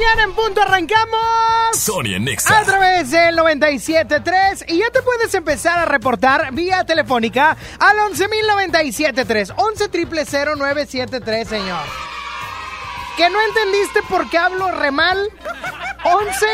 Mañana 0.00 0.22
en 0.22 0.32
punto 0.32 0.62
arrancamos. 0.62 1.20
Sony 1.74 2.14
en 2.14 2.26
A 2.28 2.62
través 2.64 3.10
del 3.10 3.36
97.3 3.36 4.64
y 4.68 4.78
ya 4.78 4.90
te 4.90 5.02
puedes 5.02 5.34
empezar 5.34 5.78
a 5.78 5.84
reportar 5.84 6.52
vía 6.52 6.84
telefónica 6.84 7.56
al 7.78 7.98
11.097.3 7.98 9.52
11 9.56 9.88
973 10.56 11.48
señor. 11.48 11.82
¿Que 13.16 13.28
no 13.28 13.38
entendiste 13.42 14.02
por 14.08 14.30
qué 14.30 14.38
hablo 14.38 14.70
re 14.70 14.90
mal? 14.90 15.18
11 16.04 16.46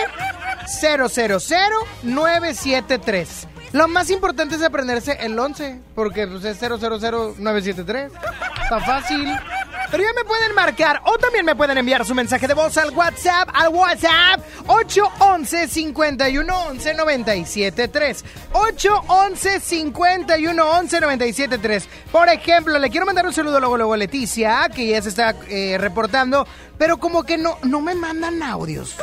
973 2.02 3.48
Lo 3.72 3.86
más 3.86 4.10
importante 4.10 4.56
es 4.56 4.62
aprenderse 4.62 5.18
el 5.20 5.38
11 5.38 5.80
porque 5.94 6.26
pues, 6.26 6.44
es 6.44 6.60
973 6.60 8.12
Está 8.62 8.80
fácil. 8.80 9.32
Pero 9.90 10.02
ya 10.02 10.12
me 10.14 10.24
pueden 10.24 10.54
marcar 10.54 11.00
o 11.04 11.16
también 11.18 11.44
me 11.44 11.54
pueden 11.54 11.78
enviar 11.78 12.04
su 12.04 12.14
mensaje 12.14 12.48
de 12.48 12.54
voz 12.54 12.76
al 12.76 12.90
WhatsApp, 12.90 13.48
al 13.52 13.68
WhatsApp 13.68 14.40
811 14.66 15.68
511 15.68 16.94
973 16.94 18.24
811 18.52 19.60
511 19.60 21.00
973 21.00 21.88
Por 22.10 22.28
ejemplo, 22.28 22.78
le 22.78 22.90
quiero 22.90 23.06
mandar 23.06 23.26
un 23.26 23.32
saludo 23.32 23.60
luego, 23.60 23.76
luego 23.76 23.94
a 23.94 23.96
Leticia, 23.96 24.68
que 24.74 24.88
ya 24.88 25.02
se 25.02 25.10
está 25.10 25.34
eh, 25.48 25.76
reportando, 25.78 26.46
pero 26.76 26.98
como 26.98 27.22
que 27.22 27.38
no, 27.38 27.58
no 27.62 27.80
me 27.80 27.94
mandan 27.94 28.42
audios. 28.42 28.96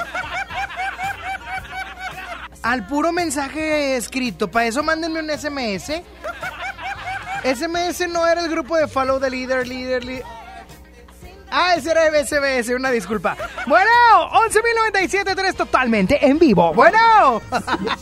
Al 2.61 2.87
puro 2.87 3.11
mensaje 3.11 3.95
escrito, 3.97 4.49
para 4.49 4.67
eso 4.67 4.83
mándenme 4.83 5.19
un 5.19 5.29
SMS. 5.29 6.01
SMS 7.43 8.07
no 8.07 8.25
era 8.25 8.41
el 8.41 8.49
grupo 8.49 8.77
de 8.77 8.87
follow 8.87 9.19
the 9.19 9.29
leader, 9.29 9.67
leader, 9.67 10.03
leader. 10.03 10.42
Ah, 11.55 11.75
ese 11.75 11.91
era 11.91 12.09
SBS, 12.09 12.73
una 12.75 12.89
disculpa. 12.89 13.37
Bueno, 13.67 13.91
11.097.3 14.31 15.53
totalmente 15.55 16.25
en 16.25 16.39
vivo. 16.39 16.73
Bueno. 16.73 17.41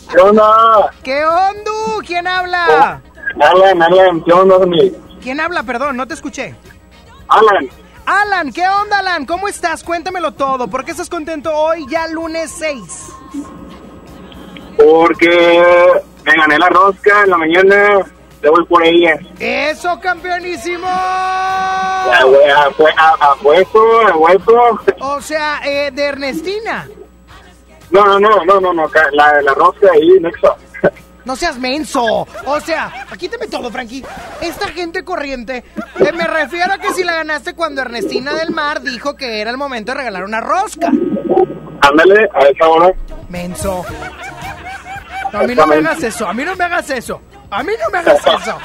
¿Qué 0.09 0.21
onda? 0.21 0.89
¿Qué 1.03 1.25
onda? 1.25 1.71
¿Quién 2.08 2.27
habla? 2.27 3.02
Alan, 3.41 3.81
Alan, 3.81 4.23
¿qué 4.23 4.31
onda, 4.31 4.66
mi? 4.66 4.93
¿Quién 5.21 5.41
habla? 5.41 5.63
Perdón, 5.63 5.97
no 5.97 6.08
te 6.08 6.13
escuché. 6.13 6.55
Alan, 7.27 7.69
Alan, 8.05 8.53
¿qué 8.53 8.66
onda, 8.67 8.99
Alan? 8.99 9.25
¿Cómo 9.25 9.49
estás? 9.49 9.83
Cuéntamelo 9.83 10.31
todo. 10.31 10.69
¿Por 10.69 10.86
qué 10.86 10.91
estás 10.91 11.09
contento 11.09 11.53
hoy, 11.53 11.86
ya 11.89 12.08
lunes 12.08 12.52
6? 12.58 13.11
porque 14.77 15.92
me 16.26 16.33
gané 16.33 16.58
la 16.58 16.70
rosca 16.70 17.23
en 17.23 17.30
la 17.30 17.37
mañana, 17.37 17.99
te 18.41 18.49
voy 18.49 18.65
por 18.65 18.83
ella. 18.83 19.17
¡Eso, 19.39 19.99
campeonísimo! 19.99 20.87
A, 20.87 22.19
hue- 22.25 22.52
a, 22.52 22.69
hue- 22.71 22.93
a, 22.97 23.09
a 23.25 23.35
hueso, 23.41 24.07
a 24.07 24.15
hueso. 24.17 24.79
O 24.99 25.21
sea, 25.21 25.61
eh, 25.65 25.91
de 25.91 26.03
Ernestina. 26.05 26.87
No, 27.91 28.05
no, 28.05 28.19
no, 28.19 28.43
no, 28.45 28.59
no, 28.59 28.73
no, 28.73 28.83
la, 29.11 29.41
la 29.41 29.53
rosca 29.53 29.87
ahí, 29.93 30.09
Nexo. 30.21 30.55
No 31.23 31.35
seas 31.35 31.59
menso. 31.59 32.27
O 32.45 32.59
sea, 32.61 33.05
quítame 33.19 33.45
todo, 33.47 33.69
Frankie. 33.69 34.03
Esta 34.41 34.69
gente 34.69 35.03
corriente. 35.03 35.63
eh, 35.99 36.11
me 36.13 36.25
refiero 36.25 36.73
a 36.73 36.77
que 36.79 36.91
si 36.93 37.03
la 37.03 37.13
ganaste 37.13 37.53
cuando 37.53 37.81
Ernestina 37.81 38.33
del 38.33 38.49
Mar 38.52 38.81
dijo 38.81 39.15
que 39.15 39.39
era 39.39 39.52
el 39.52 39.58
momento 39.58 39.91
de 39.91 39.99
regalar 39.99 40.23
una 40.23 40.41
rosca. 40.41 40.87
Ándale, 41.81 42.27
a 42.33 42.39
esa 42.45 42.67
hora. 42.67 42.91
Menso. 43.29 43.85
No, 45.31 45.39
a 45.39 45.43
mí 45.43 45.53
no 45.53 45.67
me 45.67 45.75
hagas 45.75 46.02
eso. 46.03 46.27
A 46.27 46.33
mí 46.33 46.43
no 46.43 46.55
me 46.55 46.63
hagas 46.63 46.89
eso. 46.89 47.21
A 47.52 47.64
mí 47.64 47.73
no 47.84 47.89
me 47.92 47.98
hagas 48.00 48.20
eso. 48.42 48.58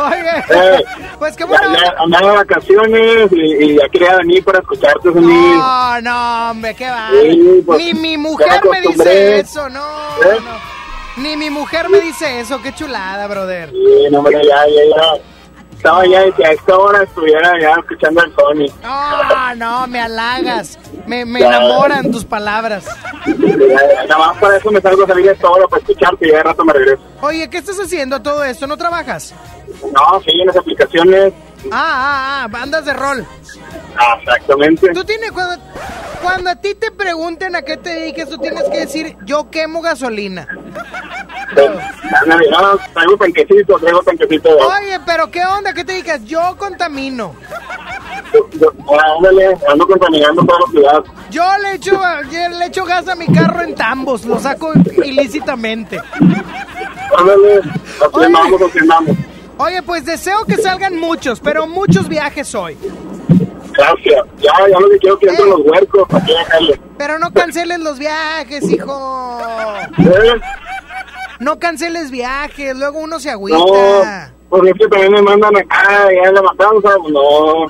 Oye, 0.00 0.44
Eh, 0.50 0.84
pues 1.18 1.36
qué 1.36 1.44
bueno. 1.44 1.72
andaba 1.98 2.30
de 2.30 2.36
vacaciones 2.38 3.32
y, 3.32 3.64
y 3.64 3.76
ya 3.78 3.88
quería 3.88 4.16
venir 4.16 4.44
para 4.44 4.58
escucharte, 4.60 5.12
Sony. 5.12 5.20
No, 5.22 6.00
no, 6.02 6.50
hombre, 6.50 6.74
qué 6.74 6.88
va. 6.90 7.08
Sí, 7.10 7.62
pues, 7.64 7.78
Ni 7.78 7.94
mi 7.94 8.18
mujer 8.18 8.60
me 8.64 8.80
me 8.80 8.88
dice 8.88 9.40
eso, 9.40 9.68
no, 9.70 9.80
¿Eh? 10.24 10.38
no. 10.44 11.22
Ni 11.22 11.36
mi 11.36 11.50
mujer 11.50 11.88
me 11.88 12.00
dice 12.00 12.40
eso, 12.40 12.60
qué 12.62 12.72
chulada, 12.74 13.26
brother. 13.26 13.70
Sí, 13.70 14.06
no, 14.10 14.18
hombre, 14.18 14.36
ya, 14.46 14.66
ya, 14.66 14.82
ya. 14.96 15.22
Estaba 15.78 16.04
ya, 16.06 16.28
que 16.32 16.44
a 16.44 16.50
esta 16.50 16.76
hora 16.76 17.04
estuviera 17.04 17.52
ya 17.60 17.70
escuchando 17.78 18.20
al 18.20 18.34
Sony. 18.34 18.66
No, 18.82 19.54
no, 19.54 19.86
me 19.86 20.00
halagas. 20.00 20.76
Me, 21.06 21.24
me 21.24 21.38
enamoran 21.38 22.10
tus 22.10 22.24
palabras. 22.24 22.84
Nada 24.08 24.18
más 24.18 24.36
para 24.38 24.56
eso 24.56 24.72
me 24.72 24.80
salgo 24.80 25.04
a 25.04 25.06
salir 25.06 25.28
a 25.28 25.32
esta 25.32 25.48
hora 25.48 25.68
para 25.68 25.80
escucharte 25.80 26.26
y 26.26 26.30
ya 26.32 26.38
de 26.38 26.42
rato 26.42 26.64
me 26.64 26.72
regreso. 26.72 27.02
Oye, 27.20 27.48
¿qué 27.48 27.58
estás 27.58 27.78
haciendo 27.78 28.20
todo 28.20 28.42
esto? 28.42 28.66
¿No 28.66 28.76
trabajas? 28.76 29.32
No, 29.94 30.20
sí, 30.20 30.32
en 30.40 30.48
las 30.48 30.56
aplicaciones. 30.56 31.32
Ah, 31.70 31.70
ah, 31.70 32.42
ah, 32.42 32.48
bandas 32.50 32.84
de 32.84 32.92
rol. 32.92 33.24
Ah, 33.98 34.16
exactamente. 34.20 34.92
Tú 34.92 35.04
tienes, 35.04 35.32
cuando, 35.32 35.62
cuando 36.22 36.50
a 36.50 36.56
ti 36.56 36.74
te 36.74 36.90
pregunten 36.90 37.56
a 37.56 37.62
qué 37.62 37.76
te 37.76 37.90
dediques, 37.90 38.28
tú 38.28 38.38
tienes 38.38 38.64
que 38.64 38.78
decir, 38.80 39.16
yo 39.24 39.50
quemo 39.50 39.80
gasolina. 39.82 40.46
No, 41.56 42.78
traigo 42.92 43.16
tanquecito, 43.16 43.78
traigo 43.78 44.02
tanquecito. 44.02 44.50
Oye, 44.50 45.00
pero 45.06 45.30
¿qué 45.30 45.44
onda? 45.44 45.72
¿Qué 45.72 45.84
te 45.84 45.92
dedicas? 45.92 46.24
Yo 46.24 46.56
contamino. 46.58 47.34
Yo- 48.32 48.48
yo- 48.60 48.72
ah, 48.92 49.14
Ándale, 49.16 49.56
ando 49.70 49.86
contaminando 49.86 50.44
toda 50.44 50.58
la 50.60 50.70
ciudad. 50.70 51.04
Yo 51.30 51.44
le 51.62 51.72
echo, 51.74 51.98
le 52.58 52.66
echo 52.66 52.84
gas 52.84 53.08
a 53.08 53.14
mi 53.14 53.26
carro 53.26 53.62
en 53.62 53.74
tambos, 53.74 54.24
lo 54.26 54.38
saco 54.38 54.72
ilícitamente. 55.04 56.00
Ándale, 57.16 57.60
así 57.60 58.78
andamos. 58.80 59.16
Oye, 59.56 59.82
pues 59.82 60.04
deseo 60.04 60.44
que 60.44 60.56
salgan 60.56 60.96
muchos, 60.96 61.40
pero 61.40 61.66
muchos 61.66 62.08
viajes 62.08 62.54
hoy. 62.54 62.76
Gracias. 63.78 64.24
Ya, 64.38 64.52
ya 64.70 64.80
lo 64.80 64.90
que 64.90 64.98
quiero 64.98 65.18
que 65.18 65.26
entren 65.28 65.46
Eh. 65.48 65.50
los 65.50 65.60
huercos, 65.60 66.06
aquí 66.12 66.32
dejarle. 66.32 66.80
Pero 66.98 67.18
no 67.20 67.32
canceles 67.32 67.78
los 67.78 67.98
viajes, 67.98 68.68
hijo. 68.70 69.38
¿Eh? 69.98 70.40
No 71.38 71.58
canceles 71.60 72.10
viajes, 72.10 72.76
luego 72.76 72.98
uno 72.98 73.20
se 73.20 73.28
No, 73.28 73.34
agüita. 73.34 74.32
porque 74.48 74.70
es 74.70 74.76
que 74.78 74.88
también 74.88 75.12
me 75.12 75.22
mandan 75.22 75.56
acá, 75.56 76.08
ya 76.12 76.28
en 76.28 76.34
la 76.34 76.42
matanza, 76.42 76.90
no. 77.08 77.66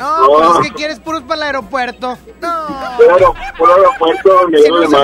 No, 0.00 0.20
No. 0.20 0.26
pues 0.54 0.66
es 0.66 0.70
que 0.72 0.76
quieres 0.76 0.98
puros 0.98 1.22
para 1.24 1.34
el 1.36 1.42
aeropuerto. 1.42 2.16
No. 2.40 2.66
Puro, 2.96 3.34
puro 3.58 3.74
aeropuerto 3.74 4.28
donde 4.32 4.58
Sí, 4.58 4.64
yo 4.68 4.88
no. 4.88 4.98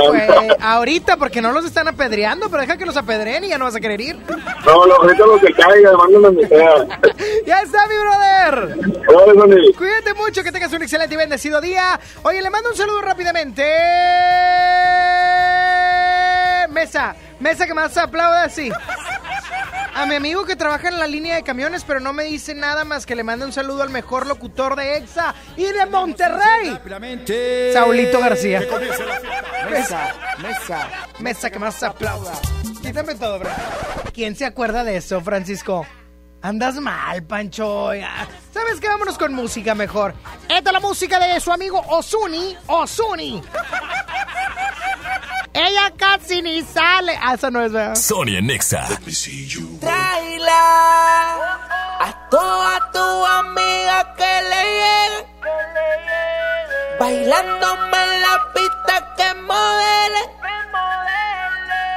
Ahorita, 0.60 1.16
porque 1.18 1.42
no 1.42 1.52
los 1.52 1.66
están 1.66 1.86
apedreando, 1.86 2.48
pero 2.48 2.62
deja 2.62 2.78
que 2.78 2.86
los 2.86 2.96
apedreen 2.96 3.44
y 3.44 3.48
ya 3.48 3.58
no 3.58 3.66
vas 3.66 3.76
a 3.76 3.80
querer 3.80 4.00
ir. 4.00 4.16
No, 4.64 4.86
no, 4.86 4.94
ahorita 4.94 5.26
lo 5.26 5.38
que 5.38 5.52
caiga, 5.52 5.92
mándenme. 5.96 6.48
Ya 7.46 7.60
está, 7.60 7.86
mi 7.86 7.94
brother. 7.98 8.78
Hola. 9.08 9.56
Cuídate 9.76 10.14
mucho, 10.14 10.42
que 10.42 10.50
tengas 10.50 10.72
un 10.72 10.82
excelente 10.82 11.14
y 11.14 11.18
bendecido 11.18 11.60
día. 11.60 12.00
Oye, 12.22 12.40
le 12.42 12.50
mando 12.50 12.70
un 12.70 12.76
saludo 12.76 13.02
rápidamente. 13.02 13.62
Mesa, 16.70 17.14
mesa 17.38 17.66
que 17.66 17.74
más 17.74 17.96
aplauda 17.96 18.44
así. 18.44 18.70
A 19.96 20.04
mi 20.04 20.14
amigo 20.14 20.44
que 20.44 20.56
trabaja 20.56 20.88
en 20.88 20.98
la 20.98 21.06
línea 21.06 21.36
de 21.36 21.42
camiones, 21.42 21.82
pero 21.82 22.00
no 22.00 22.12
me 22.12 22.24
dice 22.24 22.54
nada 22.54 22.84
más 22.84 23.06
que 23.06 23.16
le 23.16 23.24
mande 23.24 23.46
un 23.46 23.52
saludo 23.54 23.82
al 23.82 23.88
mejor 23.88 24.26
locutor 24.26 24.76
de 24.76 24.98
EXA 24.98 25.34
y 25.56 25.64
de 25.64 25.86
Monterrey. 25.86 26.78
Saulito 27.72 28.20
García. 28.20 28.60
Mesa, 29.70 30.14
mesa, 30.42 30.88
mesa 31.18 31.50
que 31.50 31.58
más 31.58 31.82
aplauda. 31.82 32.32
Quítame 32.82 33.14
todo, 33.14 33.38
bro. 33.38 33.48
¿Quién 34.12 34.36
se 34.36 34.44
acuerda 34.44 34.84
de 34.84 34.98
eso, 34.98 35.22
Francisco? 35.22 35.86
Andas 36.42 36.74
mal, 36.74 37.22
Pancho. 37.22 37.94
Ya. 37.94 38.28
¿Sabes 38.52 38.78
qué? 38.80 38.88
Vámonos 38.88 39.16
con 39.16 39.32
música 39.32 39.74
mejor. 39.74 40.12
Esta 40.46 40.70
es 40.70 40.72
la 40.74 40.80
música 40.80 41.18
de 41.18 41.40
su 41.40 41.50
amigo 41.50 41.82
Osuni. 41.88 42.54
Osuni. 42.66 43.42
Ella 45.56 45.90
casi 45.96 46.42
ni 46.42 46.62
sale. 46.62 47.18
Ah, 47.22 47.32
esa 47.32 47.50
no 47.50 47.64
es, 47.64 47.72
¿verdad? 47.72 47.94
Sony 47.94 48.36
en 48.36 48.46
Nexa. 48.46 48.86
Traila 49.80 50.64
a 51.98 52.28
todas 52.30 52.80
tus 52.92 53.28
amigas 53.40 54.06
que 54.18 54.32
le 54.50 54.62
lleguen 54.80 55.36
Bailándome 57.00 57.98
en 58.04 58.22
la 58.22 58.52
pista 58.54 59.14
que 59.16 59.34
modele. 59.40 60.22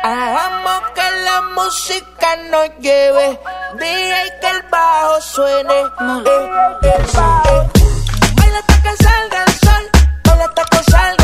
Hagamos 0.03 0.81
que 0.95 1.11
la 1.25 1.41
música 1.56 2.35
nos 2.51 2.69
lleve. 2.79 3.39
Dije 3.77 4.21
que 4.39 4.47
el 4.47 4.61
bajo 4.71 5.21
suene. 5.21 5.79
Eh, 5.79 5.88
eh, 6.83 7.03
eh. 7.13 7.69
Baila 8.35 8.59
hasta 8.59 8.81
que 8.83 9.03
salga 9.03 9.44
el 9.44 9.53
sol. 9.59 9.83
Baila 10.23 10.45
hasta 10.45 10.63
que 10.63 10.91
salga 10.91 11.19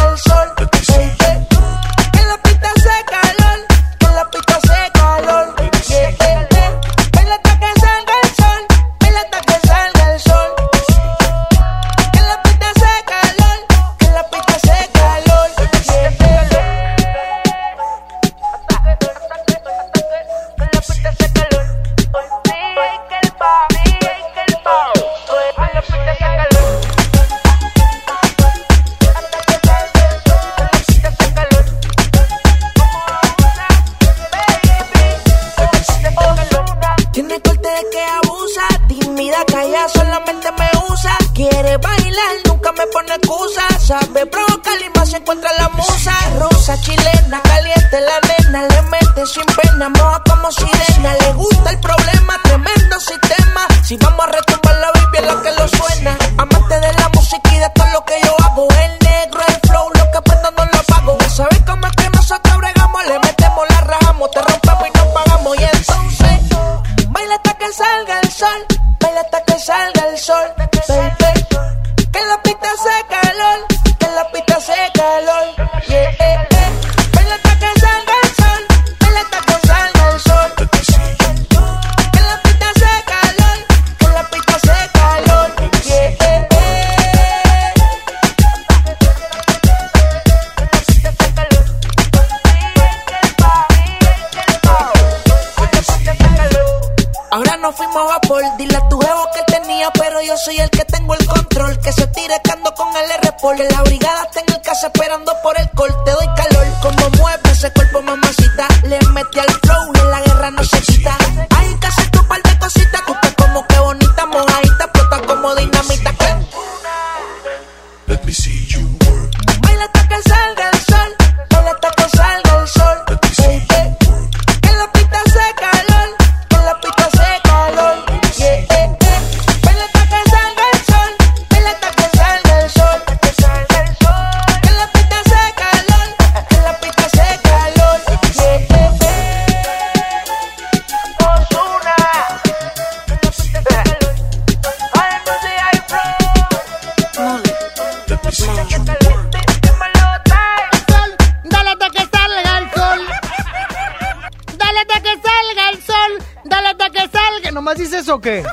¿Nomás 158.05 158.05
dices 158.05 158.07
eso 158.07 158.15
o 158.15 158.21
qué? 158.21 158.43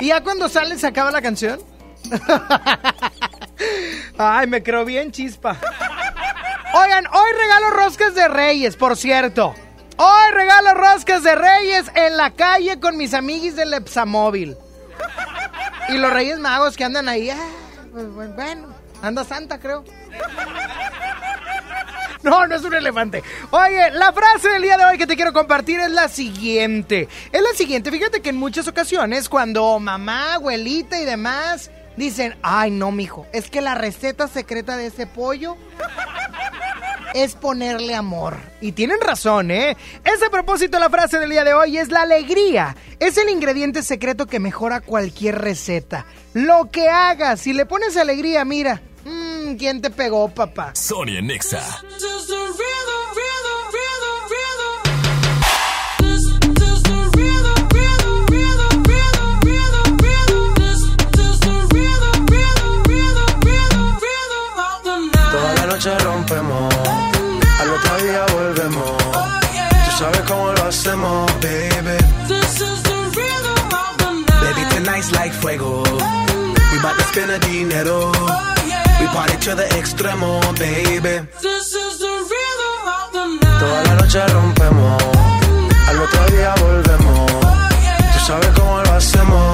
¿Y 0.00 0.08
ya 0.08 0.22
cuando 0.22 0.48
sale 0.48 0.78
se 0.78 0.86
acaba 0.86 1.10
la 1.10 1.22
canción? 1.22 1.60
Ay, 4.18 4.46
me 4.46 4.62
creo 4.62 4.84
bien 4.84 5.10
chispa. 5.12 5.56
Oigan, 6.74 7.06
hoy 7.06 7.32
regalo 7.32 7.70
roscas 7.70 8.14
de 8.14 8.28
reyes, 8.28 8.76
por 8.76 8.96
cierto. 8.96 9.54
Hoy 9.96 10.32
regalo 10.32 10.74
roscas 10.74 11.22
de 11.22 11.34
reyes 11.34 11.90
en 11.94 12.16
la 12.16 12.30
calle 12.30 12.80
con 12.80 12.96
mis 12.96 13.14
amiguis 13.14 13.54
del 13.56 13.74
Epsamóvil. 13.74 14.56
Y 15.88 15.98
los 15.98 16.12
reyes 16.12 16.38
magos 16.38 16.76
que 16.76 16.84
andan 16.84 17.08
ahí. 17.08 17.30
ah, 17.30 17.36
pues, 17.92 18.34
bueno, 18.34 18.68
anda 19.02 19.24
Santa, 19.24 19.60
creo. 19.60 19.84
No, 22.34 22.46
no 22.46 22.54
es 22.54 22.64
un 22.64 22.74
elefante. 22.74 23.22
Oye, 23.50 23.90
la 23.92 24.10
frase 24.12 24.48
del 24.48 24.62
día 24.62 24.78
de 24.78 24.84
hoy 24.84 24.96
que 24.96 25.06
te 25.06 25.14
quiero 25.14 25.34
compartir 25.34 25.78
es 25.80 25.90
la 25.90 26.08
siguiente. 26.08 27.06
Es 27.30 27.42
la 27.42 27.52
siguiente. 27.54 27.90
Fíjate 27.90 28.22
que 28.22 28.30
en 28.30 28.36
muchas 28.36 28.66
ocasiones, 28.66 29.28
cuando 29.28 29.78
mamá, 29.78 30.34
abuelita 30.34 30.98
y 30.98 31.04
demás 31.04 31.70
dicen, 31.96 32.34
ay, 32.42 32.70
no, 32.70 32.90
mijo, 32.92 33.26
es 33.32 33.50
que 33.50 33.60
la 33.60 33.74
receta 33.74 34.26
secreta 34.26 34.78
de 34.78 34.86
ese 34.86 35.06
pollo 35.06 35.58
es 37.12 37.34
ponerle 37.34 37.94
amor. 37.94 38.38
Y 38.62 38.72
tienen 38.72 39.00
razón, 39.02 39.50
¿eh? 39.50 39.76
Ese 40.02 40.30
propósito, 40.30 40.78
la 40.78 40.88
frase 40.88 41.18
del 41.18 41.30
día 41.30 41.44
de 41.44 41.52
hoy 41.52 41.76
es 41.76 41.90
la 41.90 42.02
alegría. 42.02 42.74
Es 43.00 43.18
el 43.18 43.28
ingrediente 43.28 43.82
secreto 43.82 44.26
que 44.26 44.40
mejora 44.40 44.80
cualquier 44.80 45.42
receta. 45.42 46.06
Lo 46.32 46.70
que 46.70 46.88
hagas, 46.88 47.40
si 47.40 47.52
le 47.52 47.66
pones 47.66 47.98
alegría, 47.98 48.46
mira. 48.46 48.80
¿Quién 49.56 49.80
te 49.80 49.90
pegó, 49.90 50.28
papá? 50.28 50.72
Sonia 50.74 51.20
Nexa. 51.20 51.60
Toda 65.32 65.54
la 65.54 65.66
noche 65.66 65.98
rompemos, 65.98 66.74
al 67.60 67.70
otro 67.70 67.96
día 68.04 68.26
volvemos. 68.32 68.96
Tú 69.84 69.90
sabes 69.98 70.20
cómo 70.20 70.52
lo 70.52 70.64
hacemos, 70.64 71.32
baby. 71.40 71.98
Baby, 74.40 74.62
tonight's 74.70 75.12
like 75.12 75.32
fuego. 75.34 75.82
We 76.72 76.78
bout 76.82 76.96
to 76.96 77.04
spend 77.04 77.30
a 77.30 77.38
dinero. 77.38 78.12
We 79.14 79.20
party 79.20 79.36
to 79.46 79.54
the 79.54 79.66
extremo, 79.78 80.40
baby. 80.58 81.28
Toda 83.60 83.82
la 83.84 83.94
noche 83.94 84.26
rompemos, 84.26 85.02
al 85.86 86.00
otro 86.02 86.26
día 86.36 86.54
volvemos. 86.60 87.30
Tú 88.12 88.18
sabes 88.26 88.48
cómo 88.56 88.82
lo 88.82 88.92
hacemos, 88.92 89.53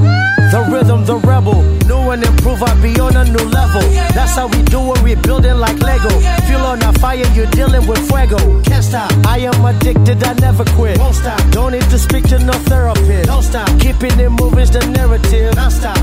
The 0.51 0.67
rhythm, 0.69 1.05
the 1.05 1.15
rebel. 1.15 1.63
New 1.87 2.11
and 2.11 2.23
improve, 2.25 2.61
I 2.61 2.75
be 2.81 2.99
on 2.99 3.15
a 3.15 3.23
new 3.23 3.45
level. 3.55 3.79
That's 4.11 4.35
how 4.35 4.47
we 4.47 4.61
do 4.63 4.93
it, 4.93 5.01
we 5.01 5.15
building 5.15 5.55
like 5.55 5.79
Lego. 5.79 6.09
Feel 6.47 6.59
on 6.67 6.83
a 6.83 6.91
fire, 6.99 7.23
you're 7.33 7.45
dealing 7.51 7.87
with 7.87 8.05
fuego. 8.09 8.35
Can't 8.63 8.83
stop, 8.83 9.09
I 9.25 9.39
am 9.47 9.63
addicted, 9.63 10.21
I 10.21 10.33
never 10.33 10.65
quit. 10.75 10.99
Won't 10.99 11.15
stop, 11.15 11.39
don't 11.51 11.71
need 11.71 11.87
to 11.89 11.97
speak 11.97 12.27
to 12.27 12.39
no 12.39 12.51
therapist. 12.67 13.27
Don't 13.27 13.43
stop, 13.43 13.69
keeping 13.79 14.19
it 14.19 14.29
moving's 14.29 14.71
the 14.71 14.85
narrative. 14.87 15.55
Non 15.55 15.71
stop, 15.71 15.95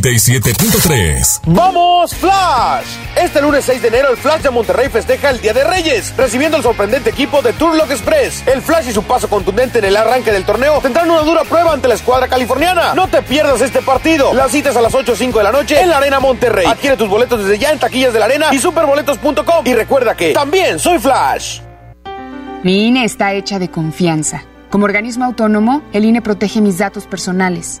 97.3. 0.00 1.40
¡Vamos, 1.46 2.14
Flash! 2.14 2.86
Este 3.16 3.40
lunes 3.40 3.64
6 3.64 3.82
de 3.82 3.88
enero, 3.88 4.10
el 4.10 4.16
Flash 4.16 4.42
de 4.42 4.50
Monterrey 4.50 4.88
festeja 4.88 5.30
el 5.30 5.40
Día 5.40 5.52
de 5.52 5.64
Reyes, 5.64 6.14
recibiendo 6.16 6.56
el 6.56 6.62
sorprendente 6.62 7.10
equipo 7.10 7.42
de 7.42 7.52
Turlock 7.52 7.90
Express. 7.90 8.42
El 8.46 8.62
Flash 8.62 8.88
y 8.88 8.92
su 8.92 9.02
paso 9.04 9.28
contundente 9.28 9.78
en 9.78 9.84
el 9.84 9.96
arranque 9.96 10.32
del 10.32 10.44
torneo 10.44 10.80
tendrán 10.80 11.10
una 11.10 11.20
dura 11.20 11.44
prueba 11.44 11.72
ante 11.72 11.88
la 11.88 11.94
escuadra 11.94 12.28
californiana. 12.28 12.94
No 12.94 13.08
te 13.08 13.22
pierdas 13.22 13.60
este 13.60 13.82
partido. 13.82 14.34
Las 14.34 14.50
citas 14.50 14.76
a 14.76 14.80
las 14.80 14.92
8.05 14.92 15.38
de 15.38 15.42
la 15.44 15.52
noche 15.52 15.80
en 15.80 15.90
la 15.90 15.98
Arena 15.98 16.20
Monterrey. 16.20 16.66
Adquiere 16.66 16.96
tus 16.96 17.08
boletos 17.08 17.40
desde 17.44 17.58
ya 17.58 17.70
en 17.70 17.78
taquillas 17.78 18.12
de 18.12 18.18
la 18.18 18.24
Arena 18.24 18.46
y 18.52 18.58
superboletos.com. 18.58 19.66
Y 19.66 19.74
recuerda 19.74 20.16
que 20.16 20.32
también 20.32 20.78
soy 20.78 20.98
Flash. 20.98 21.60
Mi 22.62 22.88
INE 22.88 23.04
está 23.04 23.34
hecha 23.34 23.58
de 23.58 23.70
confianza. 23.70 24.42
Como 24.70 24.86
organismo 24.86 25.24
autónomo, 25.24 25.82
el 25.92 26.04
INE 26.04 26.22
protege 26.22 26.60
mis 26.60 26.78
datos 26.78 27.06
personales. 27.06 27.80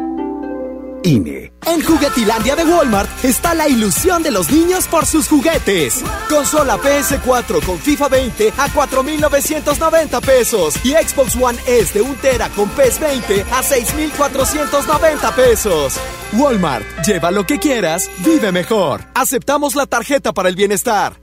En 1.03 1.81
Juguetilandia 1.83 2.55
de 2.55 2.63
Walmart 2.63 3.09
está 3.25 3.55
la 3.55 3.67
ilusión 3.67 4.21
de 4.21 4.29
los 4.29 4.51
niños 4.51 4.87
por 4.87 5.05
sus 5.07 5.27
juguetes. 5.27 6.03
Consola 6.29 6.77
PS4 6.77 7.65
con 7.65 7.79
FIFA 7.79 8.07
20 8.07 8.53
a 8.55 8.69
4,990 8.69 10.21
pesos 10.21 10.75
y 10.85 10.91
Xbox 10.91 11.35
One 11.35 11.57
S 11.65 11.93
de 11.93 12.01
1 12.01 12.15
tera 12.21 12.49
con 12.49 12.69
PES 12.69 12.99
20 12.99 13.45
a 13.51 13.63
6,490 13.63 15.35
pesos. 15.35 15.95
Walmart, 16.33 16.85
lleva 17.03 17.31
lo 17.31 17.45
que 17.45 17.57
quieras, 17.57 18.09
vive 18.19 18.51
mejor. 18.51 19.01
Aceptamos 19.15 19.75
la 19.75 19.87
tarjeta 19.87 20.33
para 20.33 20.49
el 20.49 20.55
bienestar. 20.55 21.19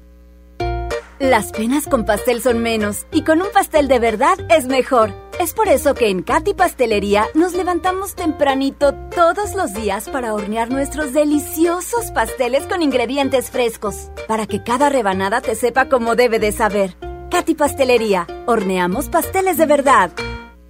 Las 1.20 1.52
penas 1.52 1.86
con 1.86 2.04
pastel 2.04 2.42
son 2.42 2.58
menos 2.58 3.06
y 3.12 3.22
con 3.22 3.42
un 3.42 3.48
pastel 3.52 3.86
de 3.86 3.98
verdad 4.00 4.38
es 4.50 4.66
mejor. 4.66 5.27
Es 5.38 5.52
por 5.52 5.68
eso 5.68 5.94
que 5.94 6.08
en 6.08 6.22
Katy 6.24 6.54
Pastelería 6.54 7.26
nos 7.34 7.52
levantamos 7.52 8.16
tempranito 8.16 8.92
todos 9.14 9.54
los 9.54 9.72
días 9.72 10.08
para 10.08 10.34
hornear 10.34 10.68
nuestros 10.68 11.12
deliciosos 11.12 12.10
pasteles 12.12 12.66
con 12.66 12.82
ingredientes 12.82 13.48
frescos, 13.48 14.10
para 14.26 14.48
que 14.48 14.64
cada 14.64 14.88
rebanada 14.88 15.40
te 15.40 15.54
sepa 15.54 15.88
como 15.88 16.16
debe 16.16 16.40
de 16.40 16.50
saber. 16.50 16.96
Katy 17.30 17.54
Pastelería, 17.54 18.26
horneamos 18.46 19.08
pasteles 19.08 19.58
de 19.58 19.66
verdad. 19.66 20.10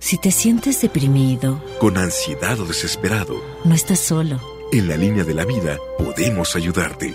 Si 0.00 0.18
te 0.18 0.30
sientes 0.30 0.82
deprimido, 0.82 1.62
con 1.80 1.96
ansiedad 1.96 2.60
o 2.60 2.66
desesperado, 2.66 3.42
no 3.64 3.74
estás 3.74 4.00
solo. 4.00 4.38
En 4.70 4.86
la 4.86 4.98
línea 4.98 5.24
de 5.24 5.32
la 5.32 5.46
vida 5.46 5.78
podemos 5.96 6.56
ayudarte. 6.56 7.14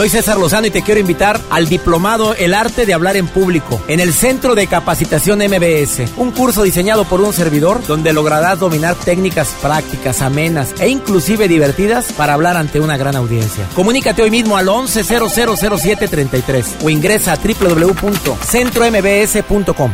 Soy 0.00 0.08
César 0.08 0.38
Lozano 0.38 0.66
y 0.66 0.70
te 0.70 0.80
quiero 0.80 0.98
invitar 0.98 1.38
al 1.50 1.68
diplomado 1.68 2.34
El 2.34 2.54
arte 2.54 2.86
de 2.86 2.94
hablar 2.94 3.18
en 3.18 3.26
público 3.26 3.82
en 3.86 4.00
el 4.00 4.14
Centro 4.14 4.54
de 4.54 4.66
Capacitación 4.66 5.40
MBS, 5.40 6.16
un 6.16 6.30
curso 6.30 6.62
diseñado 6.62 7.04
por 7.04 7.20
un 7.20 7.34
servidor 7.34 7.86
donde 7.86 8.14
lograrás 8.14 8.58
dominar 8.58 8.94
técnicas 8.94 9.48
prácticas, 9.60 10.22
amenas 10.22 10.70
e 10.80 10.88
inclusive 10.88 11.48
divertidas 11.48 12.14
para 12.14 12.32
hablar 12.32 12.56
ante 12.56 12.80
una 12.80 12.96
gran 12.96 13.14
audiencia. 13.14 13.66
Comunícate 13.74 14.22
hoy 14.22 14.30
mismo 14.30 14.56
al 14.56 14.68
11000733 14.68 16.82
o 16.82 16.88
ingresa 16.88 17.34
a 17.34 17.36
www.centrombs.com. 17.36 19.92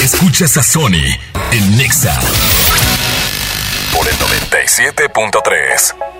Escuchas 0.00 0.56
a 0.56 0.62
Sony 0.62 1.18
en 1.50 1.76
Nexa 1.76 2.16
por 3.92 4.06
el 4.06 4.14
97.3. 4.14 6.19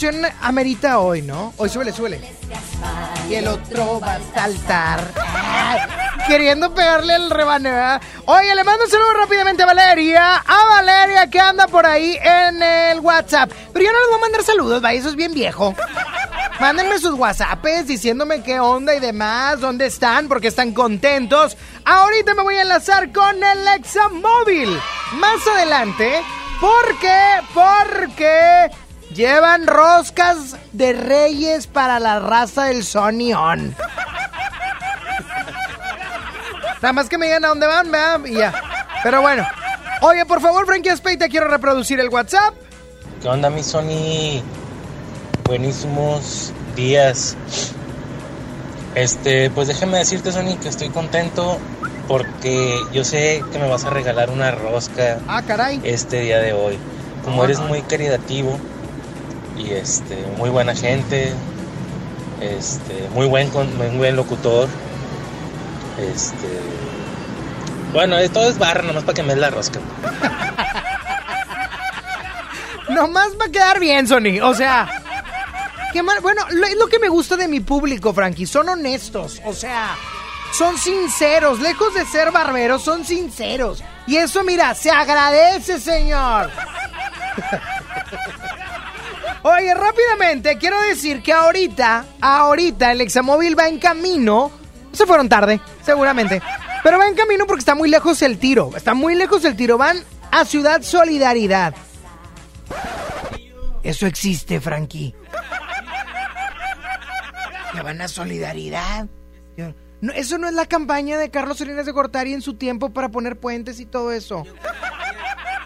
canción 0.00 0.32
amerita 0.40 0.98
hoy, 0.98 1.20
no? 1.20 1.52
Hoy 1.58 1.68
suele 1.68 1.92
suele 1.92 2.18
Y 3.28 3.34
el 3.34 3.46
otro 3.46 4.00
va 4.00 4.14
a 4.14 4.20
saltar. 4.34 5.12
Queriendo 6.26 6.72
pegarle 6.72 7.16
el 7.16 7.28
rebane. 7.28 7.70
Oye, 8.24 8.54
le 8.54 8.64
mando 8.64 8.84
un 8.84 8.90
saludo 8.90 9.12
rápidamente 9.12 9.62
a 9.62 9.66
Valeria. 9.66 10.36
A 10.36 10.68
Valeria 10.70 11.28
que 11.28 11.38
anda 11.38 11.66
por 11.66 11.84
ahí 11.84 12.18
en 12.22 12.62
el 12.62 13.00
WhatsApp. 13.00 13.50
Pero 13.74 13.84
yo 13.84 13.92
no 13.92 13.98
les 13.98 14.08
voy 14.08 14.18
a 14.18 14.20
mandar 14.22 14.42
saludos, 14.42 14.82
va, 14.82 14.92
eso 14.94 15.10
es 15.10 15.16
bien 15.16 15.34
viejo. 15.34 15.74
Mándenme 16.58 16.98
sus 16.98 17.18
WhatsApps 17.18 17.86
diciéndome 17.86 18.42
qué 18.42 18.58
onda 18.58 18.94
y 18.94 19.00
demás, 19.00 19.60
dónde 19.60 19.84
están, 19.84 20.28
porque 20.28 20.48
están 20.48 20.72
contentos. 20.72 21.58
Ahorita 21.84 22.34
me 22.34 22.42
voy 22.42 22.56
a 22.56 22.62
enlazar 22.62 23.12
con 23.12 23.36
el 23.36 23.68
Examóvil. 23.76 24.80
Más 25.14 25.46
adelante, 25.46 26.22
porque, 26.58 27.18
porque 27.52 28.69
Llevan 29.14 29.66
roscas 29.66 30.56
de 30.72 30.92
reyes 30.92 31.66
para 31.66 31.98
la 31.98 32.20
raza 32.20 32.64
del 32.66 32.84
Sony 32.84 33.32
On. 33.36 33.74
Nada 36.80 36.92
más 36.92 37.08
que 37.08 37.18
me 37.18 37.26
digan 37.26 37.44
a 37.44 37.48
dónde 37.48 37.66
van, 37.66 37.90
¿verdad? 37.90 38.20
Y 38.24 38.34
ya. 38.34 38.52
Pero 39.02 39.20
bueno. 39.20 39.46
Oye, 40.02 40.24
por 40.24 40.40
favor, 40.40 40.64
Frankie 40.64 40.96
Spey, 40.96 41.16
te 41.16 41.28
quiero 41.28 41.48
reproducir 41.48 42.00
el 42.00 42.08
WhatsApp. 42.08 42.54
¿Qué 43.20 43.28
onda, 43.28 43.50
mi 43.50 43.62
Sony? 43.62 44.42
Buenísimos 45.44 46.52
días. 46.74 47.36
Este, 48.94 49.50
pues 49.50 49.68
déjame 49.68 49.98
decirte, 49.98 50.32
Sony, 50.32 50.56
que 50.60 50.68
estoy 50.68 50.88
contento 50.88 51.58
porque 52.08 52.80
yo 52.92 53.04
sé 53.04 53.44
que 53.52 53.58
me 53.58 53.68
vas 53.68 53.84
a 53.84 53.90
regalar 53.90 54.30
una 54.30 54.52
rosca. 54.52 55.18
Ah, 55.28 55.42
caray. 55.46 55.80
Este 55.84 56.20
día 56.20 56.38
de 56.38 56.52
hoy. 56.52 56.78
Como 57.24 57.42
ah, 57.42 57.44
eres 57.44 57.60
muy 57.60 57.82
caritativo, 57.82 58.58
este, 59.70 60.16
muy 60.36 60.50
buena 60.50 60.74
gente, 60.74 61.32
este, 62.40 63.08
muy, 63.14 63.26
buen, 63.26 63.50
muy 63.52 63.96
buen 63.96 64.16
locutor. 64.16 64.68
Este, 65.98 66.60
bueno, 67.92 68.18
esto 68.18 68.42
es 68.48 68.58
barra, 68.58 68.82
nomás 68.82 69.04
para 69.04 69.14
que 69.14 69.22
me 69.22 69.34
la 69.36 69.50
rosca. 69.50 69.80
nomás 72.90 73.30
va 73.40 73.46
a 73.46 73.50
quedar 73.50 73.80
bien, 73.80 74.06
Sony. 74.06 74.40
O 74.42 74.54
sea, 74.54 74.88
qué. 75.92 76.02
Bueno, 76.02 76.42
es 76.50 76.76
lo 76.76 76.86
que 76.86 76.98
me 76.98 77.08
gusta 77.08 77.36
de 77.36 77.48
mi 77.48 77.60
público, 77.60 78.12
Frankie. 78.12 78.46
Son 78.46 78.68
honestos. 78.68 79.40
O 79.44 79.52
sea, 79.52 79.96
son 80.52 80.78
sinceros. 80.78 81.60
Lejos 81.60 81.94
de 81.94 82.04
ser 82.06 82.30
barberos, 82.30 82.82
son 82.82 83.04
sinceros. 83.04 83.82
Y 84.06 84.16
eso, 84.16 84.42
mira, 84.44 84.74
se 84.74 84.90
agradece, 84.90 85.80
señor. 85.80 86.50
Oye, 89.42 89.74
rápidamente, 89.74 90.58
quiero 90.58 90.80
decir 90.82 91.22
que 91.22 91.32
ahorita, 91.32 92.04
ahorita 92.20 92.92
el 92.92 93.00
examóvil 93.00 93.58
va 93.58 93.68
en 93.68 93.78
camino. 93.78 94.50
Se 94.92 95.06
fueron 95.06 95.28
tarde, 95.28 95.60
seguramente. 95.82 96.42
Pero 96.82 96.98
va 96.98 97.06
en 97.06 97.14
camino 97.14 97.46
porque 97.46 97.60
está 97.60 97.74
muy 97.74 97.88
lejos 97.88 98.20
el 98.22 98.38
tiro. 98.38 98.70
Está 98.76 98.94
muy 98.94 99.14
lejos 99.14 99.44
el 99.44 99.56
tiro. 99.56 99.78
Van 99.78 99.98
a 100.30 100.44
Ciudad 100.44 100.82
Solidaridad. 100.82 101.74
Eso 103.82 104.06
existe, 104.06 104.60
Frankie. 104.60 105.14
Que 107.72 107.82
van 107.82 108.00
a 108.00 108.08
Solidaridad. 108.08 109.06
No, 110.00 110.12
eso 110.12 110.38
no 110.38 110.48
es 110.48 110.54
la 110.54 110.66
campaña 110.66 111.18
de 111.18 111.30
Carlos 111.30 111.58
Salinas 111.58 111.86
de 111.86 111.92
Gortari 111.92 112.32
en 112.32 112.40
su 112.42 112.54
tiempo 112.54 112.90
para 112.90 113.10
poner 113.10 113.38
puentes 113.38 113.80
y 113.80 113.86
todo 113.86 114.12
eso. 114.12 114.44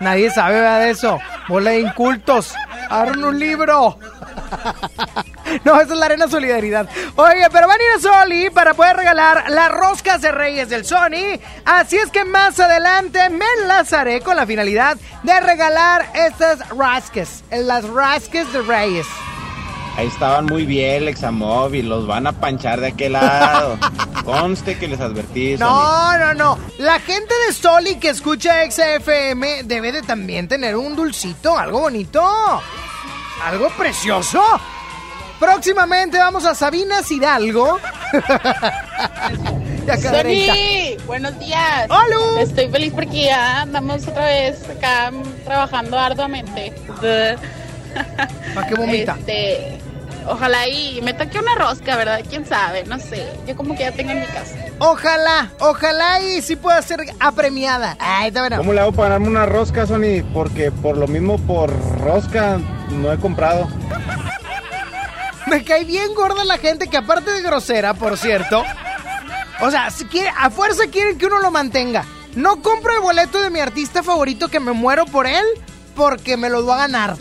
Nadie 0.01 0.31
sabe 0.31 0.57
¿verdad, 0.57 0.81
de 0.81 0.91
eso. 0.91 1.19
Bola 1.49 1.71
de 1.71 1.81
incultos. 1.81 2.55
Abran 2.91 3.23
un 3.23 3.39
libro. 3.39 3.99
No, 5.63 5.81
esa 5.81 5.93
es 5.93 5.99
la 5.99 6.07
Arena 6.07 6.27
Solidaridad. 6.27 6.89
Oye, 7.15 7.47
pero 7.53 7.69
van 7.69 7.79
a 7.79 7.83
ir 7.83 7.91
a 7.97 8.01
Soli 8.01 8.51
para 8.51 8.75
poder 8.75 8.97
regalar 8.97 9.45
las 9.51 9.71
roscas 9.71 10.21
de 10.21 10.33
Reyes 10.33 10.69
del 10.69 10.85
Sony. 10.85 11.39
Así 11.65 11.97
es 11.97 12.11
que 12.11 12.25
más 12.25 12.59
adelante 12.59 13.29
me 13.31 13.45
enlazaré 13.61 14.21
con 14.21 14.37
la 14.37 14.47
finalidad 14.47 14.97
de 15.23 15.41
regalar 15.41 16.07
estas 16.15 16.69
rasques. 16.71 17.45
Las 17.53 17.89
rasques 17.89 18.53
de 18.53 18.63
Reyes. 18.63 19.07
Ahí 19.97 20.09
estaban 20.09 20.47
muy 20.47 20.67
bien, 20.67 21.07
Examóvil, 21.07 21.89
los 21.89 22.07
van 22.07 22.27
a 22.27 22.33
panchar 22.33 22.81
de 22.81 22.89
aquel 22.89 23.13
lado. 23.13 23.79
Conste 24.25 24.77
que 24.77 24.89
les 24.89 24.99
advertí. 25.01 25.57
Sony. 25.57 25.65
No, 25.67 26.19
no, 26.19 26.35
no. 26.35 26.59
La 26.79 26.99
gente 26.99 27.33
de 27.47 27.53
Soli 27.53 27.97
que 27.97 28.09
escucha 28.09 28.69
XFM 28.69 29.63
debe 29.65 29.93
de 29.93 30.03
también 30.03 30.49
tener 30.49 30.75
un 30.75 30.97
dulcito, 30.97 31.57
algo 31.57 31.81
bonito. 31.81 32.23
Algo 33.45 33.69
precioso. 33.77 34.43
Próximamente 35.39 36.19
vamos 36.19 36.45
a 36.45 36.57
Sabinas 36.57 37.11
Hidalgo. 37.11 37.79
Sony, 40.01 40.97
buenos 41.07 41.39
días. 41.39 41.87
¡Hola! 41.89 42.41
Estoy 42.41 42.69
feliz 42.69 42.93
porque 42.93 43.25
ya 43.25 43.61
andamos 43.63 44.09
otra 44.09 44.27
vez 44.27 44.69
acá 44.69 45.13
trabajando 45.45 45.99
arduamente. 45.99 46.73
¿Para 48.55 48.67
qué 48.67 48.75
vomita? 48.75 49.17
Este, 49.21 49.84
ojalá 50.27 50.69
y 50.69 51.01
me 51.03 51.15
toque 51.15 51.39
una 51.39 51.55
rosca, 51.55 51.97
¿verdad? 51.97 52.21
¿Quién 52.29 52.47
sabe? 52.47 52.85
No 52.85 52.99
sé. 52.99 53.27
Yo 53.47 53.57
como 53.57 53.75
que 53.77 53.85
ya 53.85 53.93
tengo 53.93 54.13
en 54.13 54.21
mi 54.21 54.27
casa. 54.27 54.57
Ojalá, 54.79 55.51
ojalá 55.61 56.21
y 56.21 56.43
sí 56.43 56.57
pueda 56.57 56.81
ser 56.83 57.01
apremiada. 57.21 57.97
Ay, 58.01 58.29
está 58.29 58.41
bueno. 58.41 58.59
¿Cómo 58.59 58.73
le 58.73 58.81
hago 58.81 58.93
para 58.93 59.11
ganarme 59.11 59.29
una 59.29 59.47
rosca, 59.47 59.87
Sony? 59.87 60.23
Porque 60.33 60.71
por 60.71 60.97
lo 60.97 61.07
mismo, 61.07 61.39
por 61.39 61.71
rosca, 62.01 62.59
no 62.91 63.13
he 63.13 63.19
comprado. 63.19 63.69
Me 65.47 65.63
cae 65.63 65.85
bien 65.85 66.15
gorda 66.15 66.45
la 66.45 66.59
gente 66.59 66.89
que 66.89 66.97
aparte 66.97 67.31
de 67.31 67.43
grosera, 67.43 67.95
por 67.95 68.17
cierto. 68.17 68.65
O 69.61 69.71
sea, 69.71 69.91
si 69.91 70.07
quiere, 70.07 70.31
a 70.37 70.51
fuerza 70.51 70.85
quieren 70.91 71.19
que 71.19 71.27
uno 71.27 71.39
lo 71.39 71.51
mantenga. 71.51 72.05
No 72.35 72.63
compro 72.63 72.93
el 72.95 73.01
boleto 73.01 73.41
de 73.41 73.51
mi 73.51 73.61
artista 73.61 74.03
favorito 74.03 74.49
que 74.49 74.59
me 74.59 74.73
muero 74.73 75.05
por 75.07 75.27
él 75.27 75.45
porque 75.95 76.37
me 76.37 76.51
lo 76.51 76.67
va 76.67 76.75
a 76.75 76.79
ganar. 76.79 77.17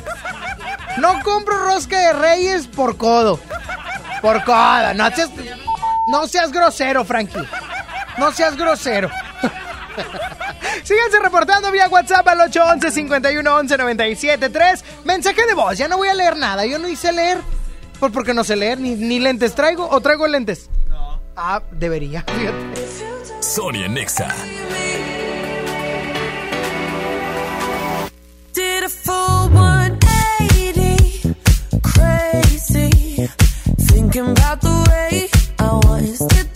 No 0.98 1.22
compro 1.24 1.58
rosca 1.58 1.98
de 2.00 2.14
reyes 2.14 2.68
por 2.68 2.98
codo. 2.98 3.40
Por 4.22 4.44
codo. 4.44 4.94
No 4.94 5.10
seas, 5.12 5.30
no 6.08 6.28
seas 6.28 6.52
grosero, 6.52 7.04
Frankie. 7.04 7.48
No 8.18 8.32
seas 8.32 8.56
grosero. 8.56 9.10
Síganse 10.84 11.20
reportando 11.22 11.72
vía 11.72 11.88
WhatsApp 11.88 12.28
al 12.28 12.42
811 12.42 12.92
511 12.92 13.78
973 13.78 14.86
Mensaje 15.06 15.46
de 15.46 15.54
voz, 15.54 15.78
ya 15.78 15.88
no 15.88 15.98
voy 15.98 16.08
a 16.10 16.14
leer 16.14 16.36
nada. 16.38 16.66
Yo 16.66 16.80
no 16.80 16.88
hice 16.88 17.12
leer. 17.12 17.40
Por 18.00 18.12
porque 18.12 18.34
no 18.34 18.44
sé 18.44 18.56
leer, 18.56 18.80
ni, 18.80 18.96
ni 18.96 19.20
lentes 19.20 19.56
traigo 19.56 19.88
o 19.90 20.02
traigo 20.02 20.28
lentes. 20.28 20.70
No. 20.90 21.22
Ah, 21.36 21.62
debería. 21.72 22.24
Fíjate. 22.24 23.42
Sonia 23.42 23.88
Nexa. 23.88 24.28
Did 28.54 28.84
a 28.84 28.90
full 28.90 29.23
Thinking 34.14 34.32
about 34.34 34.62
the 34.62 34.70
way 34.92 35.28
I 35.58 35.74
was. 35.88 36.53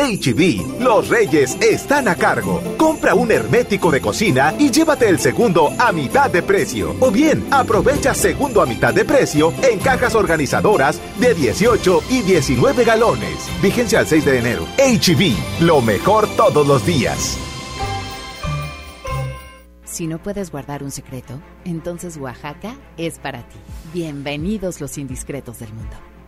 Sony 0.00 0.06
en 0.06 0.18
Nexa 0.18 0.30
97.3. 0.30 0.70
En 0.70 0.80
HB, 0.80 0.80
los 0.80 1.08
reyes 1.08 1.56
están 1.60 2.08
a 2.08 2.14
cargo. 2.14 2.62
Compra 2.76 3.14
un 3.14 3.30
hermético 3.30 3.90
de 3.90 4.00
cocina 4.00 4.54
y 4.58 4.70
llévate 4.70 5.08
el 5.08 5.18
segundo 5.18 5.72
a 5.78 5.92
mitad 5.92 6.30
de 6.30 6.42
precio. 6.42 6.96
O 7.00 7.10
bien, 7.10 7.46
aprovecha 7.50 8.14
segundo 8.14 8.62
a 8.62 8.66
mitad 8.66 8.94
de 8.94 9.04
precio 9.04 9.52
en 9.62 9.78
cajas 9.78 10.14
organizadoras 10.14 11.00
de 11.18 11.34
18 11.34 12.02
y 12.10 12.22
19 12.22 12.84
galones. 12.84 13.48
Vigencia 13.62 14.00
al 14.00 14.06
6 14.06 14.24
de 14.24 14.38
enero. 14.38 14.66
HB, 14.78 15.62
lo 15.64 15.80
mejor 15.80 16.28
todos 16.36 16.66
los 16.66 16.84
días. 16.86 17.38
Si 19.84 20.06
no 20.06 20.22
puedes 20.22 20.50
guardar 20.50 20.82
un 20.82 20.92
secreto, 20.92 21.40
entonces 21.64 22.16
Oaxaca 22.16 22.76
es 22.96 23.18
para 23.18 23.40
ti. 23.48 23.58
Bienvenidos 23.92 24.80
los 24.80 24.96
indiscretos 24.98 25.58
del 25.58 25.72
mundo. 25.74 26.09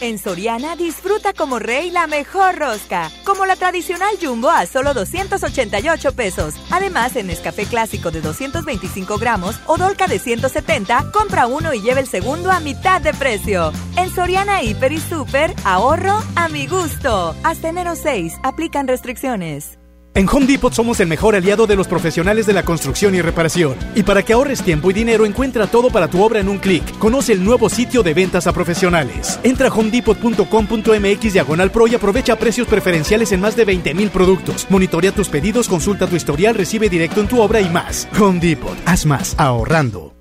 En 0.00 0.18
Soriana 0.18 0.76
disfruta 0.76 1.32
como 1.32 1.58
rey 1.58 1.90
la 1.90 2.06
mejor 2.06 2.56
rosca, 2.56 3.10
como 3.24 3.46
la 3.46 3.56
tradicional 3.56 4.16
Jumbo 4.20 4.48
a 4.48 4.64
solo 4.66 4.94
288 4.94 6.12
pesos. 6.12 6.54
Además, 6.70 7.16
en 7.16 7.26
Nescafé 7.26 7.64
Clásico 7.64 8.12
de 8.12 8.20
225 8.20 9.18
gramos 9.18 9.56
o 9.66 9.76
Dolca 9.76 10.06
de 10.06 10.20
170, 10.20 11.10
compra 11.12 11.48
uno 11.48 11.74
y 11.74 11.82
lleve 11.82 12.00
el 12.00 12.06
segundo 12.06 12.52
a 12.52 12.60
mitad 12.60 13.00
de 13.00 13.12
precio. 13.12 13.72
En 13.96 14.14
Soriana 14.14 14.62
Hiper 14.62 14.92
y 14.92 15.00
Super, 15.00 15.52
ahorro 15.64 16.22
a 16.36 16.48
mi 16.48 16.68
gusto. 16.68 17.34
Hasta 17.42 17.68
enero 17.68 17.96
6, 17.96 18.34
aplican 18.44 18.86
restricciones. 18.86 19.78
En 20.18 20.28
Home 20.28 20.46
Depot 20.46 20.74
somos 20.74 20.98
el 20.98 21.06
mejor 21.06 21.36
aliado 21.36 21.68
de 21.68 21.76
los 21.76 21.86
profesionales 21.86 22.44
de 22.44 22.52
la 22.52 22.64
construcción 22.64 23.14
y 23.14 23.22
reparación. 23.22 23.76
Y 23.94 24.02
para 24.02 24.24
que 24.24 24.32
ahorres 24.32 24.64
tiempo 24.64 24.90
y 24.90 24.92
dinero, 24.92 25.24
encuentra 25.24 25.68
todo 25.68 25.90
para 25.90 26.08
tu 26.08 26.24
obra 26.24 26.40
en 26.40 26.48
un 26.48 26.58
clic. 26.58 26.98
Conoce 26.98 27.32
el 27.32 27.44
nuevo 27.44 27.68
sitio 27.68 28.02
de 28.02 28.14
ventas 28.14 28.48
a 28.48 28.52
profesionales. 28.52 29.38
Entra 29.44 29.68
a 29.68 29.72
homedepot.com.mx 29.72 31.32
diagonal 31.32 31.70
pro 31.70 31.86
y 31.86 31.94
aprovecha 31.94 32.34
precios 32.34 32.66
preferenciales 32.66 33.30
en 33.30 33.40
más 33.40 33.54
de 33.54 33.64
20 33.64 33.94
mil 33.94 34.10
productos. 34.10 34.66
Monitorea 34.70 35.12
tus 35.12 35.28
pedidos, 35.28 35.68
consulta 35.68 36.08
tu 36.08 36.16
historial, 36.16 36.56
recibe 36.56 36.88
directo 36.88 37.20
en 37.20 37.28
tu 37.28 37.40
obra 37.40 37.60
y 37.60 37.68
más. 37.68 38.08
Home 38.18 38.40
Depot, 38.40 38.76
haz 38.86 39.06
más 39.06 39.36
ahorrando. 39.38 40.14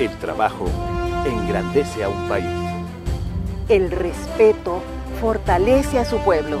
El 0.00 0.16
trabajo 0.16 0.70
engrandece 1.26 2.04
a 2.04 2.08
un 2.08 2.28
país. 2.30 2.46
El 3.68 3.90
respeto 3.90 4.82
fortalece 5.20 5.98
a 5.98 6.06
su 6.06 6.16
pueblo. 6.20 6.60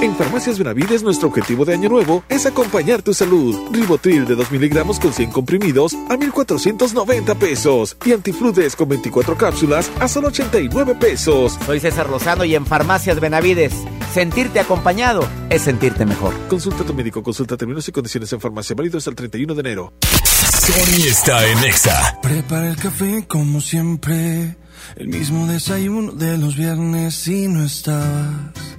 En 0.00 0.14
Farmacias 0.14 0.60
Benavides 0.60 1.02
nuestro 1.02 1.26
objetivo 1.26 1.64
de 1.64 1.74
año 1.74 1.88
nuevo 1.88 2.22
es 2.28 2.46
acompañar 2.46 3.02
tu 3.02 3.12
salud. 3.12 3.56
Ribotril 3.72 4.26
de 4.26 4.36
2 4.36 4.52
miligramos 4.52 5.00
con 5.00 5.12
100 5.12 5.32
comprimidos 5.32 5.94
a 6.08 6.16
1,490 6.16 7.34
pesos. 7.34 7.96
Y 8.04 8.12
Antifludes 8.12 8.76
con 8.76 8.90
24 8.90 9.36
cápsulas 9.36 9.90
a 9.98 10.06
solo 10.06 10.28
89 10.28 10.94
pesos. 10.94 11.58
Soy 11.66 11.80
César 11.80 12.08
Lozano 12.08 12.44
y 12.44 12.54
en 12.54 12.64
Farmacias 12.64 13.18
Benavides, 13.18 13.74
sentirte 14.14 14.60
acompañado 14.60 15.28
es 15.50 15.62
sentirte 15.62 16.06
mejor. 16.06 16.32
Consulta 16.48 16.84
a 16.84 16.86
tu 16.86 16.94
médico, 16.94 17.20
consulta 17.24 17.56
términos 17.56 17.88
y 17.88 17.90
condiciones 17.90 18.32
en 18.32 18.40
farmacia 18.40 18.76
válidos 18.76 19.00
hasta 19.00 19.10
el 19.10 19.16
31 19.16 19.52
de 19.52 19.60
enero. 19.60 19.92
Sony 20.00 21.08
está 21.08 21.44
en 21.44 21.58
Exa. 21.64 22.20
Prepara 22.22 22.70
el 22.70 22.76
café 22.76 23.26
como 23.26 23.60
siempre. 23.60 24.56
El 24.94 25.08
mismo 25.08 25.48
desayuno 25.48 26.12
de 26.12 26.38
los 26.38 26.56
viernes 26.56 27.26
y 27.26 27.48
no 27.48 27.64
estabas. 27.64 28.78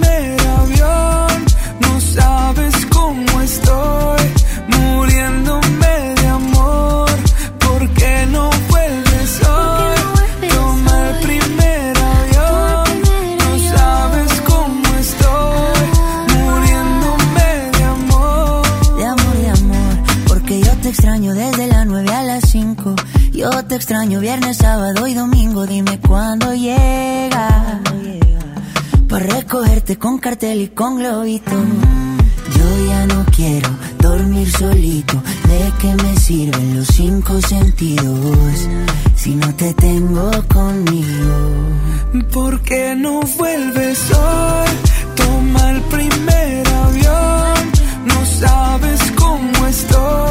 con 29.97 30.19
cartel 30.19 30.61
y 30.61 30.67
con 30.69 30.97
globito. 30.97 31.51
Ya 32.87 33.05
no 33.07 33.25
quiero 33.35 33.69
dormir 33.99 34.49
solito. 34.51 35.21
¿De 35.47 35.73
qué 35.79 35.95
me 36.03 36.15
sirven 36.17 36.77
los 36.77 36.87
cinco 36.87 37.41
sentidos 37.41 38.67
si 39.15 39.35
no 39.35 39.53
te 39.55 39.73
tengo 39.73 40.31
conmigo? 40.47 41.35
¿Por 42.33 42.61
qué 42.61 42.95
no 42.95 43.21
vuelves 43.37 43.99
hoy? 44.11 44.69
Toma 45.15 45.71
el 45.71 45.81
primer 45.81 46.67
avión. 46.67 47.71
No 48.05 48.25
sabes 48.25 48.99
cómo 49.15 49.67
estoy, 49.67 50.30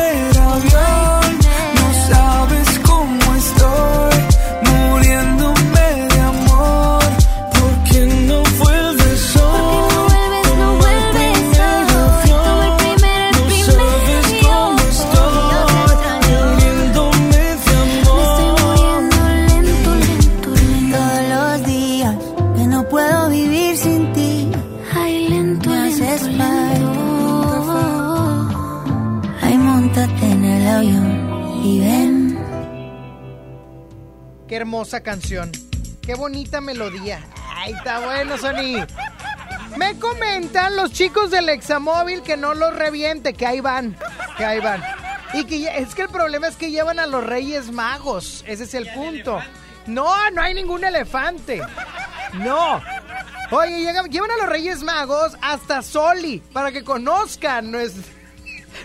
hermosa 34.81 35.01
canción. 35.03 35.51
Qué 36.01 36.15
bonita 36.15 36.59
melodía. 36.59 37.19
Ay, 37.55 37.73
está 37.73 37.99
bueno, 37.99 38.35
Sony. 38.39 38.83
Me 39.77 39.99
comentan 39.99 40.75
los 40.75 40.91
chicos 40.91 41.29
del 41.29 41.49
Examóvil 41.49 42.23
que 42.23 42.35
no 42.35 42.55
los 42.55 42.75
reviente, 42.75 43.33
que 43.35 43.45
ahí 43.45 43.59
van. 43.61 43.95
Que 44.37 44.43
ahí 44.45 44.59
van. 44.59 44.81
Y 45.33 45.43
que 45.45 45.59
ya- 45.59 45.75
es 45.75 45.93
que 45.93 46.01
el 46.03 46.09
problema 46.09 46.47
es 46.47 46.55
que 46.55 46.71
llevan 46.71 46.97
a 46.97 47.05
los 47.05 47.23
Reyes 47.23 47.71
Magos. 47.71 48.43
Ese 48.47 48.63
es 48.63 48.73
el 48.73 48.87
punto. 48.91 49.39
No, 49.85 50.31
no 50.31 50.41
hay 50.41 50.55
ningún 50.55 50.83
elefante. 50.83 51.61
No. 52.33 52.81
Oye, 53.51 53.81
llegan- 53.83 54.09
llevan 54.09 54.31
a 54.31 54.37
los 54.37 54.49
Reyes 54.49 54.81
Magos 54.81 55.37
hasta 55.43 55.83
Soli 55.83 56.39
para 56.51 56.71
que 56.71 56.83
conozcan 56.83 57.71
nues- 57.71 57.93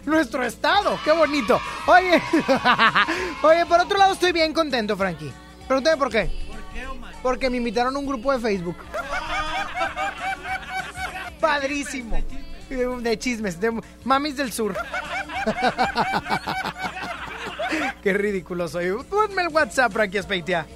nuestro 0.04 0.44
estado. 0.44 1.00
Qué 1.06 1.12
bonito. 1.12 1.58
Oye, 1.86 2.20
oye, 3.42 3.64
por 3.64 3.80
otro 3.80 3.96
lado 3.96 4.12
estoy 4.12 4.32
bien 4.32 4.52
contento, 4.52 4.94
Frankie. 4.94 5.32
Pregúntame 5.66 5.96
por 5.96 6.10
qué. 6.10 6.30
Porque 7.22 7.50
me 7.50 7.56
invitaron 7.56 7.96
a 7.96 7.98
un 7.98 8.06
grupo 8.06 8.32
de 8.32 8.38
Facebook. 8.38 8.76
Padrísimo. 11.40 12.22
De 12.68 13.18
chismes, 13.18 13.60
de 13.60 13.80
mamis 14.04 14.36
del 14.36 14.52
sur. 14.52 14.76
Qué 18.02 18.12
ridículo 18.12 18.68
soy. 18.68 18.92
Ponme 19.08 19.42
el 19.42 19.48
WhatsApp, 19.48 19.92
Frankie 19.92 20.18
Espeitia. 20.18 20.66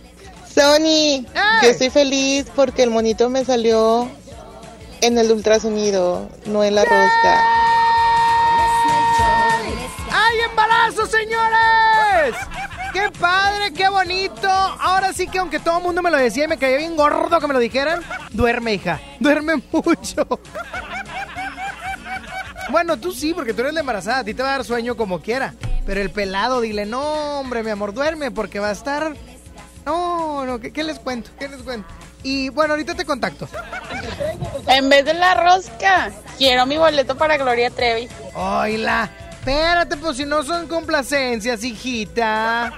Sony, 0.53 1.25
yo 1.63 1.69
estoy 1.69 1.91
feliz 1.91 2.47
porque 2.55 2.83
el 2.83 2.91
monito 2.91 3.31
me 3.31 3.45
salió 3.45 4.09
en 5.01 5.19
el 5.19 5.31
ultrasonido, 5.31 6.29
no 6.47 6.65
en 6.65 6.75
la 6.75 6.85
rosca. 6.85 7.45
¡Hay 10.13 10.41
embarazo, 10.49 11.07
señores! 11.07 12.35
¡Qué 12.93 13.11
padre, 13.19 13.73
qué 13.73 13.89
bonito! 13.89 14.49
Ahora 14.49 15.13
sí 15.13 15.27
que 15.29 15.39
aunque 15.39 15.61
todo 15.61 15.79
el 15.79 15.85
mundo 15.85 16.03
me 16.03 16.11
lo 16.11 16.17
decía 16.17 16.45
y 16.45 16.49
me 16.49 16.59
caía 16.59 16.79
bien 16.79 16.97
gordo 16.97 17.39
que 17.41 17.47
me 17.47 17.55
lo 17.55 17.61
dijeran, 17.61 18.03
duerme, 18.33 18.75
hija. 18.75 19.01
Duerme 19.21 19.63
mucho. 19.73 20.41
Bueno, 22.71 22.97
tú 22.99 23.13
sí, 23.13 23.35
porque 23.35 23.55
tú 23.55 23.63
eres 23.63 23.75
la 23.75 23.81
embarazada. 23.81 24.19
A 24.19 24.25
ti 24.25 24.35
te 24.35 24.43
va 24.43 24.51
a 24.51 24.53
dar 24.53 24.65
sueño 24.65 24.97
como 24.97 25.21
quiera. 25.21 25.55
Pero 25.87 26.01
el 26.01 26.11
pelado, 26.11 26.61
dile, 26.61 26.87
no, 26.87 27.41
hombre, 27.41 27.63
mi 27.63 27.71
amor, 27.71 27.93
duerme 27.95 28.31
porque 28.31 28.61
va 28.61 28.69
a 28.69 28.73
estar... 28.73 29.15
No, 29.87 30.45
no, 30.45 30.61
¿qué, 30.61 30.73
qué 30.73 30.85
les 30.85 30.99
cuento? 30.99 31.31
¿Qué 31.39 31.49
les 31.49 31.63
cuento? 31.63 31.89
Y 32.23 32.51
bueno, 32.51 32.75
ahorita 32.75 32.95
te 32.95 33.05
contacto. 33.05 33.49
En 34.67 34.89
vez 34.89 35.05
de 35.05 35.15
la 35.15 35.35
rosca, 35.35 36.11
quiero 36.39 36.67
mi 36.67 36.77
boleto 36.77 37.17
para 37.17 37.39
Gloria 37.39 37.71
Trevi. 37.71 38.09
Oila, 38.35 39.11
espérate, 39.51 39.97
pues 39.97 40.17
si 40.17 40.25
no 40.25 40.43
son 40.43 40.67
complacencias, 40.67 41.65
hijita. 41.65 42.73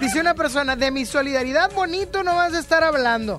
Dice 0.00 0.20
una 0.20 0.34
persona, 0.34 0.76
de 0.76 0.90
mi 0.90 1.04
solidaridad 1.06 1.70
bonito 1.72 2.22
no 2.22 2.34
vas 2.34 2.54
a 2.54 2.58
estar 2.58 2.84
hablando. 2.84 3.38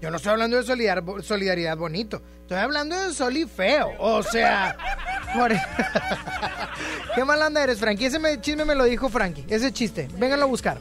Yo 0.00 0.10
no 0.10 0.16
estoy 0.16 0.32
hablando 0.32 0.56
de 0.56 0.64
solidar- 0.64 1.22
solidaridad 1.22 1.76
bonito. 1.76 2.20
Estoy 2.42 2.58
hablando 2.58 2.96
de 3.00 3.14
soli 3.14 3.46
feo. 3.46 3.92
O 4.00 4.22
sea... 4.22 4.76
por- 5.34 5.52
Qué 7.14 7.24
mala 7.24 7.46
onda 7.46 7.62
eres, 7.62 7.78
Frankie. 7.78 8.06
Ese 8.06 8.18
me- 8.18 8.40
chisme 8.40 8.64
me 8.64 8.74
lo 8.74 8.84
dijo 8.84 9.08
Frankie. 9.08 9.44
Ese 9.48 9.72
chiste. 9.72 10.08
Vénganlo 10.16 10.46
a 10.46 10.48
buscar. 10.48 10.78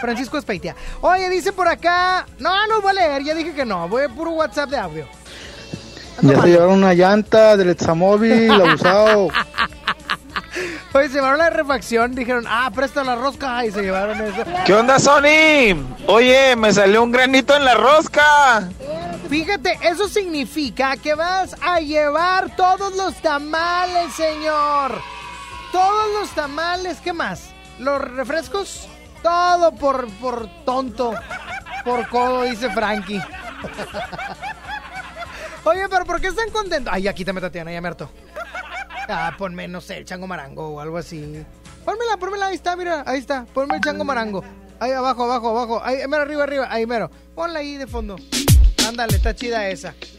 Francisco 0.00 0.36
Espeitia. 0.36 0.74
Oye, 1.00 1.30
dice 1.30 1.52
por 1.52 1.68
acá... 1.68 2.26
No, 2.38 2.66
no 2.66 2.80
voy 2.82 2.90
a 2.90 2.94
leer. 2.94 3.22
Ya 3.22 3.34
dije 3.34 3.54
que 3.54 3.64
no. 3.64 3.88
Voy 3.88 4.02
a 4.04 4.08
puro 4.08 4.32
WhatsApp 4.32 4.68
de 4.70 4.76
audio. 4.78 5.06
Ya 6.22 6.40
se 6.42 6.48
llevaron 6.48 6.74
una 6.74 6.94
llanta 6.94 7.56
del 7.56 7.70
Examóvil, 7.70 8.50
abusado. 8.50 9.28
Oye, 10.96 11.08
se 11.08 11.16
llevaron 11.16 11.38
la 11.38 11.50
refacción. 11.50 12.14
Dijeron, 12.14 12.46
ah, 12.48 12.70
presta 12.74 13.04
la 13.04 13.16
rosca. 13.16 13.66
Y 13.66 13.70
se 13.70 13.82
llevaron 13.82 14.18
eso. 14.20 14.42
¿Qué 14.64 14.72
onda, 14.72 14.98
Sony? 14.98 15.76
Oye, 16.06 16.56
me 16.56 16.72
salió 16.72 17.02
un 17.02 17.12
granito 17.12 17.54
en 17.54 17.66
la 17.66 17.74
rosca. 17.74 18.70
Fíjate, 19.28 19.78
eso 19.82 20.08
significa 20.08 20.96
que 20.96 21.14
vas 21.14 21.54
a 21.60 21.80
llevar 21.80 22.56
todos 22.56 22.96
los 22.96 23.14
tamales, 23.16 24.14
señor. 24.14 25.02
Todos 25.70 26.14
los 26.18 26.30
tamales, 26.30 26.98
¿qué 27.02 27.12
más? 27.12 27.50
¿Los 27.78 28.00
refrescos? 28.00 28.88
Todo 29.22 29.72
por, 29.72 30.10
por 30.14 30.48
tonto, 30.64 31.12
por 31.84 32.08
codo, 32.08 32.44
dice 32.44 32.70
Frankie. 32.70 33.20
Oye, 35.64 35.88
pero 35.90 36.06
¿por 36.06 36.20
qué 36.20 36.28
están 36.28 36.48
contentos? 36.50 36.94
Ay, 36.94 37.02
ya 37.02 37.12
quítame 37.12 37.40
Tatiana, 37.40 37.72
ya 37.72 37.80
me 37.80 37.88
harto. 37.88 38.08
Ah, 39.08 39.34
ponme, 39.38 39.68
no 39.68 39.80
sé, 39.80 39.98
el 39.98 40.04
chango 40.04 40.26
marango 40.26 40.68
o 40.68 40.80
algo 40.80 40.98
así. 40.98 41.44
Pónmela, 41.84 42.16
pónmela, 42.16 42.46
ahí 42.46 42.56
está, 42.56 42.76
mira, 42.76 43.04
ahí 43.06 43.18
está. 43.18 43.44
Ponme 43.54 43.76
el 43.76 43.80
chango 43.80 44.04
marango. 44.04 44.42
Ahí 44.80 44.92
abajo, 44.92 45.24
abajo, 45.24 45.50
abajo. 45.50 45.80
Ahí, 45.84 45.98
mero, 46.08 46.22
arriba, 46.22 46.42
arriba, 46.42 46.66
ahí 46.70 46.86
mero. 46.86 47.10
Ponla 47.34 47.60
ahí 47.60 47.76
de 47.76 47.86
fondo. 47.86 48.16
Ándale, 48.86 49.16
está 49.16 49.34
chida 49.34 49.68
esa. 49.68 49.94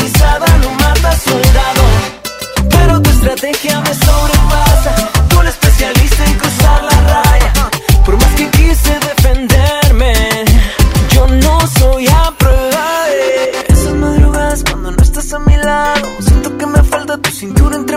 pisada 0.00 0.46
lo 0.62 0.70
mata 0.72 1.12
soldado. 1.16 1.82
Pero 2.70 3.00
tu 3.02 3.10
estrategia 3.10 3.80
me 3.80 3.94
sobrepasa. 3.94 4.92
Tú 5.28 5.42
la 5.42 5.50
especialista 5.50 6.24
en 6.24 6.34
cruzar 6.34 6.82
la 6.84 6.96
raya. 7.12 7.52
Por 8.04 8.16
más 8.16 8.32
que 8.38 8.48
quise 8.50 8.98
defenderme, 9.08 10.12
yo 11.14 11.26
no 11.26 11.58
soy 11.78 12.06
a 12.08 12.32
prueba 12.38 12.86
de 13.08 13.72
esas 13.72 13.94
madrugadas 13.94 14.64
cuando 14.64 14.90
no 14.92 15.02
estás 15.02 15.32
a 15.32 15.38
mi 15.38 15.56
lado. 15.56 16.08
Siento 16.20 16.56
que 16.58 16.66
me 16.66 16.82
falta 16.82 17.18
tu 17.18 17.30
cintura 17.30 17.76
entre 17.76 17.96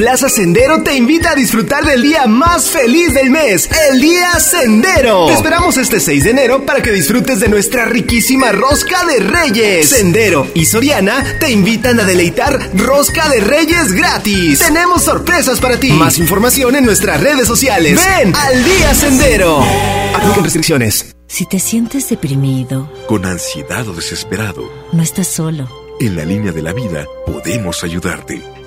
Plaza 0.00 0.30
Sendero 0.30 0.82
te 0.82 0.96
invita 0.96 1.32
a 1.32 1.34
disfrutar 1.34 1.84
del 1.84 2.00
día 2.02 2.26
más 2.26 2.70
feliz 2.70 3.12
del 3.12 3.28
mes, 3.28 3.68
el 3.90 4.00
Día 4.00 4.40
Sendero. 4.40 5.26
Te 5.26 5.34
esperamos 5.34 5.76
este 5.76 6.00
6 6.00 6.24
de 6.24 6.30
enero 6.30 6.64
para 6.64 6.80
que 6.80 6.90
disfrutes 6.90 7.38
de 7.38 7.50
nuestra 7.50 7.84
riquísima 7.84 8.50
rosca 8.50 9.04
de 9.04 9.20
reyes. 9.20 9.90
Sendero 9.90 10.46
y 10.54 10.64
Soriana 10.64 11.22
te 11.38 11.50
invitan 11.50 12.00
a 12.00 12.04
deleitar 12.04 12.70
rosca 12.78 13.28
de 13.28 13.40
reyes 13.40 13.92
gratis. 13.92 14.60
Tenemos 14.60 15.02
sorpresas 15.02 15.60
para 15.60 15.78
ti. 15.78 15.92
Más 15.92 16.16
información 16.16 16.76
en 16.76 16.86
nuestras 16.86 17.20
redes 17.20 17.46
sociales. 17.46 18.00
Ven 18.02 18.32
al 18.34 18.64
Día 18.64 18.94
Sendero. 18.94 19.62
Apliquen 20.14 20.44
restricciones. 20.44 21.14
Si 21.26 21.44
te 21.44 21.60
sientes 21.60 22.08
deprimido, 22.08 22.90
Con 23.06 23.26
ansiedad 23.26 23.86
o 23.86 23.92
desesperado, 23.92 24.72
no 24.92 25.02
estás 25.02 25.26
solo. 25.26 25.68
en 26.00 26.16
la 26.16 26.24
línea 26.24 26.52
de 26.52 26.62
la 26.62 26.72
vida 26.72 27.04
podemos 27.26 27.84
ayudarte. 27.84 28.42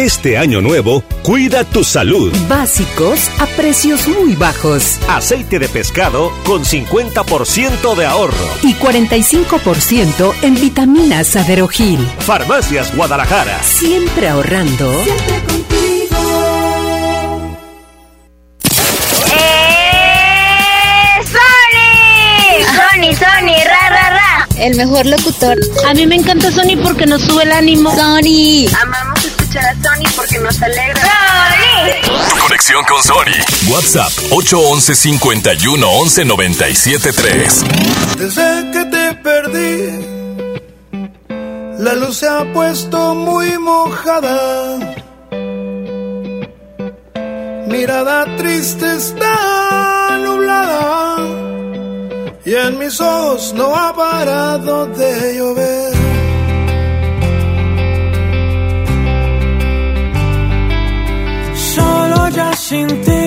Este 0.00 0.38
año 0.38 0.62
nuevo, 0.62 1.04
cuida 1.22 1.62
tu 1.62 1.84
salud. 1.84 2.32
Básicos 2.48 3.28
a 3.38 3.44
precios 3.44 4.08
muy 4.08 4.34
bajos. 4.34 4.98
Aceite 5.06 5.58
de 5.58 5.68
pescado 5.68 6.32
con 6.46 6.64
50% 6.64 7.94
de 7.94 8.06
ahorro. 8.06 8.34
Y 8.62 8.72
45% 8.76 10.32
en 10.40 10.54
vitaminas 10.54 11.36
Aderogil. 11.36 11.98
Farmacias 12.20 12.96
Guadalajara. 12.96 13.62
Siempre 13.62 14.28
ahorrando. 14.28 14.90
¡Sony! 21.26 21.84
¡Sony, 22.72 23.12
Sony! 23.18 23.64
¡Ra, 23.66 23.90
ra, 23.90 24.10
ra! 24.10 24.48
El 24.56 24.76
mejor 24.76 25.04
locutor. 25.04 25.58
A 25.86 25.92
mí 25.92 26.06
me 26.06 26.14
encanta 26.14 26.50
Sony 26.50 26.82
porque 26.82 27.04
nos 27.04 27.20
sube 27.20 27.42
el 27.42 27.52
ánimo. 27.52 27.94
¡Sony! 27.94 28.66
Amamos 28.80 29.09
Sony 29.82 30.10
porque 30.14 30.38
nos 30.38 30.60
alegra. 30.62 31.00
¡Sony! 31.00 32.38
Conexión 32.40 32.84
con 32.84 33.02
Sony. 33.02 33.72
WhatsApp 33.72 34.12
811 34.30 34.94
51 34.94 35.88
11 35.88 36.24
97 36.24 37.12
3. 37.12 37.64
Desde 38.18 38.70
que 38.72 38.84
te 38.84 39.14
perdí, 39.14 39.90
la 41.78 41.94
luz 41.94 42.18
se 42.18 42.28
ha 42.28 42.44
puesto 42.52 43.14
muy 43.14 43.58
mojada. 43.58 44.78
Mirada 47.66 48.36
triste 48.36 48.96
está 48.96 50.18
nublada 50.22 51.16
y 52.44 52.54
en 52.54 52.78
mis 52.78 53.00
ojos 53.00 53.54
no 53.54 53.74
ha 53.74 53.94
parado 53.94 54.86
de 54.86 55.36
llover. 55.36 55.99
Sin 62.70 62.86
ti 63.06 63.24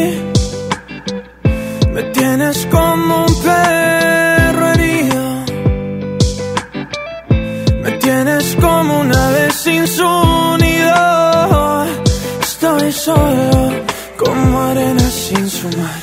me 1.95 2.03
tienes 2.17 2.65
como 2.71 3.25
un 3.25 3.33
perro 3.43 4.65
herido. 4.73 5.23
Me 7.83 7.91
tienes 8.03 8.55
como 8.55 9.01
una 9.01 9.23
vez 9.35 9.53
sin 9.65 9.85
su 9.85 10.11
nido. 10.63 11.85
Estoy 12.41 12.91
solo 12.93 13.51
como 14.17 14.61
arena 14.61 15.07
sin 15.09 15.49
su 15.49 15.67
mar. 15.77 16.02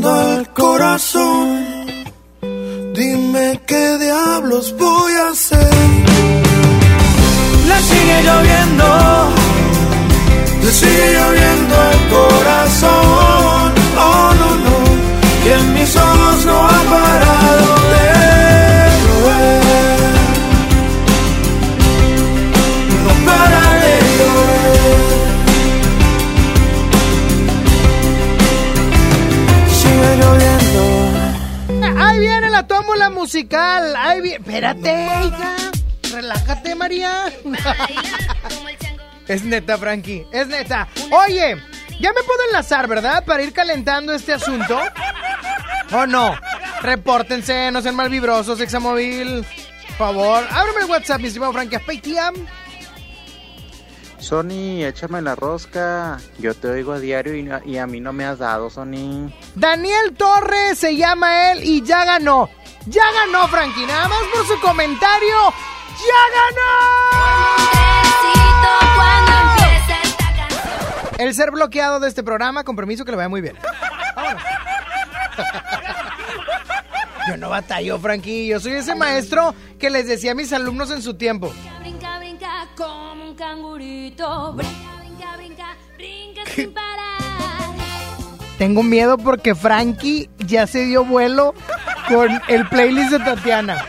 Lloviendo 0.00 0.38
el 0.38 0.48
corazón. 0.50 1.64
Dime 2.94 3.60
qué 3.66 3.98
diablos 3.98 4.74
voy 4.78 5.12
a 5.12 5.28
hacer. 5.28 5.74
Le 7.68 7.78
sigue 7.82 8.22
lloviendo, 8.22 8.86
le 10.62 10.70
sigue 10.72 11.06
lloviendo 11.14 11.74
el 11.92 12.00
corazón. 12.08 13.72
Oh 13.96 14.32
no, 14.40 14.50
no, 14.66 14.76
y 15.46 15.48
en 15.52 15.74
mis 15.74 15.96
ojos 15.96 16.44
no 16.46 16.56
ha 16.66 16.82
parado 16.94 17.79
tómbola 32.80 33.10
musical. 33.10 33.94
Ahí 33.96 34.20
viene. 34.22 34.36
Espérate, 34.38 35.06
hija. 35.26 35.56
Relájate, 36.12 36.74
María. 36.74 37.26
es 39.28 39.44
neta, 39.44 39.78
Frankie. 39.78 40.26
Es 40.32 40.46
neta. 40.46 40.88
Oye, 41.10 41.56
ya 42.00 42.12
me 42.12 42.22
puedo 42.22 42.44
enlazar, 42.48 42.88
¿verdad? 42.88 43.24
Para 43.24 43.42
ir 43.42 43.52
calentando 43.52 44.14
este 44.14 44.32
asunto. 44.32 44.78
¿O 45.92 46.06
no? 46.06 46.34
Repórtense, 46.82 47.70
no 47.70 47.82
sean 47.82 47.96
mal 47.96 48.08
vibrosos, 48.08 48.60
Examóvil. 48.60 49.44
Por 49.88 49.96
favor, 49.96 50.44
ábreme 50.50 50.80
el 50.80 50.90
WhatsApp, 50.90 51.20
mi 51.20 51.28
estimado 51.28 51.52
Frankie. 51.52 51.78
Paytiam. 51.78 52.34
Sony, 54.18 54.84
échame 54.84 55.20
la 55.22 55.34
rosca. 55.34 56.18
Yo 56.38 56.54
te 56.54 56.68
oigo 56.68 56.92
a 56.92 57.00
diario 57.00 57.34
y, 57.36 57.50
y 57.70 57.78
a 57.78 57.86
mí 57.86 58.00
no 58.00 58.12
me 58.12 58.24
has 58.24 58.38
dado, 58.38 58.70
Sony. 58.70 59.30
Daniel 59.54 60.14
Torres 60.16 60.78
se 60.78 60.96
llama 60.96 61.52
él 61.52 61.64
y 61.64 61.82
ya 61.82 62.04
ganó. 62.04 62.48
Ya 62.86 63.04
ganó, 63.12 63.46
Frankie. 63.48 63.86
Nada 63.86 64.08
más 64.08 64.22
por 64.32 64.46
su 64.46 64.58
comentario. 64.60 65.36
¡Ya 65.98 66.22
ganó! 66.34 67.60
El 71.18 71.34
ser 71.34 71.50
bloqueado 71.50 72.00
de 72.00 72.08
este 72.08 72.22
programa, 72.22 72.64
con 72.64 72.74
permiso 72.76 73.04
que 73.04 73.10
le 73.10 73.18
vaya 73.18 73.28
muy 73.28 73.42
bien. 73.42 73.54
Vámonos. 74.16 74.42
Yo 77.28 77.36
no 77.36 77.50
batallo, 77.50 77.98
Frankie. 77.98 78.46
Yo 78.48 78.58
soy 78.58 78.72
ese 78.72 78.94
maestro 78.94 79.54
que 79.78 79.90
les 79.90 80.06
decía 80.06 80.32
a 80.32 80.34
mis 80.34 80.50
alumnos 80.54 80.90
en 80.90 81.02
su 81.02 81.14
tiempo. 81.14 81.52
Brinca, 81.80 82.18
brinca 82.18 82.66
como 82.74 83.26
un 83.26 83.34
cangurito. 83.34 84.54
Brinca, 84.54 84.96
brinca, 84.98 85.36
brinca, 85.36 85.76
brinca 85.98 86.42
sin 86.46 86.72
parar. 86.72 87.29
Tengo 88.60 88.82
miedo 88.82 89.16
porque 89.16 89.54
Frankie 89.54 90.28
ya 90.36 90.66
se 90.66 90.84
dio 90.84 91.02
vuelo 91.02 91.54
con 92.10 92.28
el 92.46 92.68
playlist 92.68 93.12
de 93.12 93.18
Tatiana. 93.20 93.82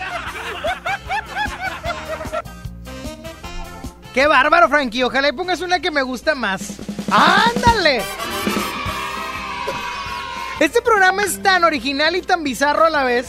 Qué 4.13 4.28
bárbaro, 4.28 4.69
Frankie. 4.69 5.03
Ojalá 5.03 5.28
y 5.28 5.34
pongas 5.34 5.59
una 5.59 5.82
que 5.82 5.91
me 5.91 6.03
gusta 6.03 6.36
más. 6.36 6.78
¡Ándale! 7.11 8.01
Este 10.61 10.82
programa 10.82 11.24
es 11.24 11.43
tan 11.43 11.65
original 11.65 12.15
y 12.15 12.22
tan 12.22 12.41
bizarro 12.41 12.86
a 12.86 12.89
la 12.89 13.03
vez 13.03 13.28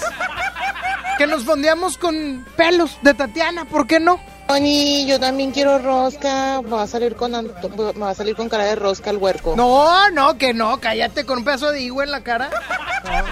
que 1.19 1.27
nos 1.27 1.45
fondeamos 1.45 1.99
con 1.99 2.47
pelos 2.57 2.99
de 3.03 3.15
Tatiana. 3.15 3.65
¿Por 3.65 3.89
qué 3.89 3.99
no? 3.99 4.21
Tony, 4.53 5.07
yo 5.07 5.19
también 5.19 5.51
quiero 5.51 5.79
rosca. 5.79 6.61
Me 6.61 6.73
va 6.73 6.83
a 6.83 6.87
salir 6.87 7.17
con 7.17 7.33
va 7.33 8.11
a 8.11 8.15
salir 8.15 8.37
con 8.37 8.51
cara 8.51 8.65
de 8.65 8.75
rosca 8.75 9.09
el 9.09 9.17
huerco. 9.17 9.57
No, 9.57 10.11
no, 10.11 10.37
que 10.37 10.53
no. 10.53 10.79
Cállate 10.79 11.25
con 11.25 11.39
un 11.39 11.45
pedazo 11.45 11.71
de 11.71 11.81
higo 11.81 12.03
en 12.03 12.11
la 12.11 12.23
cara. 12.23 12.51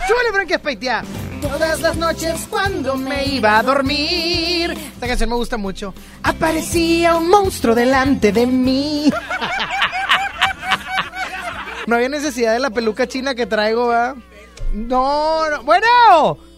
Súbele, 0.09 0.33
Frankie 0.33 0.55
Espeitia. 0.55 1.05
Todas 1.43 1.83
las 1.83 1.97
noches 1.97 2.47
cuando 2.49 2.97
me 2.97 3.27
iba 3.27 3.59
a 3.59 3.63
dormir. 3.63 4.71
Esta 4.71 5.07
canción 5.07 5.29
me 5.29 5.37
gusta 5.37 5.59
mucho. 5.59 5.93
Aparecía 6.23 7.15
un 7.17 7.29
monstruo 7.29 7.75
delante 7.75 8.33
de 8.33 8.47
mí. 8.47 9.13
No 11.87 11.97
había 11.97 12.09
necesidad 12.09 12.55
de 12.55 12.61
la 12.61 12.71
peluca 12.71 13.07
china 13.07 13.35
que 13.35 13.45
traigo, 13.45 13.89
¿va? 13.89 14.15
No, 14.73 15.51
no. 15.51 15.65
Bueno. 15.65 16.50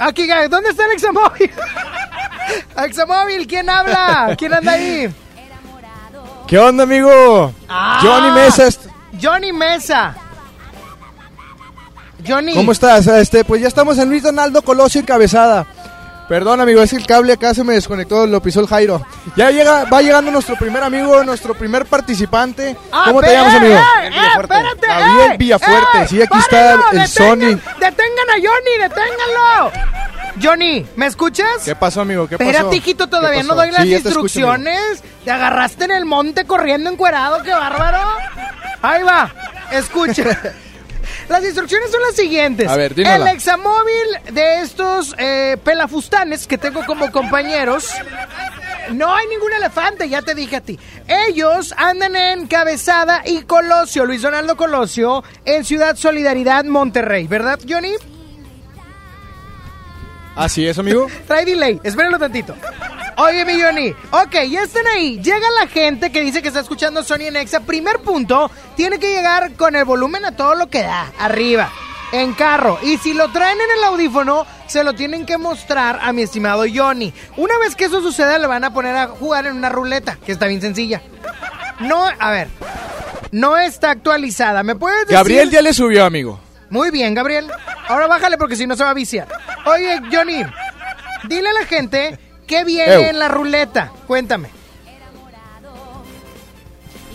Aquí, 0.00 0.26
¿dónde 0.48 0.70
está 0.70 0.86
el 0.86 0.92
Examóvil? 0.92 1.50
Examóvil, 2.84 3.46
¿quién 3.46 3.68
habla? 3.68 4.34
¿Quién 4.38 4.54
anda 4.54 4.72
ahí? 4.72 5.14
¿Qué 6.46 6.58
onda, 6.58 6.84
amigo? 6.84 7.52
Ah, 7.68 8.00
Johnny 8.02 8.30
Mesa. 8.30 8.68
Johnny 9.22 9.52
Mesa. 9.52 10.16
Johnny. 12.26 12.54
¿Cómo 12.54 12.72
estás? 12.72 13.06
Este, 13.08 13.44
pues 13.44 13.60
ya 13.60 13.68
estamos 13.68 13.98
en 13.98 14.08
Luis 14.08 14.22
Donaldo 14.22 14.62
Colosio 14.62 15.02
encabezada. 15.02 15.66
Perdón, 16.30 16.60
amigo, 16.60 16.80
es 16.80 16.90
que 16.90 16.96
el 16.96 17.06
cable 17.06 17.32
acá 17.32 17.52
se 17.54 17.64
me 17.64 17.72
desconectó, 17.74 18.24
lo 18.24 18.40
pisó 18.40 18.60
el 18.60 18.68
Jairo. 18.68 19.04
Ya 19.34 19.50
llega, 19.50 19.82
va 19.86 20.00
llegando 20.00 20.30
nuestro 20.30 20.54
primer 20.54 20.80
amigo, 20.84 21.24
nuestro 21.24 21.54
primer 21.54 21.86
participante. 21.86 22.76
Ah, 22.92 23.06
¿Cómo 23.08 23.20
te 23.20 23.32
llamas, 23.32 23.54
amigo? 23.56 23.74
eh, 23.74 24.06
eh, 24.06 24.76
Gabriel 24.86 25.32
eh, 25.32 25.36
Villafuerte. 25.36 26.02
eh, 26.02 26.06
sí, 26.08 26.22
aquí 26.22 26.38
párenlo, 26.48 26.84
está 26.84 26.90
el 26.92 26.98
detengan, 27.00 27.08
Sony. 27.08 27.60
Detengan 27.80 28.30
a 28.30 28.34
Johnny, 28.34 28.78
deténganlo. 28.80 29.72
Johnny, 30.40 30.86
¿me 30.94 31.06
escuchas? 31.06 31.64
¿Qué 31.64 31.74
pasó, 31.74 32.02
amigo? 32.02 32.28
¿Qué 32.28 32.38
pasó? 32.38 32.48
Espérate, 32.48 32.76
hijito, 32.76 33.06
¿Qué 33.06 33.10
todavía 33.10 33.42
no 33.42 33.56
doy 33.56 33.72
las 33.72 33.82
Sí, 33.82 33.90
ya 33.90 34.00
te 34.00 34.10
escucho, 34.10 34.52
amigo. 34.52 34.54
instrucciones. 34.70 35.02
Te 35.24 35.32
agarraste 35.32 35.86
en 35.86 35.90
el 35.90 36.04
monte 36.04 36.44
corriendo 36.44 36.90
encuerado, 36.90 37.42
qué 37.42 37.52
bárbaro. 37.52 38.06
Ahí 38.82 39.02
va, 39.02 39.34
escucha. 39.72 40.22
Las 41.30 41.44
instrucciones 41.44 41.92
son 41.92 42.02
las 42.02 42.16
siguientes. 42.16 42.68
A 42.68 42.76
ver. 42.76 42.92
El 42.98 43.28
examóvil 43.28 44.32
de 44.32 44.62
estos 44.62 45.14
eh, 45.16 45.56
pelafustanes 45.62 46.48
que 46.48 46.58
tengo 46.58 46.84
como 46.84 47.12
compañeros 47.12 47.88
no 48.90 49.14
hay 49.14 49.28
ningún 49.28 49.52
elefante, 49.52 50.08
ya 50.08 50.22
te 50.22 50.34
dije 50.34 50.56
a 50.56 50.60
ti. 50.60 50.76
Ellos 51.06 51.72
andan 51.76 52.16
en 52.16 52.48
Cabezada 52.48 53.22
y 53.24 53.42
Colosio, 53.42 54.06
Luis 54.06 54.22
Donaldo 54.22 54.56
Colosio, 54.56 55.22
en 55.44 55.64
Ciudad 55.64 55.94
Solidaridad, 55.94 56.64
Monterrey, 56.64 57.28
¿verdad, 57.28 57.60
Johnny? 57.68 57.92
Así 60.40 60.66
es, 60.66 60.78
amigo. 60.78 61.06
Trae 61.26 61.44
delay, 61.44 61.78
espérenlo 61.82 62.18
tantito. 62.18 62.54
Oye, 63.18 63.44
mi 63.44 63.60
Johnny. 63.60 63.90
Ok, 64.10 64.32
ya 64.48 64.62
están 64.62 64.86
ahí. 64.86 65.20
Llega 65.20 65.46
la 65.60 65.66
gente 65.66 66.10
que 66.10 66.22
dice 66.22 66.40
que 66.40 66.48
está 66.48 66.60
escuchando 66.60 67.02
Sony 67.02 67.26
en 67.26 67.36
Exa. 67.36 67.60
Primer 67.60 67.98
punto, 67.98 68.50
tiene 68.74 68.98
que 68.98 69.12
llegar 69.12 69.52
con 69.52 69.76
el 69.76 69.84
volumen 69.84 70.24
a 70.24 70.34
todo 70.34 70.54
lo 70.54 70.70
que 70.70 70.82
da, 70.82 71.12
arriba, 71.18 71.70
en 72.12 72.32
carro. 72.32 72.78
Y 72.82 72.96
si 72.96 73.12
lo 73.12 73.30
traen 73.30 73.58
en 73.60 73.78
el 73.78 73.84
audífono, 73.84 74.46
se 74.66 74.82
lo 74.82 74.94
tienen 74.94 75.26
que 75.26 75.36
mostrar 75.36 75.98
a 76.00 76.10
mi 76.14 76.22
estimado 76.22 76.64
Johnny. 76.72 77.12
Una 77.36 77.58
vez 77.58 77.76
que 77.76 77.84
eso 77.84 78.00
suceda, 78.00 78.38
le 78.38 78.46
van 78.46 78.64
a 78.64 78.72
poner 78.72 78.96
a 78.96 79.08
jugar 79.08 79.44
en 79.46 79.56
una 79.56 79.68
ruleta, 79.68 80.16
que 80.24 80.32
está 80.32 80.46
bien 80.46 80.62
sencilla. 80.62 81.02
No, 81.80 82.02
a 82.18 82.30
ver, 82.30 82.48
no 83.30 83.58
está 83.58 83.90
actualizada. 83.90 84.62
¿Me 84.62 84.74
puedes 84.74 85.00
decir? 85.00 85.16
Gabriel 85.16 85.50
ya 85.50 85.60
le 85.60 85.74
subió, 85.74 86.06
amigo. 86.06 86.40
Muy 86.70 86.90
bien, 86.90 87.14
Gabriel. 87.14 87.46
Ahora 87.88 88.06
bájale 88.06 88.38
porque 88.38 88.56
si 88.56 88.66
no 88.66 88.76
se 88.76 88.84
va 88.84 88.90
a 88.90 88.94
viciar. 88.94 89.26
Oye, 89.66 90.00
Johnny, 90.12 90.42
dile 91.28 91.48
a 91.48 91.52
la 91.52 91.66
gente 91.66 92.18
qué 92.46 92.64
viene 92.64 92.94
Ew. 92.94 93.00
en 93.10 93.18
la 93.18 93.28
ruleta. 93.28 93.92
Cuéntame. 94.06 94.48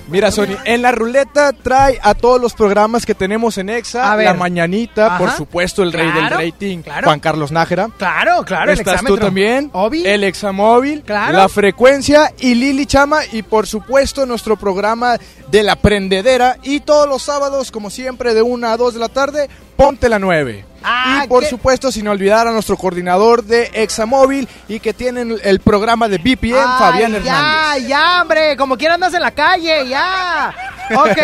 Mira, 0.08 0.30
Sony, 0.30 0.56
en 0.66 0.84
la 0.84 0.91
ruleta 0.91 1.51
trae 1.51 1.99
a 2.03 2.14
todos 2.14 2.39
los 2.39 2.53
programas 2.53 3.08
que 3.08 3.16
tenemos 3.16 3.58
en 3.58 3.70
EXA. 3.72 4.16
La 4.18 4.36
Mañanita, 4.36 5.08
Ajá. 5.08 5.18
por 5.18 5.32
supuesto, 5.32 5.82
el 5.82 5.91
rey 5.91 6.12
Claro, 6.12 6.38
del 6.38 6.51
rating, 6.51 6.82
claro. 6.84 7.06
Juan 7.08 7.20
Carlos 7.20 7.51
Nájera. 7.51 7.89
Claro, 7.97 8.43
claro, 8.45 8.72
el 8.72 8.78
Estás 8.78 8.86
tú 8.86 8.91
exámetro. 9.08 9.26
también, 9.26 9.72
Obi. 9.74 10.06
el 10.06 10.24
Examóvil, 10.24 11.01
Claro. 11.01 11.36
la 11.39 11.49
frecuencia 11.49 12.32
y 12.39 12.53
Lili 12.53 12.86
Chama 12.86 13.22
y 13.32 13.41
por 13.41 13.66
supuesto 13.66 14.28
nuestro 14.28 14.58
programa 14.58 15.18
de 15.47 15.63
la 15.63 15.75
prendedera 15.75 16.57
y 16.63 16.79
todos 16.81 17.07
los 17.07 17.21
sábados 17.23 17.71
como 17.71 17.89
siempre 17.89 18.33
de 18.33 18.41
1 18.41 18.67
a 18.67 18.77
2 18.77 18.93
de 18.95 18.99
la 18.99 19.09
tarde, 19.09 19.49
ponte 19.75 20.09
la 20.09 20.19
9. 20.19 20.65
Ah, 20.83 21.23
y 21.23 21.27
por 21.27 21.43
¿qué? 21.43 21.49
supuesto 21.49 21.91
sin 21.91 22.07
olvidar 22.07 22.47
a 22.47 22.51
nuestro 22.51 22.77
coordinador 22.77 23.43
de 23.43 23.71
Examóvil 23.73 24.47
y 24.67 24.79
que 24.79 24.93
tienen 24.93 25.35
el 25.43 25.59
programa 25.59 26.07
de 26.07 26.17
BPM, 26.19 26.55
Ay, 26.57 26.79
Fabián 26.79 27.15
Hernández. 27.15 27.23
Ya, 27.25 27.87
ya, 27.87 28.21
hombre, 28.21 28.55
como 28.55 28.77
quiera 28.77 28.93
andas 28.95 29.13
en 29.13 29.21
la 29.21 29.31
calle, 29.31 29.87
ya. 29.87 30.53
Ok, 30.95 31.17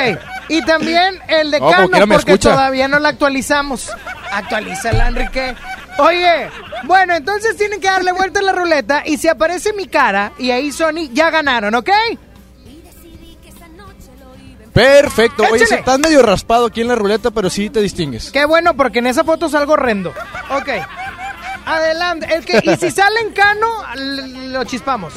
y 0.49 0.63
también 0.63 1.19
el 1.27 1.51
de 1.51 1.59
No, 1.59 1.71
porque 1.91 2.31
escucha. 2.33 2.51
todavía 2.51 2.87
no 2.87 2.97
la 2.99 3.09
actualizamos. 3.09 3.91
Actualízala, 4.31 5.07
Enrique. 5.09 5.55
Oye, 5.99 6.49
bueno, 6.85 7.13
entonces 7.15 7.55
tienen 7.57 7.79
que 7.79 7.87
darle 7.87 8.11
vuelta 8.13 8.39
a 8.39 8.43
la 8.43 8.53
ruleta 8.53 9.03
y 9.05 9.17
si 9.17 9.27
aparece 9.27 9.73
mi 9.73 9.85
cara 9.87 10.31
y 10.39 10.49
ahí 10.49 10.71
Sony, 10.71 11.09
ya 11.13 11.29
ganaron, 11.29 11.75
¿ok? 11.75 11.89
Perfecto. 14.73 15.43
Oye, 15.51 15.63
Échale. 15.63 15.79
estás 15.81 15.99
medio 15.99 16.21
raspado 16.21 16.65
aquí 16.67 16.81
en 16.81 16.87
la 16.87 16.95
ruleta, 16.95 17.31
pero 17.31 17.49
sí 17.49 17.69
te 17.69 17.81
distingues. 17.81 18.31
Qué 18.31 18.45
bueno, 18.45 18.75
porque 18.75 18.99
en 18.99 19.07
esa 19.07 19.23
foto 19.23 19.49
salgo 19.49 19.73
horrendo. 19.73 20.13
Ok. 20.51 20.69
Adelante. 21.65 22.27
El 22.33 22.45
que, 22.45 22.59
y 22.63 22.75
si 22.77 22.91
sale 22.91 23.19
en 23.21 23.31
cano, 23.33 23.67
l- 23.95 24.47
lo 24.49 24.63
chispamos. 24.63 25.13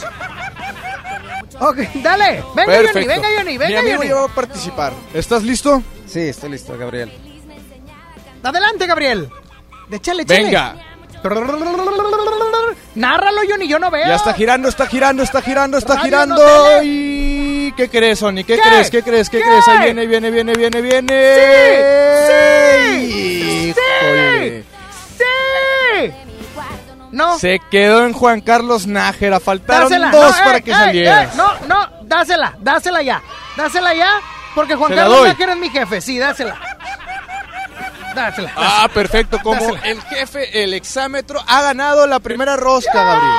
Ok, 1.60 1.76
dale. 2.02 2.42
Venga, 2.54 2.72
Johnny, 2.74 2.86
Perfecto. 2.92 3.08
venga, 3.08 3.28
Johnny, 3.38 3.52
Mi 3.52 3.58
venga, 3.58 3.78
amigo 3.80 3.96
Johnny. 3.98 4.08
ya 4.08 4.14
va 4.16 4.24
a 4.24 4.28
participar. 4.28 4.92
¿Estás 5.14 5.42
listo? 5.42 5.82
Sí, 6.06 6.20
estoy 6.20 6.50
listo, 6.50 6.76
Gabriel. 6.76 7.12
Adelante, 8.42 8.86
Gabriel. 8.86 9.30
Échale, 9.90 10.22
échale. 10.22 10.44
Venga. 10.44 10.74
Nárralo, 12.94 13.40
Johnny, 13.48 13.66
yo 13.68 13.78
no 13.78 13.90
veo. 13.90 14.06
Ya 14.06 14.16
está 14.16 14.34
girando, 14.34 14.68
está 14.68 14.86
girando, 14.86 15.22
está 15.22 15.40
girando, 15.40 15.78
está 15.78 15.94
Radio 15.94 16.04
girando. 16.04 16.34
no 16.36 16.64
tele. 16.80 16.84
¿Y 16.84 17.43
qué 17.72 17.88
crees, 17.88 18.18
Sony? 18.18 18.36
¿Qué, 18.36 18.44
¿Qué? 18.44 18.60
crees? 18.60 18.90
¿Qué 18.90 19.02
crees? 19.02 19.30
¿Qué, 19.30 19.38
¿Qué? 19.38 19.44
crees? 19.44 19.68
Ahí 19.68 19.78
viene, 19.84 20.06
viene, 20.06 20.30
viene, 20.30 20.52
viene, 20.52 20.80
viene. 20.80 21.36
¡Sí! 22.26 23.70
Híjole. 23.70 24.64
¡Sí! 25.18 26.12
No. 27.12 27.38
Se 27.38 27.60
quedó 27.70 28.04
en 28.04 28.12
Juan 28.12 28.40
Carlos 28.40 28.86
Nájera. 28.86 29.38
Faltaron 29.40 29.88
Dásela. 29.88 30.10
dos 30.10 30.36
No, 30.38 30.44
para 30.44 30.56
ey, 30.58 30.62
que 30.64 30.70
ey, 30.72 30.76
saliera. 30.76 31.22
ey, 31.22 31.28
no, 31.36 31.52
no, 31.68 31.88
dásela, 32.02 32.54
dásela 32.58 33.02
ya. 33.02 33.22
Dásela 33.56 33.94
ya, 33.94 34.20
porque 34.54 34.74
Juan 34.74 34.94
Carlos. 34.94 35.28
Nájera 35.28 35.52
es 35.52 35.58
mi 35.58 35.70
jefe. 35.70 36.00
Sí, 36.00 36.18
dásela. 36.18 36.56
Dásela. 38.16 38.52
Ah, 38.56 38.88
perfecto. 38.92 39.38
Como 39.42 39.60
Dásela. 39.60 39.80
el 39.84 40.00
jefe, 40.02 40.62
el 40.62 40.74
exámetro, 40.74 41.40
ha 41.46 41.62
ganado 41.62 42.06
la 42.06 42.18
primera 42.20 42.56
rosca, 42.56 42.92
Gabriel. 43.04 43.34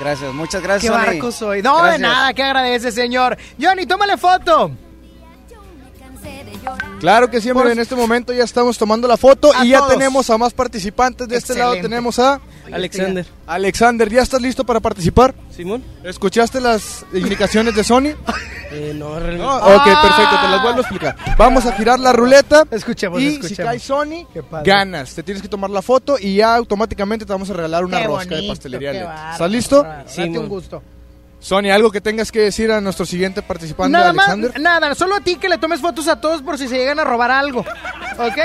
Gracias, 0.00 0.32
muchas 0.34 0.62
gracias. 0.62 0.92
¡Qué 0.92 0.98
Sony. 0.98 1.06
barco 1.06 1.32
soy! 1.32 1.62
No, 1.62 1.82
de 1.84 1.98
nada, 1.98 2.32
que 2.34 2.42
agradece, 2.42 2.92
señor. 2.92 3.36
Johnny, 3.60 3.86
tómale 3.86 4.16
foto. 4.16 4.70
Claro 7.00 7.30
que 7.30 7.40
Por- 7.40 7.70
en 7.70 7.78
este 7.78 7.94
momento 7.94 8.32
ya 8.32 8.44
estamos 8.44 8.76
tomando 8.78 9.06
la 9.06 9.16
foto 9.16 9.52
A 9.54 9.64
y 9.64 9.70
ya 9.70 9.86
tenemos 9.86 10.28
a 10.30 10.38
más 10.38 10.52
participantes. 10.52 11.28
De 11.28 11.36
este 11.36 11.54
lado 11.54 11.74
tenemos 11.74 12.18
a 12.18 12.40
Alexander. 12.72 13.26
Alexander. 13.46 14.10
¿Ya 14.10 14.22
estás 14.22 14.40
listo 14.42 14.64
para 14.64 14.80
participar? 14.80 15.34
Simón. 15.54 15.82
¿Escuchaste 16.04 16.60
las 16.60 17.04
indicaciones 17.12 17.74
de 17.74 17.84
Sony? 17.84 18.14
Eh, 18.72 18.92
no, 18.94 19.10
No, 19.10 19.20
realmente. 19.20 19.44
ok, 19.46 19.84
perfecto, 19.84 20.40
te 20.42 20.48
las 20.48 20.62
vuelvo 20.62 20.78
a 20.78 20.80
explicar. 20.80 21.16
Vamos 21.38 21.66
a 21.66 21.72
girar 21.72 22.00
la 22.00 22.12
ruleta 22.12 22.64
Escuchemos, 22.70 23.20
y 23.20 23.28
escuchemos. 23.28 23.48
si 23.56 23.62
cae 23.62 23.78
Sony, 23.78 24.26
ganas. 24.64 25.14
Te 25.14 25.22
tienes 25.22 25.40
que 25.42 25.48
tomar 25.48 25.70
la 25.70 25.82
foto 25.82 26.16
y 26.20 26.36
ya 26.36 26.54
automáticamente 26.56 27.24
te 27.24 27.32
vamos 27.32 27.48
a 27.50 27.52
regalar 27.52 27.84
una 27.84 28.00
Qué 28.00 28.06
rosca 28.06 28.34
de 28.36 28.48
pastelería. 28.48 28.92
qué. 28.92 29.06
¿Estás 29.32 29.50
listo? 29.50 29.82
Date 29.82 30.38
un 30.38 30.48
gusto. 30.48 30.82
Sony, 31.38 31.70
algo 31.70 31.92
que 31.92 32.00
tengas 32.00 32.32
que 32.32 32.40
decir 32.40 32.72
a 32.72 32.80
nuestro 32.80 33.06
siguiente 33.06 33.40
participante, 33.42 33.92
Nada 33.92 34.12
más, 34.12 34.28
Alexander. 34.30 34.60
nada, 34.60 34.94
solo 34.96 35.14
a 35.14 35.20
ti 35.20 35.36
que 35.36 35.48
le 35.48 35.58
tomes 35.58 35.80
fotos 35.80 36.08
a 36.08 36.18
todos 36.20 36.42
por 36.42 36.58
si 36.58 36.66
se 36.66 36.76
llegan 36.76 36.98
a 36.98 37.04
robar 37.04 37.30
algo. 37.30 37.60
¿Ok? 37.60 38.38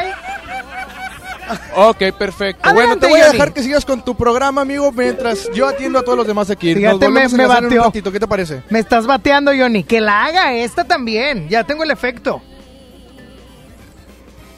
Ok, 1.76 1.98
perfecto. 2.18 2.74
bueno, 2.74 2.98
te 2.98 3.08
voy 3.08 3.20
a 3.20 3.26
Johnny. 3.26 3.38
dejar 3.38 3.54
que 3.54 3.64
sigas 3.64 3.86
con 3.86 4.04
tu 4.04 4.16
programa, 4.16 4.62
amigo, 4.62 4.92
mientras 4.92 5.50
yo 5.54 5.68
atiendo 5.68 6.00
a 6.00 6.04
todos 6.04 6.18
los 6.18 6.28
demás 6.28 6.50
aquí. 6.50 6.74
Fíjate, 6.74 6.92
Nos 6.94 7.00
volvemos 7.00 7.32
me- 7.34 7.48
me 7.48 7.54
a 7.54 7.58
en 7.58 7.66
un 7.66 7.78
ratito, 7.86 8.12
¿qué 8.12 8.20
te 8.20 8.28
parece? 8.28 8.64
Me 8.70 8.80
estás 8.80 9.06
bateando, 9.08 9.52
Johnny. 9.58 9.84
Que 9.84 10.02
la 10.02 10.26
haga 10.26 10.54
esta 10.54 10.84
también. 10.84 11.48
Ya 11.50 11.64
tengo 11.64 11.84
el 11.84 11.92
efecto. 11.92 12.42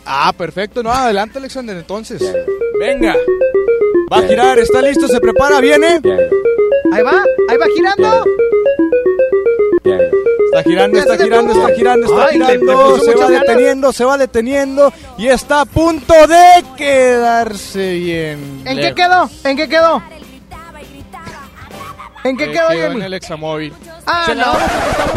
Ah, 0.06 0.34
perfecto. 0.38 0.84
No, 0.84 0.92
adelante, 0.92 1.38
Alexander, 1.40 1.78
entonces. 1.78 2.22
Venga. 2.80 3.16
Va 4.12 4.18
a 4.18 4.22
girar, 4.28 4.60
está 4.60 4.82
listo, 4.82 5.08
se 5.08 5.20
prepara, 5.20 5.60
viene. 5.62 6.02
Ahí 6.92 7.02
va, 7.04 7.24
ahí 7.50 7.58
va 7.58 7.66
girando. 7.74 8.26
Está 9.84 10.64
girando, 10.70 11.00
está 11.00 11.18
girando, 11.18 11.54
está 11.54 11.76
girando, 11.76 12.06
está 12.06 12.26
Ay, 12.28 12.34
girando. 12.34 13.00
Se 13.00 13.16
va 13.16 13.26
ganas. 13.28 13.42
deteniendo, 13.42 13.92
se 13.94 14.06
va 14.06 14.18
deteniendo 14.18 14.94
y 15.18 15.28
está 15.28 15.62
a 15.62 15.66
punto 15.66 16.14
de 16.28 16.64
quedarse 16.78 17.94
bien. 17.94 18.62
¿En 18.66 18.78
qué 18.78 18.94
quedó? 18.94 19.30
¿En 19.44 19.58
qué 19.58 19.68
quedó? 19.68 20.04
¿En 22.24 22.38
qué 22.38 22.46
Eh, 22.46 22.52
quedó, 22.52 22.68
quedó 22.70 22.92
en 22.92 23.02
el 23.02 23.14
examóvil. 23.16 23.74
Ah, 24.06 24.24
¿Se 24.28 24.36
la 24.36 24.46
no. 24.46 24.54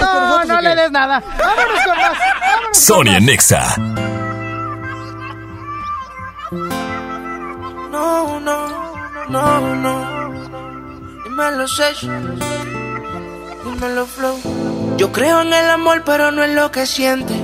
No, 0.01 0.45
no 0.45 0.61
le 0.61 0.75
des 0.75 0.91
nada. 0.91 1.23
Vámonos 1.39 1.81
con 1.85 1.97
más. 1.99 2.19
Vámonos 2.41 2.65
con 2.65 2.75
Sony 2.75 3.17
en 3.17 3.27
Nexa. 3.27 3.75
No, 7.91 8.41
no, 8.41 8.69
no, 9.29 9.75
no. 9.77 10.33
Dímelo, 11.25 11.69
Sesh. 11.69 12.09
Yo 14.97 15.13
creo 15.13 15.43
en 15.43 15.53
el 15.53 15.71
amor, 15.71 16.03
pero 16.05 16.31
no 16.31 16.43
en 16.43 16.55
lo 16.55 16.71
que 16.71 16.87
siente. 16.87 17.35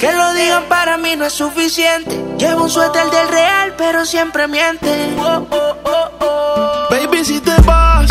Que 0.00 0.12
lo 0.12 0.34
digan 0.34 0.64
para 0.68 0.96
mí 0.96 1.16
no 1.16 1.24
es 1.24 1.32
suficiente. 1.32 2.20
Llevo 2.38 2.64
un 2.64 2.70
suéter 2.70 3.08
del 3.10 3.28
real, 3.28 3.74
pero 3.78 4.04
siempre 4.04 4.48
miente. 4.48 5.14
Oh, 5.18 5.46
oh, 5.50 5.76
oh. 5.84 6.86
Baby, 6.90 7.24
si 7.24 7.40
te 7.40 7.54
vas, 7.62 8.10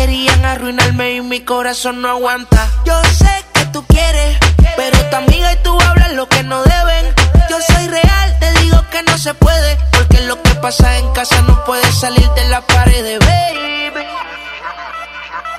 querían 0.00 0.42
arruinarme 0.46 1.16
y 1.16 1.20
mi 1.20 1.40
corazón 1.40 2.00
no 2.00 2.08
aguanta. 2.08 2.66
Yo 2.86 2.94
sé 3.18 3.44
que 3.52 3.66
tú 3.66 3.84
quieres, 3.86 4.38
pero 4.74 4.98
tu 5.10 5.16
amiga 5.16 5.52
y 5.52 5.56
tú 5.56 5.78
hablan 5.78 6.16
lo 6.16 6.26
que 6.26 6.42
no 6.42 6.62
deben. 6.62 7.04
Yo 7.50 7.56
soy 7.70 7.86
real, 7.86 8.38
te 8.40 8.50
digo 8.60 8.78
que 8.90 9.02
no 9.02 9.18
se 9.18 9.34
puede, 9.34 9.76
porque 9.92 10.22
lo 10.22 10.40
que 10.42 10.54
pasa 10.54 10.96
en 10.96 11.12
casa 11.12 11.42
no 11.42 11.62
puede 11.66 11.84
salir 11.92 12.26
de 12.30 12.48
la 12.48 12.62
pared, 12.62 13.18
baby. 13.20 14.04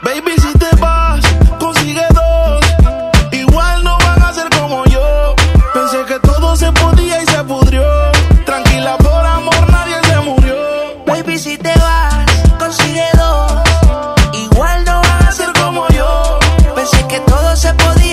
Baby, 0.02 0.34
si 0.42 0.52
te 0.58 0.76
vas, 0.78 1.24
consigue 1.60 2.06
dos. 2.10 2.66
Igual 3.32 3.84
no 3.84 3.96
van 4.00 4.24
a 4.24 4.34
ser 4.34 4.50
como 4.60 4.84
yo. 4.86 5.36
Pensé 5.72 6.04
que 6.08 6.20
todo 6.20 6.56
se 6.56 6.72
podía 6.72 7.22
y 7.22 7.26
se 7.28 7.44
pudrió. 7.44 7.84
Tranquila, 8.48 8.98
por 8.98 9.24
amor 9.24 9.70
nadie 9.70 9.98
se 10.04 10.18
murió. 10.22 10.56
Baby, 11.06 11.38
si 11.38 11.60
te 11.60 11.81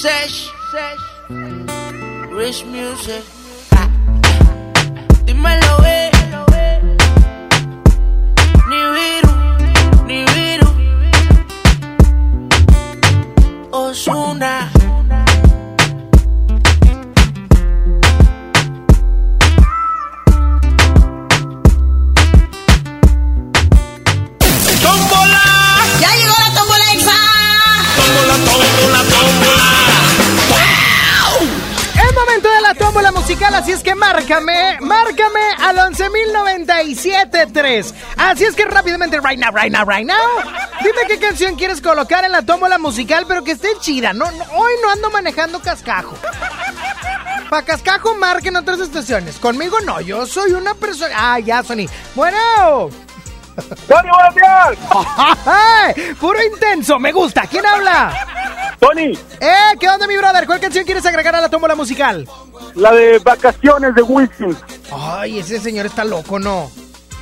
Sesh, 0.00 0.48
sesh, 0.72 1.02
Rich 2.32 2.64
Music. 2.64 3.22
Dímelo, 5.26 5.74
eh. 5.84 6.10
Ni 8.70 8.80
viru, 8.94 9.34
ni 10.06 10.24
viru. 10.32 10.70
Osuna. 13.72 14.70
Tómbola 32.90 33.12
musical, 33.12 33.54
así 33.54 33.70
es 33.70 33.84
que 33.84 33.94
márcame, 33.94 34.76
márcame 34.80 35.38
al 35.60 35.76
11.097.3. 35.76 37.94
Así 38.16 38.44
es 38.44 38.56
que 38.56 38.64
rápidamente, 38.64 39.20
right 39.20 39.38
now, 39.38 39.52
right 39.52 39.72
now, 39.72 39.84
right 39.84 40.04
now. 40.04 40.16
Dime 40.80 41.02
qué 41.06 41.20
canción 41.20 41.54
quieres 41.54 41.80
colocar 41.80 42.24
en 42.24 42.32
la 42.32 42.42
tómbola 42.42 42.78
musical, 42.78 43.26
pero 43.28 43.44
que 43.44 43.52
esté 43.52 43.68
chida. 43.78 44.12
No, 44.12 44.28
no, 44.32 44.44
hoy 44.56 44.72
no 44.82 44.90
ando 44.90 45.08
manejando 45.10 45.60
cascajo. 45.60 46.18
Para 47.48 47.64
cascajo 47.64 48.16
marquen 48.16 48.56
otras 48.56 48.80
estaciones. 48.80 49.36
Conmigo 49.36 49.78
no, 49.82 50.00
yo 50.00 50.26
soy 50.26 50.50
una 50.50 50.74
persona. 50.74 51.14
Ah, 51.16 51.38
ya, 51.38 51.62
Sony. 51.62 51.86
Bueno. 52.16 52.90
Tony, 53.88 54.08
buenos 54.10 54.34
días. 54.34 54.78
¡Ay! 55.46 56.14
Puro 56.20 56.38
intenso, 56.42 56.98
me 56.98 57.12
gusta. 57.12 57.42
¿Quién 57.46 57.64
habla? 57.66 58.12
Tony. 58.78 59.18
Eh, 59.40 59.76
¿qué 59.78 59.88
onda, 59.88 60.06
mi 60.06 60.16
brother? 60.16 60.46
¿Cuál 60.46 60.60
canción 60.60 60.84
quieres 60.84 61.04
agregar 61.06 61.34
a 61.36 61.40
la 61.40 61.48
tómbola 61.48 61.74
musical? 61.74 62.28
La 62.74 62.92
de 62.92 63.18
vacaciones 63.18 63.94
de 63.94 64.02
Wilson. 64.02 64.56
Ay, 64.92 65.38
ese 65.40 65.58
señor 65.60 65.86
está 65.86 66.04
loco, 66.04 66.38
¿no? 66.38 66.70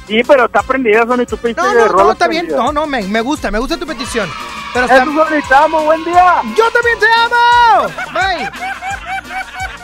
Sí, 0.07 0.22
pero 0.26 0.47
está 0.47 0.62
prendida, 0.62 1.05
Sony. 1.07 1.26
Tú 1.26 1.36
pediste 1.36 1.61
No, 1.61 1.68
de 1.68 1.74
no, 1.74 1.86
no, 1.86 1.93
rolas 1.93 2.12
está 2.14 2.28
bien. 2.28 2.49
No, 2.49 2.72
no, 2.72 2.86
me, 2.86 3.03
me 3.03 3.20
gusta, 3.20 3.51
me 3.51 3.59
gusta 3.59 3.76
tu 3.76 3.86
petición. 3.86 4.28
Pero 4.72 4.86
Eso, 4.86 4.95
está... 4.95 5.05
Sony, 5.05 5.49
te 5.49 5.55
amo. 5.55 5.82
Buen 5.84 6.05
día. 6.05 6.43
¡Yo 6.57 6.64
también 6.70 6.99
te 6.99 7.07
amo! 7.07 7.93
Bye. 8.12 8.51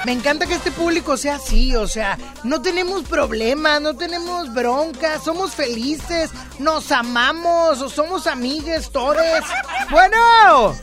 Me 0.05 0.13
encanta 0.13 0.47
que 0.47 0.55
este 0.55 0.71
público 0.71 1.17
sea 1.17 1.37
así, 1.37 1.75
o 1.77 1.87
sea, 1.87 2.19
no 2.43 2.61
tenemos 2.61 3.05
problemas, 3.05 3.81
no 3.81 3.95
tenemos 3.95 4.53
broncas, 4.53 5.25
somos 5.25 5.55
felices, 5.55 6.31
nos 6.59 6.93
amamos, 6.93 7.81
o 7.81 7.89
somos 7.89 8.27
amigues, 8.27 8.91
tores. 8.91 9.43
Bueno, 9.91 10.75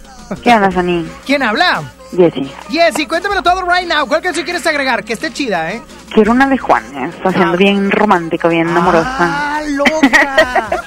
¿Qué 0.44 0.54
onda, 0.54 0.72
Sony? 0.72 1.06
¿quién 1.26 1.44
habla? 1.44 1.84
Jessy. 2.16 2.52
Jessy, 2.70 3.06
cuéntamelo 3.06 3.44
todo 3.44 3.62
right 3.62 3.88
now. 3.88 4.08
¿Cuál 4.08 4.22
canción 4.22 4.44
quieres 4.44 4.66
agregar? 4.66 5.04
Que 5.04 5.14
esté 5.14 5.32
chida, 5.32 5.72
¿eh? 5.72 5.82
Quiero 6.14 6.32
una 6.32 6.48
de 6.48 6.58
Juan, 6.58 6.84
¿eh? 6.96 7.10
está 7.10 7.32
siendo 7.32 7.58
bien 7.58 7.92
romántico, 7.92 8.50
bien 8.50 8.68
amorosa. 8.76 9.18
¡Ah, 9.20 9.62
loca! 9.68 10.81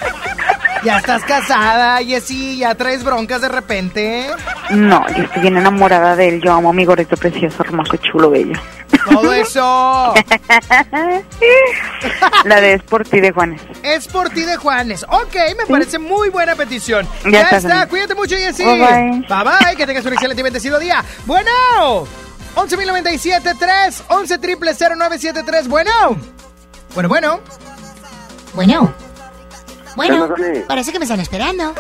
Ya 0.85 0.99
estás 0.99 1.23
casada, 1.25 1.99
Jessy, 2.05 2.59
ya 2.59 2.75
traes 2.75 3.03
broncas 3.05 3.41
de 3.41 3.49
repente. 3.49 4.27
No, 4.71 5.07
yo 5.17 5.25
estoy 5.25 5.43
bien 5.43 5.57
enamorada 5.57 6.15
de 6.17 6.29
él. 6.29 6.43
Yo 6.43 6.53
amo 6.53 6.71
a 6.71 6.73
mi 6.73 6.85
gorrito 6.85 7.17
precioso, 7.17 7.63
hermoso, 7.63 7.97
chulo, 7.97 8.31
bello. 8.31 8.59
Todo 9.11 9.33
eso. 9.35 10.15
La 12.45 12.61
de 12.61 12.75
Es 12.75 12.83
por 12.83 13.05
ti 13.05 13.21
de 13.21 13.33
Juanes. 13.33 13.61
Es 13.83 14.07
por 14.09 14.31
ti 14.31 14.43
de 14.43 14.57
Juanes. 14.57 15.05
Ok, 15.09 15.35
me 15.59 15.67
parece 15.67 15.99
muy 15.99 16.29
buena 16.31 16.55
petición. 16.55 17.07
Ya 17.25 17.51
Ya, 17.51 17.57
está, 17.57 17.87
cuídate 17.89 18.15
mucho, 18.15 18.37
Jessy. 18.37 18.65
Bye, 18.65 18.79
bye. 18.79 19.11
Bye 19.29 19.45
bye, 19.45 19.77
que 19.77 19.87
tengas 19.87 20.05
un 20.05 20.13
excelente 20.13 20.41
y 20.41 20.45
bendecido 20.45 20.79
día. 20.79 21.05
Bueno, 21.27 21.51
11.097.3, 22.57 24.03
11 24.09 24.39
triple 24.39 24.73
0973. 24.75 25.69
Bueno, 25.69 25.91
bueno, 26.95 27.09
bueno. 27.09 27.41
Bueno. 28.55 28.95
Bueno, 29.97 30.29
parece 30.67 30.93
que 30.93 30.99
me 30.99 31.05
están 31.05 31.21
esperando. 31.21 31.75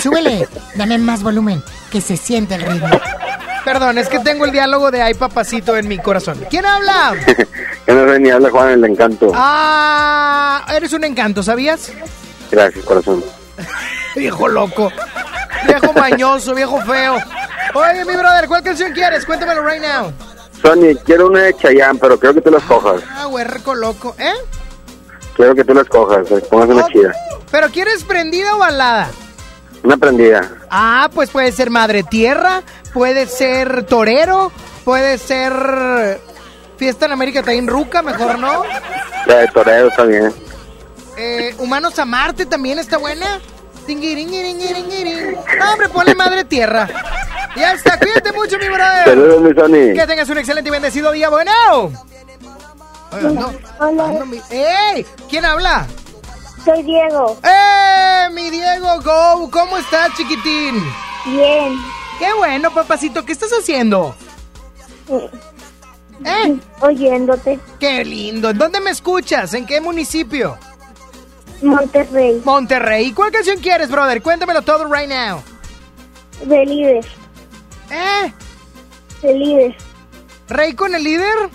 Súbele, 0.00 0.48
dame 0.74 0.98
más 0.98 1.22
volumen, 1.22 1.62
que 1.90 2.00
se 2.00 2.16
siente 2.16 2.54
el 2.54 2.62
ritmo. 2.62 2.88
Perdón, 3.64 3.98
es 3.98 4.08
que 4.08 4.18
tengo 4.18 4.44
el 4.44 4.50
diálogo 4.50 4.90
de 4.90 5.02
Ay 5.02 5.14
Papacito 5.14 5.76
en 5.76 5.86
mi 5.86 5.98
corazón. 5.98 6.38
¿Quién 6.50 6.66
habla? 6.66 7.14
Que 7.84 7.92
no 7.92 8.08
sé 8.08 8.20
ni 8.20 8.30
habla 8.30 8.48
Juan 8.48 8.68
el 8.70 8.84
encanto. 8.84 9.32
Ah, 9.34 10.64
eres 10.72 10.92
un 10.92 11.02
encanto, 11.02 11.42
¿sabías? 11.42 11.90
Gracias, 12.48 12.84
corazón. 12.84 13.24
Viejo 14.14 14.46
loco. 14.46 14.92
Viejo 15.66 15.92
mañoso, 15.92 16.54
viejo 16.54 16.80
feo. 16.82 17.16
Oye, 17.74 18.04
mi 18.04 18.14
brother, 18.14 18.46
¿cuál 18.46 18.62
canción 18.62 18.92
quieres? 18.92 19.24
Cuéntamelo 19.26 19.66
right 19.66 19.82
now. 19.82 20.12
Sony, 20.62 20.96
quiero 21.04 21.26
una 21.26 21.40
de 21.40 21.54
Chayanne, 21.54 21.98
pero 21.98 22.20
quiero 22.20 22.34
que 22.36 22.40
tú 22.40 22.50
la 22.52 22.58
escojas. 22.58 23.02
Ah, 23.10 23.26
huerco 23.26 23.74
loco. 23.74 24.14
¿Eh? 24.18 24.32
Quiero 25.36 25.54
que 25.54 25.64
tú 25.64 25.74
la 25.74 25.82
escojas. 25.82 26.30
eh, 26.30 26.42
Pongas 26.50 26.68
una 26.68 26.86
chida. 26.88 27.12
¿Pero 27.50 27.68
quieres 27.70 28.04
prendida 28.04 28.54
o 28.54 28.58
balada? 28.58 29.10
Una 29.82 29.96
prendida. 29.96 30.50
Ah, 30.70 31.10
pues 31.12 31.30
puede 31.30 31.50
ser 31.52 31.70
Madre 31.70 32.02
Tierra, 32.02 32.62
puede 32.94 33.26
ser 33.26 33.84
Torero, 33.84 34.52
puede 34.84 35.18
ser 35.18 36.20
Fiesta 36.76 37.06
en 37.06 37.12
América 37.12 37.42
Taín 37.42 37.66
Ruca, 37.66 38.02
mejor 38.02 38.38
no. 38.38 38.62
La 39.26 39.38
de 39.38 39.48
Torero 39.48 39.90
también. 39.90 40.32
Eh, 41.16 41.54
Humanos 41.58 41.98
a 41.98 42.04
Marte 42.04 42.46
también 42.46 42.78
está 42.78 42.96
buena. 42.98 43.40
No, 45.58 45.72
hombre, 45.72 45.88
ponle 45.88 46.14
Madre 46.14 46.44
Tierra. 46.44 46.88
Ya 47.56 47.72
está, 47.72 47.98
cuídate 47.98 48.32
mucho, 48.32 48.56
mi 48.58 48.68
brother. 48.68 49.04
Saludos, 49.04 49.42
mi 49.42 49.52
Sony. 49.52 49.94
Que 49.94 50.06
tengas 50.06 50.28
un 50.28 50.38
excelente 50.38 50.68
y 50.68 50.72
bendecido 50.72 51.12
día. 51.12 51.28
Bueno. 51.28 51.52
Oiga, 53.12 53.30
no. 53.30 53.52
Ando 53.78 54.26
mi- 54.26 54.40
¡Ey! 54.50 55.04
¿Quién 55.28 55.44
habla? 55.44 55.86
Soy 56.64 56.82
Diego. 56.82 57.36
¡Eh, 57.42 58.28
mi 58.32 58.50
Diego 58.50 59.00
Go! 59.02 59.50
¿Cómo 59.50 59.76
estás, 59.78 60.14
chiquitín? 60.16 60.82
Bien. 61.26 61.76
Qué 62.18 62.32
bueno, 62.34 62.72
papacito. 62.72 63.24
¿Qué 63.24 63.32
estás 63.32 63.50
haciendo? 63.52 64.14
¿Eh? 66.24 66.56
Oyéndote. 66.80 67.58
Qué 67.80 68.04
lindo. 68.04 68.50
¿En 68.50 68.58
dónde 68.58 68.80
me 68.80 68.90
escuchas? 68.90 69.54
¿En 69.54 69.66
qué 69.66 69.80
municipio? 69.80 70.56
Monterrey. 71.62 72.40
Monterrey. 72.44 73.06
¿Y 73.08 73.12
¿Cuál 73.12 73.32
canción 73.32 73.58
quieres, 73.58 73.90
brother? 73.90 74.22
Cuéntamelo 74.22 74.62
todo 74.62 74.84
right 74.92 75.08
now. 75.08 75.42
De 76.44 76.64
líder. 76.64 77.04
¿Eh? 77.90 78.32
De 79.22 79.34
líder. 79.34 79.76
¿Rey 80.48 80.74
con 80.74 80.94
el 80.94 81.02
líder? 81.04 81.50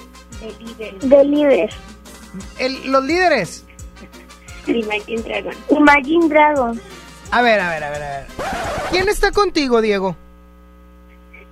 De 1.02 1.24
líder. 1.24 1.70
El- 2.60 2.92
¿Los 2.92 3.04
líderes? 3.04 3.66
Imagine 4.68 5.22
Dragon. 5.22 5.54
Imagine 5.70 6.28
Dragon. 6.30 6.82
A 7.32 7.42
ver, 7.42 7.60
a 7.60 7.70
ver, 7.70 7.84
a 7.84 7.90
ver, 7.90 8.04
a 8.04 8.10
ver. 8.10 8.26
¿Quién 8.92 9.08
está 9.10 9.32
contigo, 9.32 9.82
Diego? 9.82 10.16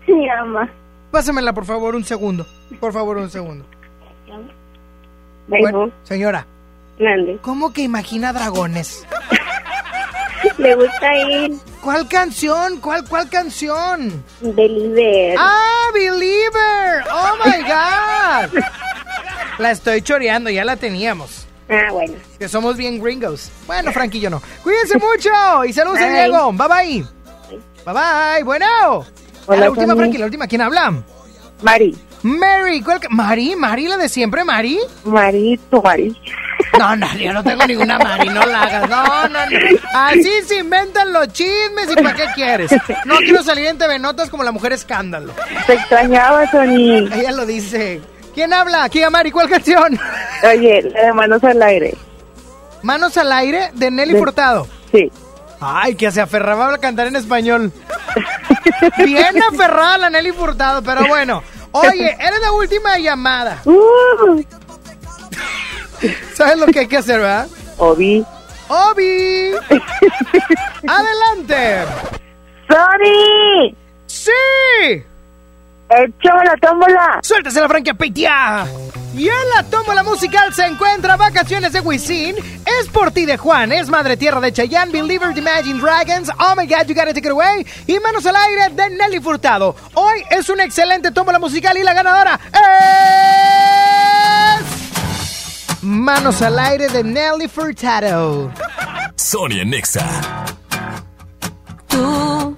Mi 0.07 0.29
ama. 0.29 0.69
Pásamela, 1.11 1.53
por 1.53 1.65
favor, 1.65 1.95
un 1.95 2.03
segundo. 2.03 2.45
Por 2.79 2.93
favor, 2.93 3.17
un 3.17 3.29
segundo. 3.29 3.65
Bueno. 5.47 5.91
Señora. 6.03 6.45
Mande. 6.99 7.37
¿Cómo 7.41 7.71
que 7.73 7.81
imagina 7.83 8.33
dragones? 8.33 9.05
Le 10.57 10.75
gusta 10.75 11.15
ir. 11.15 11.53
¿Cuál 11.81 12.07
canción? 12.07 12.79
¿Cuál, 12.79 13.07
cuál 13.07 13.29
canción? 13.29 14.23
Believer. 14.41 15.35
¡Ah, 15.37 15.89
Believer! 15.93 17.03
¡Oh, 17.11 17.31
my 17.45 17.61
God! 17.63 18.63
La 19.59 19.71
estoy 19.71 20.01
choreando, 20.01 20.49
ya 20.49 20.65
la 20.65 20.75
teníamos. 20.75 21.45
Ah, 21.69 21.91
bueno. 21.91 22.13
Que 22.37 22.47
somos 22.47 22.77
bien 22.77 23.01
gringos. 23.01 23.49
Bueno, 23.65 23.91
Frankie 23.91 24.19
yo 24.19 24.29
no. 24.29 24.41
Cuídense 24.63 24.97
mucho 24.97 25.65
y 25.65 25.73
saludos 25.73 25.99
a 25.99 26.05
Bye. 26.05 26.13
Diego. 26.13 26.51
Bye 26.51 26.67
bye. 26.67 27.05
Bye 27.85 27.93
bye. 27.93 28.43
Bueno. 28.43 29.05
Hola, 29.47 29.61
la 29.61 29.71
última. 29.71 29.95
Frankie, 29.95 30.17
la 30.17 30.25
última. 30.25 30.47
¿Quién 30.47 30.61
habla? 30.61 30.93
Mari. 31.61 31.97
Mary. 32.25 32.81
¿Cuál? 32.81 32.99
ca- 32.99 33.09
¿Mari? 33.11 33.55
¿Mari 33.55 33.87
la 33.87 33.97
de 33.97 34.09
siempre, 34.09 34.43
Mari? 34.43 34.79
Mari, 35.03 35.59
tu 35.69 35.79
Mari. 35.81 36.19
No, 36.79 36.95
no, 36.95 37.13
yo 37.17 37.31
no 37.33 37.43
tengo 37.43 37.65
ninguna 37.67 37.99
Mari, 37.99 38.29
no 38.29 38.43
la 38.45 38.63
hagas. 38.63 38.89
No, 38.89 39.27
no, 39.29 39.45
no. 39.45 39.57
Así 39.93 40.31
se 40.47 40.57
inventan 40.57 41.13
los 41.13 41.27
chismes 41.29 41.87
y 41.91 41.95
¿para 41.95 42.13
qué 42.15 42.25
quieres? 42.33 42.71
No 43.05 43.17
quiero 43.17 43.43
salir 43.43 43.67
en 43.67 43.77
TV 43.77 43.99
Notas 43.99 44.29
como 44.31 44.43
la 44.43 44.51
mujer 44.51 44.73
escándalo. 44.73 45.33
Te 45.67 45.73
extrañaba, 45.73 46.49
Tony. 46.49 47.07
Ella 47.13 47.31
lo 47.31 47.45
dice. 47.45 48.01
¿Quién 48.33 48.51
habla? 48.53 48.89
¿Quién 48.89 49.11
Mari? 49.11 49.29
¿Cuál 49.29 49.47
canción? 49.47 49.97
Oye, 50.43 50.81
la 50.93 51.01
de 51.05 51.13
manos 51.13 51.43
al 51.43 51.61
aire. 51.61 51.95
Manos 52.81 53.15
al 53.17 53.31
aire 53.31 53.69
de 53.73 53.91
Nelly 53.91 54.13
De- 54.13 54.19
Furtado. 54.19 54.67
Sí. 54.91 55.11
Ay, 55.61 55.93
que 55.95 56.11
se 56.11 56.21
aferraba 56.21 56.73
a 56.73 56.77
cantar 56.79 57.05
en 57.07 57.15
español. 57.15 57.71
Bien 58.97 59.35
aferrada 59.51 59.97
la 59.99 60.09
Nelly 60.09 60.31
Furtado, 60.31 60.81
pero 60.81 61.05
bueno. 61.07 61.43
Oye, 61.77 62.15
eres 62.17 62.39
la 62.39 62.53
última 62.53 62.97
llamada. 62.97 63.61
Uh, 63.65 64.41
¿Sabes 66.33 66.57
lo 66.57 66.67
que 66.67 66.79
hay 66.79 66.87
que 66.87 66.97
hacer, 66.97 67.19
verdad? 67.19 67.47
Obi. 67.77 68.25
¡Obi! 68.69 69.51
¡Adelante! 70.87 71.83
¡Sony! 72.69 73.75
¡Sí! 74.07 74.31
¡Échame 75.89 76.45
la 76.45 76.55
tómbola! 76.61 77.19
¡Suéltese 77.21 77.59
la 77.59 77.67
franquia 77.67 77.93
Peitia! 77.93 78.65
Y 79.17 79.29
en 79.29 79.49
la 79.55 79.63
tómbola 79.63 80.03
musical 80.03 80.53
se 80.53 80.65
encuentra 80.65 81.15
Vacaciones 81.15 81.71
de 81.71 81.79
Wisin, 81.79 82.35
Es 82.65 82.89
por 82.89 83.11
ti 83.11 83.25
de 83.25 83.37
Juan, 83.37 83.71
Es 83.71 83.87
Madre 83.87 84.17
Tierra 84.17 84.41
de 84.41 84.51
Chayanne, 84.51 84.91
Believer 84.91 85.33
de 85.33 85.39
Imagine 85.39 85.79
Dragons, 85.79 86.29
Oh 86.37 86.53
My 86.57 86.67
God, 86.67 86.85
You 86.87 86.93
Gotta 86.93 87.13
Take 87.13 87.19
It 87.19 87.31
Away 87.31 87.65
y 87.87 87.97
Manos 87.99 88.25
al 88.25 88.35
Aire 88.35 88.69
de 88.75 88.89
Nelly 88.89 89.21
Furtado. 89.21 89.73
Hoy 89.93 90.21
es 90.29 90.49
una 90.49 90.65
excelente 90.65 91.11
tómbola 91.11 91.39
musical 91.39 91.77
y 91.77 91.83
la 91.83 91.93
ganadora 91.93 92.39
es... 94.59 94.65
Manos 95.81 96.41
al 96.41 96.59
Aire 96.59 96.89
de 96.89 97.03
Nelly 97.03 97.47
Furtado. 97.47 98.51
Sonia 99.15 99.63
Nexa. 99.63 100.05
Tú 101.87 102.57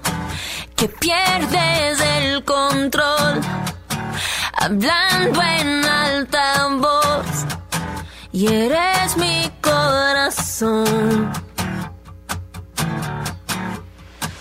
que 0.76 0.88
pierdes 0.90 2.00
el 2.20 2.44
control, 2.44 3.42
hablando 4.54 5.42
en 5.42 5.86
alta 5.86 6.68
voz, 6.80 7.46
y 8.32 8.48
eres 8.48 9.18
mi 9.18 9.52
corazón. 9.62 11.32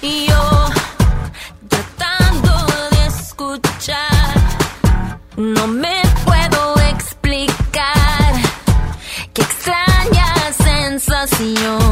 Y 0.03 0.27
yo, 0.27 0.69
tratando 1.69 2.53
de 2.91 3.07
escuchar, 3.07 4.35
no 5.37 5.67
me 5.67 6.03
puedo 6.25 6.75
explicar 6.91 8.33
qué 9.33 9.43
extraña 9.43 10.35
sensación. 10.53 11.86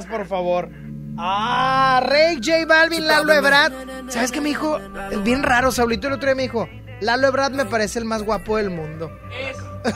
Más, 0.00 0.06
por 0.06 0.26
favor. 0.26 0.70
Ah, 1.18 2.02
Rey 2.04 2.36
J 2.36 2.64
Balvin, 2.66 3.06
Lalo 3.06 3.32
Ebrard. 3.32 3.72
¿Sabes 4.08 4.32
qué 4.32 4.40
me 4.40 4.48
dijo? 4.50 4.78
Es 5.10 5.22
bien 5.22 5.42
raro, 5.42 5.70
Saulito 5.70 6.08
el 6.08 6.14
otro 6.14 6.26
día 6.26 6.34
me 6.34 6.42
dijo, 6.42 6.68
Lalo 7.00 7.28
Ebrard 7.28 7.52
me 7.52 7.66
parece 7.66 7.98
el 7.98 8.04
más 8.04 8.22
guapo 8.22 8.56
del 8.56 8.70
mundo. 8.70 9.10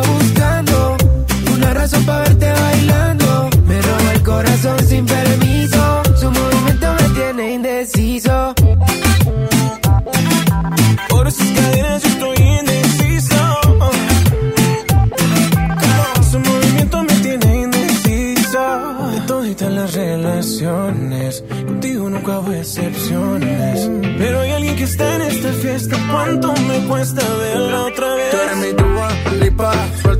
buscando 0.00 0.96
una 1.54 1.74
razón 1.74 2.04
para 2.04 2.20
verte 2.20 2.50
bailando. 2.52 3.50
Me 3.66 3.80
roba 3.82 4.12
el 4.14 4.22
corazón 4.22 4.78
sin 4.86 5.04
permiso. 5.06 6.02
Su 6.16 6.30
movimiento 6.30 6.86
me 7.00 7.08
tiene 7.10 7.52
indeciso. 7.54 8.54
Por 11.08 11.30
sus 11.30 11.50
cadenas 11.52 12.02
yo 12.02 12.08
estoy 12.08 12.36
indeciso. 12.60 13.36
Su 16.30 16.38
movimiento 16.40 17.02
me 17.02 17.14
tiene 17.16 17.62
indeciso. 17.62 18.62
De 19.12 19.20
toditas 19.26 19.72
las 19.72 19.94
relaciones, 19.94 21.44
contigo 21.66 22.08
nunca 22.08 22.38
hubo 22.38 22.52
excepciones. 22.52 23.90
Pero 24.18 24.40
hay 24.40 24.50
alguien 24.52 24.76
que 24.76 24.84
está 24.84 25.16
en 25.16 25.22
esta 25.22 25.52
fiesta. 25.52 25.96
¿Cuánto 26.10 26.54
me 26.68 26.78
cuesta 26.86 27.22
verla 27.38 27.91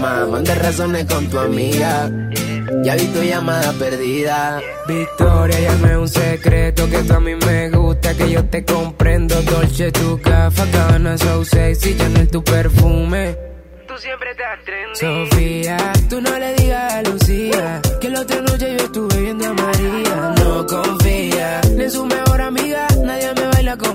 ¿Qué 0.00 0.06
haces, 0.06 0.20
más? 0.20 0.28
Manda 0.28 0.54
razones 0.54 1.04
con 1.06 1.26
tu 1.28 1.38
amiga. 1.38 2.10
Ya 2.82 2.94
vi 2.96 3.06
tu 3.06 3.22
llamada 3.22 3.72
perdida. 3.72 4.60
Victoria, 4.86 5.60
llame 5.60 5.96
un 5.98 6.08
secreto 6.08 6.88
que 6.88 6.98
tú 7.02 7.14
a 7.14 7.20
mí 7.20 7.34
me 7.34 7.70
gusta, 7.70 8.14
que 8.14 8.30
yo 8.30 8.44
te 8.44 8.64
comprendo. 8.64 9.40
Dolce, 9.42 9.92
tu 9.92 10.18
gafa, 10.18 10.64
gana, 10.66 11.18
so 11.18 11.44
sexy, 11.44 11.96
Chanel, 11.96 12.28
tu 12.28 12.42
perfume. 12.42 13.36
Tú 13.86 13.98
siempre 13.98 14.30
estás 14.30 14.64
trendy. 14.64 14.98
Sofía, 14.98 15.92
tú 16.08 16.20
no 16.20 16.38
le 16.38 16.54
digas 16.54 16.94
a 16.94 17.02
Lucía 17.02 17.82
que 18.00 18.08
la 18.08 18.20
otra 18.20 18.40
noche 18.40 18.76
yo 18.78 18.84
estuve 18.84 19.20
viendo 19.20 19.46
a 19.48 19.52
María. 19.52 20.34
No 20.38 20.66
confía 20.66 21.60
ni 21.76 21.84
en 21.84 21.90
su 21.90 22.06
mejor 22.06 22.29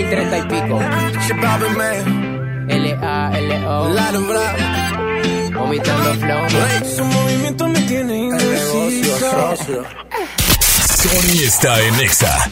2030 0.00 0.38
y 0.38 0.42
pico. 0.42 0.80
L-A-L-O, 2.68 3.88
vomitando 5.58 6.14
flow. 6.14 6.48
Su 6.96 7.04
movimiento 7.04 7.68
me 7.68 7.80
tiene 7.82 8.16
indeciso. 8.16 9.84
Sony 10.96 11.42
está 11.44 11.80
en 11.82 12.00
Exa. 12.00 12.50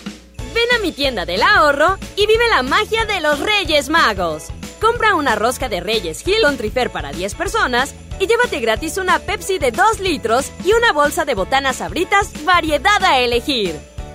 Ven 0.54 0.66
a 0.76 0.78
mi 0.82 0.92
tienda 0.92 1.24
del 1.24 1.42
ahorro 1.42 1.96
y 2.16 2.26
vive 2.26 2.48
la 2.50 2.62
magia 2.62 3.06
de 3.06 3.20
los 3.20 3.40
Reyes 3.40 3.88
Magos. 3.88 4.48
Compra 4.80 5.14
una 5.14 5.34
rosca 5.34 5.68
de 5.68 5.80
Reyes 5.80 6.26
Hill 6.26 6.42
con 6.42 6.56
Trifer 6.56 6.90
para 6.90 7.12
10 7.12 7.34
personas 7.34 7.94
y 8.20 8.26
llévate 8.26 8.60
gratis 8.60 8.98
una 8.98 9.20
Pepsi 9.20 9.58
de 9.58 9.70
2 9.70 10.00
litros 10.00 10.50
y 10.64 10.72
una 10.72 10.92
bolsa 10.92 11.24
de 11.24 11.34
botanas 11.34 11.76
sabritas 11.76 12.44
variedad 12.44 13.02
a 13.04 13.18
elegir. 13.18 13.74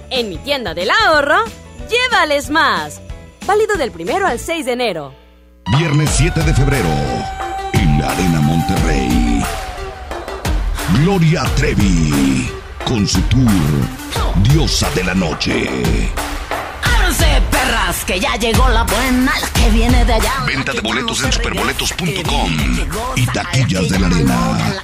En 0.09 0.29
mi 0.29 0.38
tienda 0.38 0.73
del 0.73 0.91
ahorro, 0.91 1.43
llévales 1.89 2.49
más. 2.49 3.03
Válido 3.46 3.76
del 3.76 3.91
primero 3.91 4.26
al 4.26 4.39
6 4.39 4.66
de 4.66 4.72
enero. 4.72 5.14
Viernes 5.78 6.10
7 6.16 6.44
de 6.44 6.54
febrero, 6.54 6.89
en 7.74 8.00
la 8.00 8.10
Arena 8.12 8.39
Monterrey. 8.41 9.44
Gloria 11.00 11.44
Trevi, 11.56 12.50
con 12.86 13.08
su 13.08 13.22
tour 13.24 13.52
Diosa 14.44 14.89
de 14.91 15.04
la 15.04 15.14
Noche. 15.14 15.68
¡Ábranse, 16.84 17.41
perras! 17.52 18.06
Que 18.06 18.20
ya 18.20 18.36
llegó 18.38 18.70
la 18.70 18.84
buena, 18.84 19.34
la 19.39 19.50
que 19.50 19.70
viene 19.72 20.06
de 20.06 20.14
allá. 20.14 20.34
Venta 20.46 20.72
de 20.72 20.82
boletos 20.82 21.24
en 21.24 21.32
superboletos.com 21.32 22.58
y 23.16 23.26
taquillas 23.28 23.89
de 23.89 24.00
la 24.00 24.08
Arena. 24.08 24.84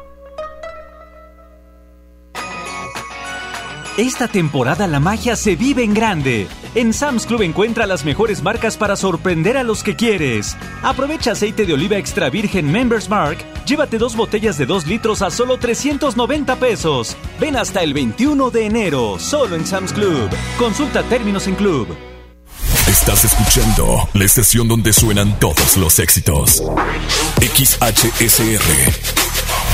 Esta 4.01 4.27
temporada 4.27 4.87
la 4.87 4.99
magia 4.99 5.35
se 5.35 5.55
vive 5.55 5.83
en 5.83 5.93
grande. 5.93 6.47
En 6.73 6.91
Sam's 6.91 7.27
Club 7.27 7.43
encuentra 7.43 7.85
las 7.85 8.03
mejores 8.03 8.41
marcas 8.41 8.75
para 8.75 8.95
sorprender 8.95 9.57
a 9.57 9.63
los 9.63 9.83
que 9.83 9.95
quieres. 9.95 10.57
Aprovecha 10.81 11.33
aceite 11.33 11.67
de 11.67 11.73
oliva 11.75 11.97
extra 11.97 12.31
virgen 12.31 12.71
Members 12.71 13.09
Mark. 13.09 13.37
Llévate 13.67 13.99
dos 13.99 14.15
botellas 14.15 14.57
de 14.57 14.65
2 14.65 14.87
litros 14.87 15.21
a 15.21 15.29
solo 15.29 15.59
390 15.59 16.55
pesos. 16.55 17.15
Ven 17.39 17.55
hasta 17.55 17.83
el 17.83 17.93
21 17.93 18.49
de 18.49 18.65
enero, 18.65 19.19
solo 19.19 19.55
en 19.55 19.67
Sam's 19.67 19.93
Club. 19.93 20.31
Consulta 20.57 21.03
términos 21.03 21.45
en 21.45 21.53
Club. 21.53 21.95
Estás 22.87 23.23
escuchando 23.23 24.09
la 24.15 24.25
estación 24.25 24.67
donde 24.67 24.93
suenan 24.93 25.37
todos 25.39 25.77
los 25.77 25.99
éxitos. 25.99 26.63
XHSR. 27.39 28.61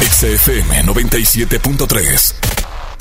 XFM 0.02 0.84
97.3. 0.84 2.47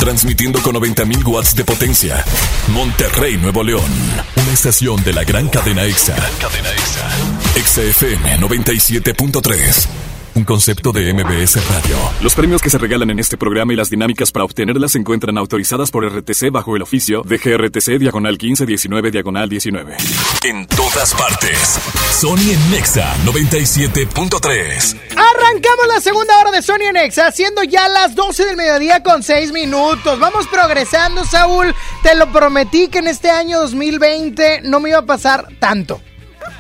Transmitiendo 0.07 0.63
con 0.63 0.77
90.000 0.77 1.27
watts 1.27 1.57
de 1.57 1.65
potencia. 1.65 2.25
Monterrey, 2.69 3.37
Nuevo 3.39 3.65
León. 3.65 3.91
Una 4.37 4.53
estación 4.53 5.03
de 5.03 5.13
la 5.13 5.25
gran 5.25 5.49
cadena 5.49 5.83
EXA. 5.83 6.15
Cadena 6.39 6.71
EXA. 6.71 7.91
XFM 7.91 8.39
97.3. 8.39 10.06
Un 10.37 10.45
concepto 10.45 10.93
de 10.93 11.15
MBS 11.15 11.67
Radio. 11.67 11.97
Los 12.21 12.35
premios 12.35 12.61
que 12.61 12.69
se 12.69 12.77
regalan 12.77 13.09
en 13.09 13.19
este 13.19 13.39
programa 13.39 13.73
y 13.73 13.77
las 13.77 13.89
dinámicas 13.89 14.31
para 14.33 14.45
obtenerlas 14.45 14.93
se 14.93 14.99
encuentran 14.99 15.39
autorizadas 15.39 15.91
por 15.91 16.07
RTC 16.07 16.51
bajo 16.53 16.77
el 16.77 16.83
oficio 16.83 17.23
de 17.23 17.39
GRTC 17.39 17.99
Diagonal 17.99 18.33
1519 18.33 19.11
Diagonal 19.13 19.49
19. 19.49 19.97
En 20.45 20.67
todas 20.67 21.15
partes. 21.15 21.79
Sony 22.21 22.53
en 22.53 22.71
Nexa 22.71 23.17
97.3. 23.25 24.97
Arrancamos 25.13 25.87
la 25.89 26.03
segunda 26.03 26.39
hora 26.39 26.51
de 26.51 26.61
Sony 26.61 26.85
en 26.87 26.93
Nexa, 26.93 27.33
siendo 27.33 27.63
ya 27.63 27.89
las 27.89 28.15
12 28.15 28.45
del 28.45 28.59
mediodía 28.59 29.03
con 29.03 29.23
6 29.23 29.53
minutos. 29.53 30.19
Vamos 30.19 30.47
progresando, 30.49 31.25
Saúl. 31.25 31.75
Te 32.03 32.15
lo 32.15 32.31
prometí 32.31 32.89
que 32.89 32.99
en 32.99 33.09
este 33.09 33.31
año 33.31 33.61
2020 33.61 34.61
no 34.65 34.81
me 34.81 34.91
iba 34.91 34.99
a 34.99 35.07
pasar 35.07 35.49
tanto. 35.59 35.99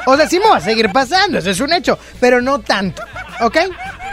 O 0.07 0.17
sea, 0.17 0.29
sí 0.29 0.39
me 0.39 0.49
va 0.49 0.57
a 0.57 0.61
seguir 0.61 0.91
pasando, 0.93 1.39
eso 1.39 1.51
es 1.51 1.61
un 1.61 1.73
hecho, 1.73 1.99
pero 2.21 2.41
no 2.41 2.61
tanto. 2.61 3.03
¿Ok? 3.41 3.59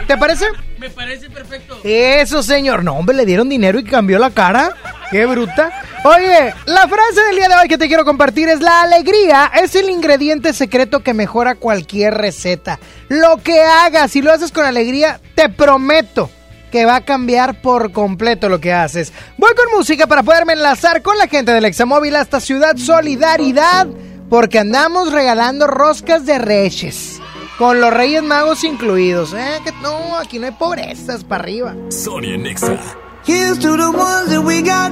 ¿Te 0.06 0.16
parece? 0.16 0.46
Me 0.78 0.90
parece 0.90 1.30
perfecto. 1.30 1.78
Eso, 1.82 2.42
señor. 2.42 2.84
No, 2.84 2.94
hombre, 2.94 3.16
le 3.16 3.24
dieron 3.24 3.48
dinero 3.48 3.78
y 3.78 3.84
cambió 3.84 4.18
la 4.18 4.30
cara. 4.30 4.74
Qué 5.10 5.24
bruta. 5.26 5.70
Oye, 6.04 6.52
la 6.66 6.88
frase 6.88 7.22
del 7.28 7.36
día 7.36 7.48
de 7.48 7.54
hoy 7.54 7.68
que 7.68 7.78
te 7.78 7.88
quiero 7.88 8.04
compartir 8.04 8.48
es 8.48 8.60
la 8.60 8.82
alegría 8.82 9.50
es 9.62 9.74
el 9.74 9.88
ingrediente 9.88 10.52
secreto 10.52 11.00
que 11.00 11.14
mejora 11.14 11.54
cualquier 11.54 12.14
receta. 12.14 12.78
Lo 13.08 13.38
que 13.38 13.62
hagas, 13.62 14.10
si 14.10 14.20
lo 14.20 14.30
haces 14.32 14.52
con 14.52 14.66
alegría, 14.66 15.20
te 15.34 15.48
prometo 15.48 16.30
que 16.70 16.84
va 16.84 16.96
a 16.96 17.04
cambiar 17.04 17.62
por 17.62 17.92
completo 17.92 18.48
lo 18.48 18.60
que 18.60 18.72
haces. 18.72 19.12
Voy 19.38 19.52
con 19.54 19.78
música 19.78 20.06
para 20.06 20.24
poderme 20.24 20.54
enlazar 20.54 21.02
con 21.02 21.16
la 21.16 21.28
gente 21.28 21.52
del 21.52 21.64
Examóvil 21.64 22.16
hasta 22.16 22.40
Ciudad 22.40 22.76
Solidaridad, 22.76 23.86
porque 24.34 24.58
andamos 24.58 25.12
regalando 25.12 25.68
roscas 25.68 26.26
de 26.26 26.38
reyes. 26.38 27.20
Con 27.56 27.80
los 27.80 27.94
Reyes 27.94 28.20
Magos 28.24 28.64
incluidos, 28.64 29.32
¿eh? 29.32 29.60
Que 29.64 29.70
no, 29.80 30.16
aquí 30.16 30.40
no 30.40 30.46
hay 30.46 30.52
pobrezas 30.52 31.22
para 31.22 31.44
arriba. 31.44 31.76
Sony 31.90 32.34
en 32.34 32.42
Nexa. 32.42 32.76
Here's 33.24 33.60
to 33.60 33.76
the 33.76 33.90
ones 33.96 34.30
that 34.30 34.42
we 34.44 34.60
got. 34.60 34.90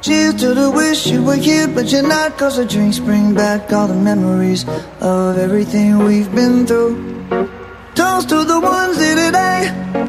Cheers 0.00 0.36
to 0.36 0.54
the 0.54 0.70
wish 0.70 1.06
you 1.08 1.22
were 1.22 1.36
here, 1.36 1.68
but 1.68 1.92
you're 1.92 2.00
not. 2.00 2.38
Cause 2.38 2.56
the 2.56 2.64
drinks 2.64 2.98
bring 2.98 3.34
back 3.34 3.70
all 3.70 3.86
the 3.86 3.92
memories 3.92 4.64
of 5.02 5.36
everything 5.36 5.98
we've 5.98 6.34
been 6.34 6.66
through. 6.66 6.96
Toast 7.94 8.30
to 8.30 8.44
the 8.46 8.60
ones 8.60 8.96
here 8.96 9.14
today. 9.14 10.08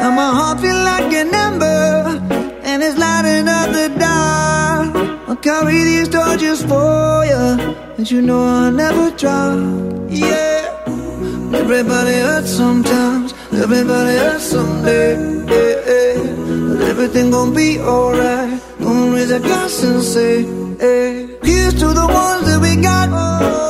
Now 0.00 0.10
my 0.10 0.30
heart 0.38 0.60
feel 0.60 0.80
like 0.92 1.12
an 1.12 1.34
ember 1.34 2.20
and 2.62 2.82
it's 2.82 2.96
lighting 2.98 3.48
up 3.48 3.68
the 3.72 3.88
dark. 3.98 5.28
I'll 5.28 5.36
carry 5.36 5.82
these 5.90 6.08
torches 6.08 6.62
for 6.62 7.24
you, 7.24 7.74
and 7.96 8.10
you 8.10 8.20
know 8.22 8.42
I'll 8.42 8.72
never 8.72 9.10
drop. 9.16 9.58
Yeah. 10.08 10.66
Everybody 11.52 12.14
hurts 12.28 12.50
sometimes, 12.50 13.32
everybody 13.52 14.16
hurts 14.18 14.44
someday. 14.44 15.14
Yeah, 15.54 15.76
yeah. 15.92 16.68
But 16.68 16.80
everything 16.92 17.30
gon' 17.30 17.54
be 17.54 17.78
alright. 17.80 18.60
Gonna 18.80 19.14
raise 19.14 19.30
a 19.30 19.40
glass 19.40 19.82
and 19.82 20.02
say, 20.02 20.42
hey. 20.78 21.28
Here's 21.42 21.74
to 21.74 21.88
the 22.00 22.06
ones 22.06 22.46
that 22.46 22.60
we 22.60 22.76
got. 22.82 23.69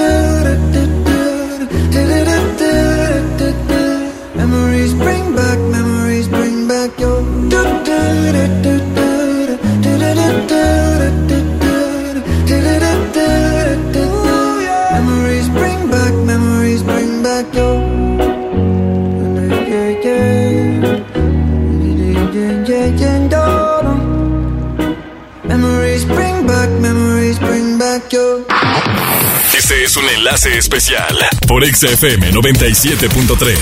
especial 30.91 31.17
por 31.47 31.65
XFM 31.65 32.31
97.3. 32.31 33.55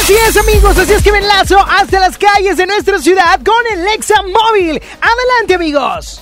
Así 0.00 0.14
es, 0.26 0.36
amigos, 0.36 0.76
así 0.78 0.92
es 0.92 1.02
que 1.02 1.10
me 1.12 1.18
enlazo 1.18 1.58
hasta 1.60 1.98
las 2.00 2.16
calles 2.18 2.56
de 2.56 2.66
nuestra 2.66 2.98
ciudad 3.00 3.40
con 3.44 3.54
el 3.72 3.84
Lexa 3.84 4.22
Móvil. 4.22 4.80
Adelante, 5.00 5.54
amigos. 5.54 6.20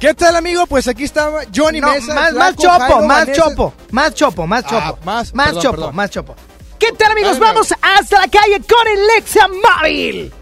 ¿Qué 0.00 0.14
tal, 0.14 0.36
amigo? 0.36 0.66
Pues 0.66 0.86
aquí 0.88 1.04
está 1.04 1.30
Johnny 1.54 1.80
No, 1.80 1.90
Mesa. 1.92 2.14
más, 2.14 2.32
más 2.34 2.56
chopo, 2.56 2.78
Jairo, 2.78 3.00
más 3.02 3.18
Vanessa. 3.26 3.42
chopo, 3.42 3.74
más 3.90 4.14
chopo, 4.14 4.46
más 4.46 4.64
Ah, 4.66 4.68
chopo. 4.70 4.98
más, 5.04 5.34
más 5.34 5.46
perdón, 5.46 5.62
chopo, 5.62 5.76
perdón. 5.76 5.96
más 5.96 6.10
chopo. 6.10 6.36
¿Qué 6.78 6.92
tal, 6.92 7.12
amigos? 7.12 7.38
Vamos 7.38 7.72
hasta 7.80 8.20
la 8.20 8.28
calle 8.28 8.60
con 8.68 8.86
el 8.88 9.06
Lexa 9.06 9.48
Móvil. 9.48 10.32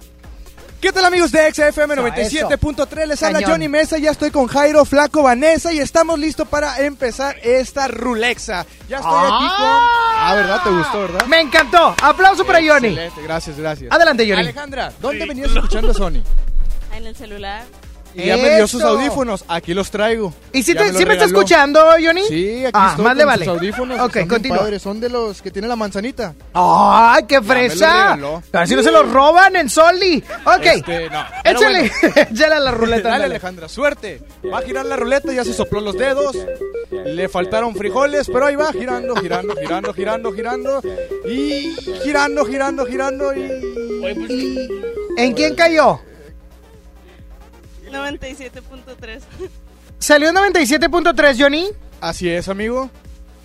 ¿Qué 0.85 0.93
tal 0.93 1.07
amigos 1.07 1.33
de 1.33 1.51
XFM 1.51 1.95
Eso, 1.95 2.03
97.3? 2.03 3.07
Les 3.07 3.23
habla. 3.23 3.41
Johnny 3.43 3.69
Mesa, 3.69 3.97
ya 3.97 4.11
estoy 4.11 4.31
con 4.31 4.47
Jairo, 4.49 4.85
Flaco, 4.85 5.23
Vanessa 5.23 5.73
y 5.73 5.79
estamos 5.79 6.19
listos 6.19 6.47
para 6.47 6.79
empezar 6.79 7.39
esta 7.43 7.89
rulexa. 7.89 8.67
Ya 8.87 8.99
estoy 8.99 9.15
aquí 9.15 9.47
con... 9.57 9.67
Ah, 9.67 10.35
¿verdad? 10.37 10.63
¿Te 10.63 10.69
gustó, 10.69 11.01
verdad? 11.01 11.25
Me 11.25 11.41
encantó. 11.41 11.97
Aplauso 12.03 12.45
para 12.45 12.59
Johnny. 12.59 12.89
Excelente, 12.89 13.23
gracias, 13.23 13.57
gracias. 13.57 13.91
Adelante, 13.91 14.25
Johnny. 14.25 14.43
Alejandra, 14.43 14.93
¿dónde 15.01 15.25
venías 15.25 15.53
escuchando 15.53 15.91
a 15.91 15.95
Sony? 15.95 16.23
En 16.95 17.07
el 17.07 17.17
celular. 17.17 17.65
Y 18.15 18.27
ya 18.27 18.37
me 18.37 18.57
dio 18.57 18.69
sus 18.69 18.83
audífonos, 18.83 19.45
aquí 19.49 19.75
los 19.75 19.91
traigo. 19.91 20.33
¿Y 20.53 20.63
si, 20.63 20.73
te, 20.75 20.81
me 20.81 20.87
está 20.87 20.99
regaló. 21.01 21.25
escuchando, 21.25 21.81
Johnny? 22.01 22.23
Sí, 22.29 22.65
aquí 22.65 22.71
ah, 22.73 22.89
estoy 22.91 23.05
más 23.05 23.17
le 23.17 23.23
con 23.23 23.33
vale. 23.33 23.45
sus 23.45 23.55
audífonos. 23.55 24.01
Ok, 24.01 24.19
continúa. 24.29 24.59
padres, 24.59 24.83
Son 24.83 25.01
de 25.01 25.09
los 25.09 25.43
que 25.43 25.51
tienen 25.51 25.69
la 25.69 25.77
manzanita. 25.77 26.35
¡Ay, 26.53 27.25
qué 27.27 27.43
fresa! 27.43 28.13
A 28.13 28.17
ver 28.17 28.69
si 28.69 28.77
no 28.77 28.83
se 28.83 28.93
los 28.93 29.11
roban 29.11 29.57
en 29.57 29.69
Soli. 29.69 30.23
Ok. 30.45 30.65
Este, 30.65 31.11
no. 31.11 31.25
Échale, 31.43 31.91
bueno. 32.03 32.15
échale 32.31 32.55
a 32.55 32.61
la 32.61 32.71
ruleta. 32.71 33.09
Dale. 33.09 33.25
Alejandra, 33.25 33.69
suerte. 33.69 34.23
Va 34.53 34.59
a 34.59 34.63
girar 34.63 34.87
la 34.87 34.97
ruleta, 34.97 35.33
ya 35.33 35.45
se 35.45 35.53
sopló 35.53 35.81
los 35.81 35.97
dedos. 35.97 36.37
Le 36.91 37.29
faltaron 37.29 37.75
frijoles, 37.75 38.29
pero 38.33 38.47
ahí 38.47 38.57
va, 38.57 38.73
girando, 38.73 39.17
girando, 39.17 39.55
girando, 39.57 39.93
girando, 39.93 40.33
girando. 40.33 40.83
Y 41.27 41.75
girando, 42.05 42.45
girando, 42.45 42.87
girando. 42.87 43.35
Y. 43.35 44.69
¿En 45.17 45.33
quién 45.33 45.55
cayó? 45.55 46.01
97.3. 47.95 49.21
¿Salió 49.99 50.33
97.3, 50.33 51.37
Johnny? 51.41 51.69
Así 52.01 52.29
es, 52.29 52.49
amigo. 52.49 52.91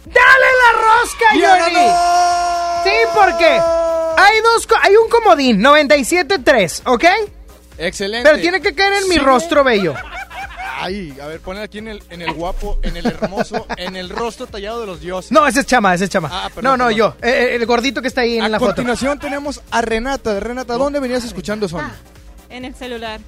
¡Dale 0.06 0.16
la 0.16 0.82
rosca, 0.82 1.26
¡Ya 1.40 1.62
Johnny! 1.64 2.84
Sí, 2.84 2.98
porque 3.14 3.46
hay 3.46 4.42
dos, 4.42 4.66
co- 4.68 4.76
hay 4.82 4.96
un 4.96 5.10
comodín, 5.10 5.62
97.3, 5.62 6.82
¿ok? 6.86 7.06
Excelente. 7.78 8.28
Pero 8.30 8.42
tiene 8.42 8.62
que 8.62 8.74
caer 8.74 9.04
en 9.04 9.10
mi 9.10 9.18
rostro 9.18 9.64
bello. 9.64 9.94
Ay, 10.82 11.16
a 11.22 11.28
ver, 11.28 11.42
ponle 11.42 11.62
aquí 11.62 11.78
en 11.80 11.90
el, 11.90 12.04
en 12.10 12.22
el 12.22 12.34
guapo, 12.34 12.80
en 12.84 12.96
el 12.96 13.06
hermoso, 13.06 13.66
en 13.78 13.98
el 13.98 14.10
rostro 14.10 14.48
tallado 14.48 14.80
de 14.82 14.88
los 14.88 15.02
dioses. 15.02 15.32
No, 15.32 15.46
ese 15.46 15.60
es 15.60 15.66
Chama, 15.66 15.94
ese 15.94 16.06
es 16.06 16.10
Chama. 16.10 16.30
Ah, 16.32 16.50
perdón, 16.54 16.64
no, 16.64 16.78
no, 16.78 16.86
perdón. 16.86 16.98
yo. 16.98 17.16
Eh, 17.22 17.30
eh, 17.52 17.56
el 17.56 17.66
gordito 17.66 18.02
que 18.02 18.08
está 18.08 18.22
ahí 18.22 18.38
en 18.38 18.44
A 18.46 18.50
la 18.50 18.60
foto. 18.60 18.72
continuación 18.72 19.20
tenemos 19.20 19.62
a 19.72 19.82
Renata. 19.82 20.40
Renata, 20.40 20.76
¿dónde 20.76 21.02
venías 21.02 21.24
escuchando 21.26 21.68
Sony? 21.68 21.82
En 22.50 22.64
el 22.64 22.74
celular. 22.76 23.20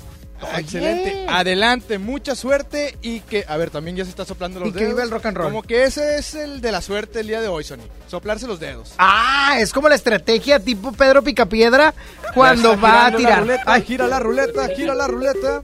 Excelente. 0.57 1.25
Adelante, 1.29 1.97
mucha 1.97 2.35
suerte 2.35 2.97
y 3.01 3.19
que, 3.21 3.45
a 3.47 3.57
ver, 3.57 3.69
también 3.69 3.95
ya 3.95 4.03
se 4.03 4.09
está 4.09 4.25
soplando 4.25 4.59
los 4.59 4.69
Y 4.69 4.71
que 4.73 4.79
dedos. 4.79 4.93
viva 4.93 5.03
el 5.03 5.11
rock 5.11 5.25
and 5.27 5.37
roll. 5.37 5.47
Como 5.47 5.63
que 5.63 5.83
ese 5.83 6.17
es 6.17 6.35
el 6.35 6.61
de 6.61 6.71
la 6.71 6.81
suerte 6.81 7.19
el 7.21 7.27
día 7.27 7.41
de 7.41 7.47
hoy, 7.47 7.63
Sony. 7.63 7.79
Soplarse 8.07 8.47
los 8.47 8.59
dedos. 8.59 8.93
Ah, 8.97 9.57
es 9.59 9.71
como 9.73 9.87
la 9.89 9.95
estrategia 9.95 10.59
tipo 10.59 10.91
Pedro 10.91 11.21
Picapiedra 11.23 11.93
cuando 12.33 12.79
va 12.79 13.07
a 13.07 13.15
tirar. 13.15 13.41
Ruleta, 13.41 13.63
Ay, 13.65 13.81
gira 13.83 14.07
la 14.07 14.19
ruleta, 14.19 14.67
gira 14.75 14.95
la 14.95 15.07
ruleta. 15.07 15.61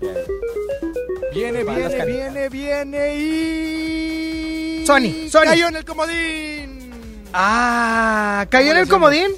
Viene, 1.34 1.64
Van 1.64 1.76
viene, 1.76 2.06
viene, 2.06 2.50
viene 2.50 3.16
y. 3.18 4.84
Sony, 4.86 5.30
Sony. 5.30 5.44
Cayó 5.44 5.68
en 5.68 5.76
el 5.76 5.86
comodín. 5.86 6.92
Ah, 7.34 8.46
¿cayó 8.50 8.72
en 8.72 8.88
¿Cómo 8.88 9.10
el 9.10 9.20
comodín? 9.20 9.32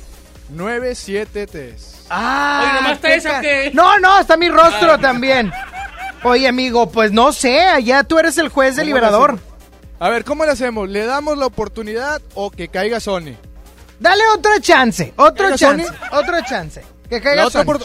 973. 0.50 1.99
Ah, 2.10 2.62
Oye, 2.64 2.74
¿nomás 2.74 2.92
está 2.94 3.14
esa 3.14 3.42
qué? 3.42 3.72
No, 3.74 4.00
no, 4.00 4.20
está 4.20 4.36
mi 4.38 4.50
rostro 4.50 4.94
Ah. 4.94 4.98
también. 4.98 5.52
Oye, 6.24 6.48
amigo, 6.48 6.90
pues 6.92 7.12
no 7.12 7.32
sé, 7.32 7.62
allá 7.62 8.04
tú 8.04 8.20
eres 8.20 8.38
el 8.38 8.50
juez 8.50 8.72
¿Cómo 8.72 8.78
le 8.78 8.82
deliberador. 8.84 9.40
A 10.00 10.10
ver, 10.10 10.24
¿cómo 10.24 10.46
le 10.46 10.52
hacemos? 10.52 10.90
¿Le 10.90 11.06
damos 11.06 11.38
la 11.38 11.46
oportunidad 11.46 12.22
o 12.34 12.52
que 12.52 12.68
caiga 12.70 13.00
Sony? 13.00 13.36
Dale 14.00 14.24
otra 14.34 14.60
chance, 14.62 15.14
otro 15.18 15.44
¿Caiga 15.46 15.58
chance, 15.58 15.86
Sony? 15.86 15.96
otro 16.12 16.42
chance. 16.48 16.84
Que 17.10 17.22
caiga 17.22 17.50
Sony. 17.50 17.62
opor- 17.64 17.84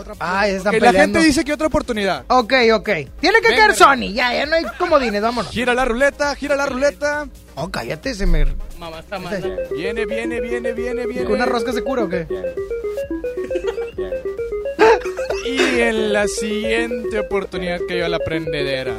otra, 0.00 0.14
Ay, 0.18 0.52
están 0.52 0.72
que 0.72 0.80
la 0.80 0.86
peleando. 0.88 1.18
gente 1.18 1.26
dice 1.28 1.44
que 1.44 1.52
otra 1.52 1.66
oportunidad. 1.68 2.24
Ok, 2.28 2.52
ok. 2.74 2.88
Tiene 3.20 3.40
que 3.40 3.48
Venga, 3.48 3.66
caer. 3.66 3.74
Sony, 3.76 4.12
ya, 4.12 4.32
ya 4.34 4.46
no 4.46 4.56
hay 4.56 4.64
comodines, 4.78 5.20
vámonos. 5.22 5.50
Gira 5.52 5.74
la 5.74 5.84
ruleta, 5.84 6.34
gira 6.34 6.56
la 6.56 6.66
ruleta. 6.66 7.28
Oh, 7.54 7.70
cállate, 7.70 8.14
se 8.14 8.26
me... 8.26 8.46
Mamá 8.78 9.00
está 9.00 9.18
mal. 9.18 9.60
Viene, 9.76 10.06
viene, 10.06 10.40
viene, 10.40 10.72
viene, 10.72 11.06
viene. 11.06 11.24
¿Con 11.24 11.34
una 11.34 11.46
rosca 11.46 11.72
se 11.72 11.82
cura 11.82 12.04
o 12.04 12.08
qué? 12.08 12.26
Y 15.46 15.80
en 15.80 16.12
la 16.12 16.26
siguiente 16.28 17.18
oportunidad 17.18 17.80
cayó 17.88 18.08
la 18.08 18.18
prendedera. 18.18 18.94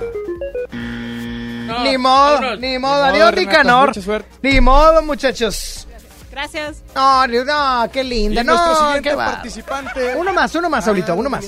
No, 0.71 1.83
ni 1.83 1.97
modo, 1.97 2.55
ni 2.57 2.77
modo. 2.79 2.93
modo, 2.95 3.03
Adiós, 3.05 3.33
Nicanor. 3.35 3.87
mucha 3.89 4.01
suerte. 4.01 4.29
Ni 4.41 4.59
modo, 4.59 5.01
muchachos. 5.03 5.87
Gracias. 6.31 6.81
No, 6.95 7.89
qué 7.91 8.01
Y 8.01 8.03
linda. 8.03 8.43
nuestro 8.43 8.73
No, 8.73 8.79
siguiente 8.79 9.09
qué 9.09 9.15
participante. 9.15 10.15
Uno 10.15 10.33
más, 10.33 10.55
uno 10.55 10.69
más, 10.69 10.87
ahorita, 10.87 11.13
uno 11.13 11.29
más. 11.29 11.45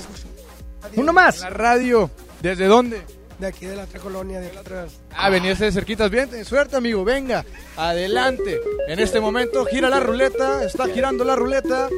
Uno 0.95 1.13
más. 1.13 1.39
La 1.41 1.49
radio. 1.49 2.09
¿Desde 2.41 2.65
dónde? 2.67 3.01
De 3.39 3.47
aquí 3.47 3.65
de 3.65 3.75
la 3.75 3.83
otra 3.83 3.99
colonia, 3.99 4.39
de 4.39 4.47
atrás. 4.57 4.91
Ah, 5.15 5.29
venías 5.29 5.59
de 5.59 5.71
cerquitas. 5.71 6.09
Bien, 6.11 6.29
ten 6.29 6.45
suerte, 6.45 6.75
amigo. 6.75 7.03
Venga, 7.03 7.45
adelante. 7.77 8.59
En 8.87 8.99
este 8.99 9.19
momento 9.19 9.65
gira 9.65 9.89
la 9.89 9.99
ruleta. 9.99 10.63
Está 10.63 10.87
girando 10.87 11.23
la 11.23 11.35
ruleta. 11.35 11.89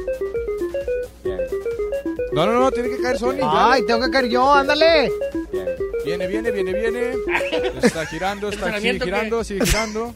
No, 2.32 2.46
no, 2.46 2.52
no, 2.52 2.70
tiene 2.70 2.90
que 2.90 3.00
caer 3.00 3.18
Sony. 3.18 3.38
Ay, 3.42 3.84
tengo 3.86 4.04
que 4.04 4.10
caer 4.10 4.28
yo, 4.28 4.52
ándale. 4.52 5.10
Viene, 6.04 6.26
viene, 6.26 6.50
viene, 6.50 6.72
viene. 6.72 7.14
Está 7.82 8.06
girando, 8.06 8.48
está 8.48 8.66
sigue 8.76 8.90
¿Entrenamiento 8.90 9.04
girando, 9.04 9.44
sigue 9.44 9.66
girando. 9.66 10.14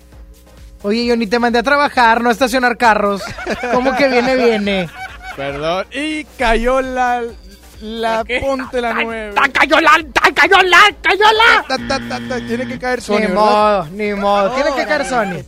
Oye, 0.82 1.04
yo 1.04 1.16
ni 1.16 1.26
te 1.26 1.38
mandé 1.38 1.58
a 1.58 1.62
trabajar, 1.62 2.22
no 2.22 2.28
a 2.30 2.32
estacionar 2.32 2.76
carros. 2.76 3.22
¿Cómo 3.72 3.94
que 3.96 4.08
viene, 4.08 4.34
viene? 4.36 4.88
Perdón. 5.36 5.86
Y 5.92 6.24
cayó 6.38 6.80
la. 6.80 7.22
La 7.82 8.24
ponte 8.42 8.78
la 8.80 8.92
nueve. 8.92 9.32
¡Ta, 9.34 9.48
cayó 9.48 9.80
la! 9.80 9.92
¡Ta, 10.12 10.30
cayó 10.34 10.62
la! 10.62 10.78
¡Cayó 11.00 11.24
la! 11.32 11.64
Ta, 11.66 11.78
ta, 11.88 11.98
ta, 12.08 12.20
ta, 12.28 12.46
Tiene 12.46 12.68
que 12.68 12.78
caer 12.78 13.00
Sony, 13.00 13.14
Ni 13.20 13.26
¿verdad? 13.28 13.34
modo, 13.34 13.86
ni 13.92 14.12
modo. 14.12 14.50
Tiene 14.50 14.70
que 14.76 14.84
caer 14.84 15.06
Sony. 15.06 15.42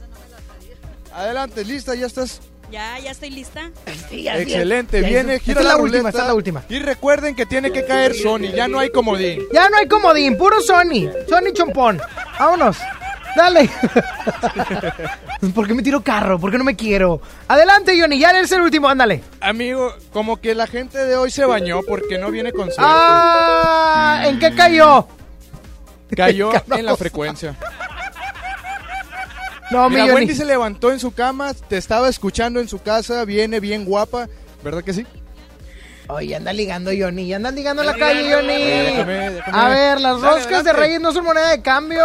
Adelante, 1.14 1.62
lista, 1.62 1.94
ya 1.94 2.06
estás. 2.06 2.40
Ya, 2.70 2.98
ya 3.00 3.10
estoy 3.10 3.28
lista. 3.28 3.70
Excelente, 4.10 5.02
ya, 5.02 5.08
viene, 5.08 5.34
esta 5.34 5.44
gira 5.44 5.60
es 5.60 5.66
la, 5.66 5.74
la 5.74 5.82
última, 5.82 6.08
esta 6.08 6.22
es 6.22 6.26
la 6.28 6.34
última. 6.34 6.62
Y 6.70 6.78
recuerden 6.78 7.34
que 7.36 7.44
tiene 7.44 7.70
que 7.70 7.84
caer 7.84 8.14
Sony, 8.14 8.50
ya 8.54 8.66
no 8.66 8.78
hay 8.78 8.88
comodín. 8.88 9.42
Ya 9.52 9.68
no 9.68 9.76
hay 9.76 9.86
comodín, 9.86 10.38
puro 10.38 10.62
Sony. 10.62 11.10
Sony 11.28 11.52
chompón. 11.52 12.00
Vámonos. 12.38 12.78
Dale. 13.36 13.70
¿Por 15.54 15.66
qué 15.66 15.74
me 15.74 15.82
tiro 15.82 16.02
carro? 16.02 16.38
¿Por 16.38 16.50
qué 16.50 16.58
no 16.58 16.64
me 16.64 16.76
quiero? 16.76 17.20
Adelante, 17.48 17.98
Johnny, 17.98 18.18
ya 18.18 18.30
eres 18.30 18.52
el 18.52 18.60
último, 18.60 18.88
ándale. 18.88 19.22
Amigo, 19.40 19.94
como 20.12 20.40
que 20.40 20.54
la 20.54 20.66
gente 20.66 20.98
de 20.98 21.16
hoy 21.16 21.30
se 21.30 21.44
bañó 21.44 21.80
porque 21.88 22.18
no 22.18 22.30
viene 22.30 22.52
con 22.52 22.66
suerte. 22.66 22.82
Ah, 22.84 24.24
¿en 24.26 24.38
qué 24.38 24.54
cayó? 24.54 25.06
Cayó 26.14 26.52
en 26.76 26.84
la 26.84 26.96
frecuencia. 26.96 27.56
No, 29.70 29.88
mi 29.88 29.94
Mira, 29.94 30.04
Johnny. 30.08 30.16
Wendy 30.26 30.34
se 30.34 30.44
levantó 30.44 30.92
en 30.92 31.00
su 31.00 31.12
cama, 31.12 31.54
te 31.54 31.78
estaba 31.78 32.10
escuchando 32.10 32.60
en 32.60 32.68
su 32.68 32.82
casa, 32.82 33.24
viene 33.24 33.58
bien 33.58 33.86
guapa, 33.86 34.28
¿verdad 34.62 34.84
que 34.84 34.92
sí? 34.92 35.06
Oye, 36.08 36.36
anda 36.36 36.52
ligando 36.52 36.90
Johnny, 36.96 37.28
ya 37.28 37.36
andan 37.36 37.54
ligando 37.54 37.80
en 37.80 37.86
la 37.86 37.94
calle, 37.94 38.34
Johnny. 38.34 38.64
Déjame, 38.64 39.30
déjame. 39.30 39.58
A 39.58 39.68
ver, 39.68 40.00
las 40.00 40.20
Dale, 40.20 40.34
roscas 40.36 40.64
de. 40.64 40.72
Reyes 40.74 41.00
no 41.00 41.12
son 41.12 41.24
moneda 41.24 41.48
de 41.50 41.62
cambio. 41.62 42.04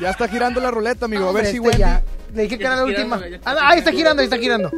Ya 0.00 0.10
está 0.10 0.28
girando 0.28 0.60
la 0.60 0.70
ruleta, 0.70 1.04
amigo. 1.06 1.28
a 1.28 1.32
ver 1.32 1.44
Hombre, 1.46 1.50
si 1.50 1.56
este 1.56 1.60
Wendy. 1.68 1.78
ya. 1.80 2.02
Le 2.34 2.42
dije 2.42 2.58
que 2.58 2.64
era 2.64 2.76
la 2.76 2.84
última. 2.84 3.20
Ah, 3.44 3.54
ahí 3.68 3.78
está 3.78 3.92
girando, 3.92 4.20
ahí 4.20 4.24
está 4.26 4.38
girando. 4.38 4.70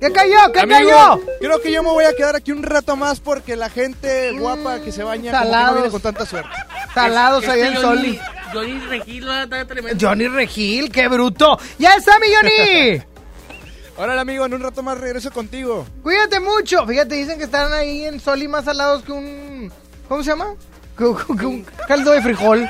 ¿Qué 0.00 0.12
cayó? 0.12 0.52
¿Qué 0.52 0.60
Amigo, 0.60 0.78
cayó? 0.90 1.20
creo 1.40 1.60
que 1.60 1.72
yo 1.72 1.82
me 1.82 1.90
voy 1.90 2.04
a 2.04 2.14
quedar 2.14 2.36
aquí 2.36 2.52
un 2.52 2.62
rato 2.62 2.96
más 2.96 3.20
porque 3.20 3.54
la 3.56 3.68
gente 3.68 4.32
guapa 4.38 4.80
que 4.80 4.92
se 4.92 5.02
baña 5.02 5.30
como 5.32 5.50
que 5.50 5.56
no 5.56 5.74
viene 5.74 5.90
con 5.90 6.00
tanta 6.00 6.24
suerte. 6.26 6.50
Salados 6.94 7.44
Este 7.44 7.52
ahí 7.54 7.68
en 7.72 7.80
Soli. 7.80 8.20
Johnny 8.52 8.78
Regil 8.80 9.28
va 9.28 9.40
a 9.40 9.42
estar 9.44 9.66
tremendo. 9.66 9.98
Johnny 10.08 10.28
Regil, 10.28 10.90
qué 10.90 11.06
bruto. 11.08 11.58
¡Ya 11.78 11.94
está, 11.94 12.18
mi 12.18 12.26
Johnny! 12.34 13.02
Órale, 13.96 14.20
amigo, 14.20 14.46
en 14.46 14.54
un 14.54 14.62
rato 14.62 14.82
más 14.82 14.98
regreso 14.98 15.30
contigo. 15.30 15.86
Cuídate 16.02 16.40
mucho. 16.40 16.86
Fíjate, 16.86 17.14
dicen 17.16 17.36
que 17.38 17.44
están 17.44 17.72
ahí 17.72 18.04
en 18.06 18.18
Soli 18.20 18.48
más 18.48 18.64
salados 18.64 19.02
que 19.04 19.12
un. 19.12 19.70
¿Cómo 20.08 20.22
se 20.22 20.30
llama? 20.30 20.54
Un 21.00 21.66
caldo 21.88 22.10
de 22.12 22.22
frijol. 22.22 22.68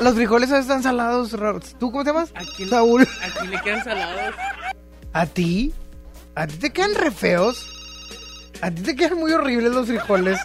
Los 0.00 0.14
frijoles 0.14 0.50
están 0.50 0.82
salados. 0.82 1.32
raros. 1.32 1.74
¿Tú 1.78 1.90
cómo 1.90 2.04
te 2.04 2.10
llamas? 2.10 2.30
Aquí, 2.34 2.66
Saúl. 2.68 3.06
aquí 3.22 3.46
le 3.48 3.60
quedan 3.60 3.84
salados. 3.84 4.34
¿A 5.12 5.26
ti? 5.26 5.72
¿A 6.34 6.46
ti 6.46 6.56
te 6.56 6.70
quedan 6.70 6.94
re 6.94 7.10
feos? 7.10 7.68
¿A 8.60 8.70
ti 8.70 8.82
te 8.82 8.96
quedan 8.96 9.18
muy 9.18 9.32
horribles 9.32 9.72
los 9.72 9.86
frijoles? 9.88 10.38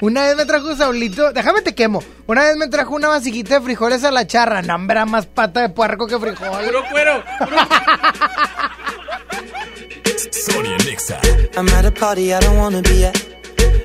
Una 0.00 0.22
vez 0.24 0.36
me 0.36 0.44
trajo 0.44 0.74
Saulito, 0.74 1.32
déjame 1.32 1.62
te 1.62 1.76
quemo. 1.76 2.02
Una 2.26 2.42
vez 2.42 2.56
me 2.56 2.66
trajo 2.66 2.94
una 2.96 3.06
vasijita 3.08 3.54
de 3.54 3.60
frijoles 3.60 4.02
a 4.02 4.10
la 4.10 4.26
charra. 4.26 4.60
No, 4.60 4.74
hombre, 4.74 4.96
era 4.96 5.06
más 5.06 5.26
pata 5.26 5.60
de 5.60 5.68
puerco 5.68 6.08
que 6.08 6.18
frijol. 6.18 6.64
Puro 6.64 6.82
cuero. 6.90 7.22
Sonia 10.32 10.76
Nexa. 10.78 11.18
I'm 11.56 11.68
at 11.68 11.86
a 11.86 11.92
party 11.92 12.34
I 12.34 12.40
don't 12.40 12.58
wanna 12.58 12.82
be 12.82 13.06
at. 13.06 13.31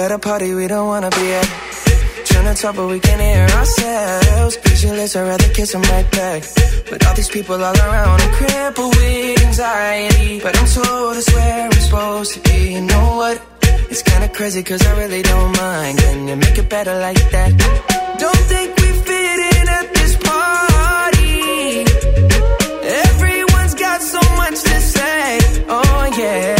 at 0.00 0.12
a 0.12 0.18
party 0.18 0.54
we 0.54 0.66
don't 0.66 0.86
wanna 0.86 1.10
be 1.10 1.26
at. 1.40 1.48
Trying 2.24 2.54
to 2.54 2.62
talk 2.62 2.74
but 2.76 2.86
we 2.86 2.98
can't 3.00 3.20
hear 3.20 3.46
ourselves. 3.58 4.56
Pictureless, 4.56 5.16
I'd 5.16 5.28
rather 5.28 5.48
kiss 5.52 5.72
them 5.72 5.82
right 5.82 6.08
back. 6.10 6.42
But 6.88 7.06
all 7.06 7.14
these 7.14 7.28
people 7.28 7.56
all 7.62 7.76
around, 7.86 8.20
I'm 8.24 8.32
crippled 8.38 8.96
with 8.96 9.44
anxiety. 9.46 10.40
But 10.40 10.56
I'm 10.58 10.66
told 10.66 11.16
it's 11.16 11.32
where 11.34 11.64
I'm 11.66 11.72
supposed 11.72 12.34
to 12.34 12.40
be. 12.48 12.58
You 12.74 12.82
know 12.82 13.06
what? 13.20 13.36
It's 13.90 14.02
kinda 14.02 14.28
crazy 14.28 14.62
cause 14.62 14.82
I 14.86 14.92
really 15.02 15.22
don't 15.22 15.52
mind. 15.56 15.98
Can 15.98 16.28
you 16.28 16.36
make 16.36 16.56
it 16.56 16.68
better 16.68 16.96
like 17.06 17.22
that? 17.34 17.50
Don't 18.22 18.42
think 18.52 18.68
we 18.80 18.88
fit 19.08 19.38
in 19.54 19.64
at 19.78 19.86
this 19.98 20.14
party. 20.30 21.84
Everyone's 23.06 23.74
got 23.74 24.00
so 24.00 24.22
much 24.40 24.56
to 24.68 24.76
say. 24.96 25.38
Oh 25.68 26.02
yeah, 26.20 26.59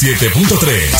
97.3. 0.00 0.99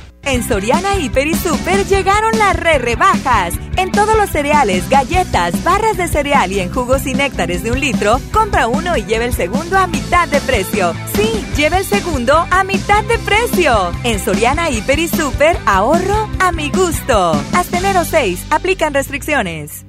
En 0.23 0.43
Soriana 0.47 0.95
Hiper 0.97 1.27
y 1.27 1.33
Super 1.33 1.85
llegaron 1.85 2.37
las 2.37 2.55
re 2.55 2.77
rebajas. 2.77 3.53
En 3.75 3.91
todos 3.91 4.15
los 4.15 4.29
cereales, 4.29 4.87
galletas, 4.89 5.63
barras 5.63 5.97
de 5.97 6.07
cereal 6.07 6.51
y 6.51 6.59
en 6.59 6.71
jugos 6.71 7.05
y 7.07 7.13
néctares 7.13 7.63
de 7.63 7.71
un 7.71 7.79
litro, 7.79 8.19
compra 8.31 8.67
uno 8.67 8.95
y 8.95 9.03
lleva 9.03 9.25
el 9.25 9.33
segundo 9.33 9.77
a 9.77 9.87
mitad 9.87 10.27
de 10.27 10.39
precio. 10.41 10.93
Sí, 11.15 11.43
lleva 11.55 11.79
el 11.79 11.85
segundo 11.85 12.45
a 12.51 12.63
mitad 12.63 13.03
de 13.05 13.17
precio. 13.19 13.91
En 14.03 14.19
Soriana 14.19 14.69
Hiper 14.69 14.99
y 14.99 15.07
Super, 15.07 15.57
ahorro 15.65 16.29
a 16.39 16.51
mi 16.51 16.69
gusto. 16.69 17.31
Hasta 17.53 17.79
enero 17.79 18.05
6, 18.05 18.47
aplican 18.51 18.93
restricciones. 18.93 19.85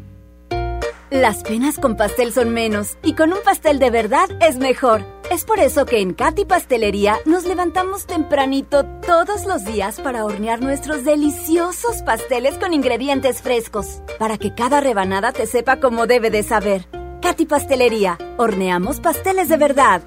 Las 1.11 1.43
penas 1.43 1.79
con 1.79 1.97
pastel 1.97 2.33
son 2.33 2.55
menos 2.55 2.97
y 3.03 3.13
con 3.15 3.35
un 3.35 3.43
pastel 3.45 3.79
de 3.79 3.91
verdad 3.91 4.31
es 4.41 4.57
mejor. 4.57 5.05
Es 5.33 5.47
por 5.47 5.61
eso 5.61 5.87
que 5.87 6.01
en 6.01 6.13
Katy 6.13 6.45
Pastelería 6.45 7.19
nos 7.25 7.47
levantamos 7.47 8.05
tempranito 8.05 8.85
todos 9.07 9.47
los 9.47 9.65
días 9.65 9.99
para 9.99 10.27
hornear 10.27 10.61
nuestros 10.61 11.07
deliciosos 11.07 12.03
pasteles 12.03 12.59
con 12.59 12.75
ingredientes 12.75 13.41
frescos, 13.41 14.03
para 14.19 14.37
que 14.37 14.55
cada 14.55 14.83
rebanada 14.83 15.33
te 15.33 15.47
sepa 15.47 15.81
como 15.81 16.07
debe 16.07 16.29
de 16.29 16.43
saber. 16.43 16.85
Katy 17.23 17.47
Pastelería, 17.47 18.19
horneamos 18.37 19.01
pasteles 19.01 19.49
de 19.49 19.57
verdad. 19.57 20.03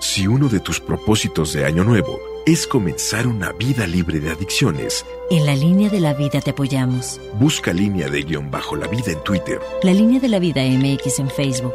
Si 0.00 0.28
uno 0.28 0.48
de 0.48 0.60
tus 0.60 0.78
propósitos 0.78 1.52
de 1.52 1.64
Año 1.64 1.82
Nuevo 1.82 2.20
es 2.46 2.68
comenzar 2.68 3.26
una 3.26 3.50
vida 3.50 3.88
libre 3.88 4.20
de 4.20 4.30
adicciones, 4.30 5.04
En 5.30 5.46
la 5.46 5.56
línea 5.56 5.90
de 5.90 5.98
la 5.98 6.14
vida 6.14 6.40
te 6.40 6.50
apoyamos. 6.50 7.20
busca 7.40 7.72
línea 7.72 8.08
de 8.08 8.22
guion 8.22 8.52
bajo 8.52 8.76
la 8.76 8.86
vida 8.86 9.10
en 9.10 9.24
Twitter, 9.24 9.58
La 9.82 9.92
línea 9.92 10.20
de 10.20 10.28
la 10.28 10.38
vida 10.38 10.62
MX 10.62 11.18
en 11.18 11.28
Facebook. 11.28 11.74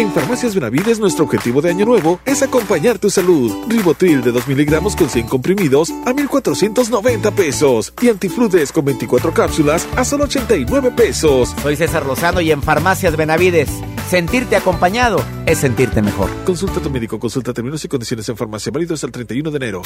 En 0.00 0.10
Farmacias 0.10 0.54
Benavides 0.54 0.98
nuestro 0.98 1.26
objetivo 1.26 1.60
de 1.60 1.68
año 1.68 1.84
nuevo 1.84 2.20
es 2.24 2.40
acompañar 2.40 2.98
tu 2.98 3.10
salud. 3.10 3.52
Ribotril 3.68 4.22
de 4.22 4.32
2 4.32 4.48
miligramos 4.48 4.96
con 4.96 5.10
100 5.10 5.26
comprimidos 5.26 5.90
a 6.06 6.14
1,490 6.14 7.30
pesos. 7.32 7.92
Y 8.00 8.08
Antifludes 8.08 8.72
con 8.72 8.86
24 8.86 9.34
cápsulas 9.34 9.86
a 9.96 10.06
solo 10.06 10.24
89 10.24 10.92
pesos. 10.92 11.54
Soy 11.60 11.76
César 11.76 12.06
Lozano 12.06 12.40
y 12.40 12.50
en 12.50 12.62
Farmacias 12.62 13.14
Benavides, 13.14 13.68
sentirte 14.08 14.56
acompañado 14.56 15.22
es 15.44 15.58
sentirte 15.58 16.00
mejor. 16.00 16.30
Consulta 16.46 16.80
a 16.80 16.82
tu 16.82 16.88
médico, 16.88 17.20
consulta 17.20 17.52
términos 17.52 17.84
y 17.84 17.88
condiciones 17.88 18.26
en 18.30 18.38
farmacia 18.38 18.72
válidos 18.72 19.04
el 19.04 19.12
31 19.12 19.50
de 19.50 19.56
enero. 19.58 19.82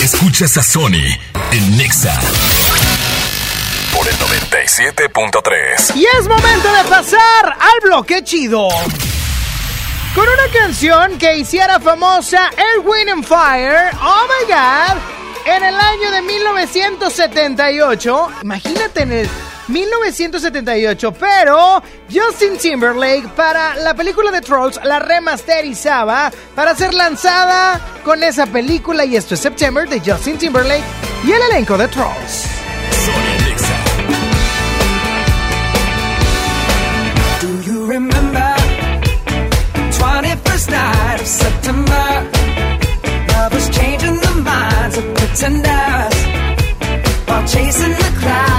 Escuchas 0.00 0.56
a 0.58 0.62
Sony 0.62 1.10
en 1.50 1.76
Nexa 1.76 2.20
97.3. 4.72 5.96
Y 5.96 6.06
es 6.18 6.26
momento 6.26 6.72
de 6.72 6.84
pasar 6.88 7.58
al 7.60 7.80
bloque 7.82 8.24
chido. 8.24 8.70
Con 10.14 10.26
una 10.26 10.48
canción 10.50 11.18
que 11.18 11.36
hiciera 11.36 11.78
famosa 11.78 12.48
Air, 12.56 12.78
Wind 12.82 13.10
and 13.10 13.22
Fire, 13.22 13.90
oh 14.02 14.26
my 14.26 14.46
god, 14.50 14.96
en 15.44 15.62
el 15.62 15.74
año 15.74 16.10
de 16.10 16.22
1978. 16.22 18.28
Imagínate 18.42 19.02
en 19.02 19.12
el 19.12 19.28
1978, 19.68 21.12
pero 21.20 21.82
Justin 22.10 22.56
Timberlake 22.56 23.28
para 23.36 23.74
la 23.74 23.92
película 23.92 24.30
de 24.30 24.40
Trolls 24.40 24.80
la 24.84 25.00
remasterizaba 25.00 26.32
para 26.54 26.74
ser 26.74 26.94
lanzada 26.94 27.78
con 28.04 28.22
esa 28.22 28.46
película 28.46 29.04
y 29.04 29.16
esto 29.16 29.34
es 29.34 29.40
September 29.40 29.86
de 29.86 30.00
Justin 30.00 30.38
Timberlake 30.38 30.84
y 31.24 31.32
el 31.32 31.42
elenco 31.42 31.76
de 31.76 31.88
Trolls. 31.88 32.61
Night 40.82 41.20
of 41.20 41.26
September? 41.26 42.06
Lovers 43.32 43.68
changing 43.78 44.18
the 44.26 44.34
minds 44.50 44.96
of 45.00 45.04
pretenders 45.16 46.16
while 47.28 47.46
chasing 47.46 47.94
the 48.02 48.10
clouds 48.20 48.51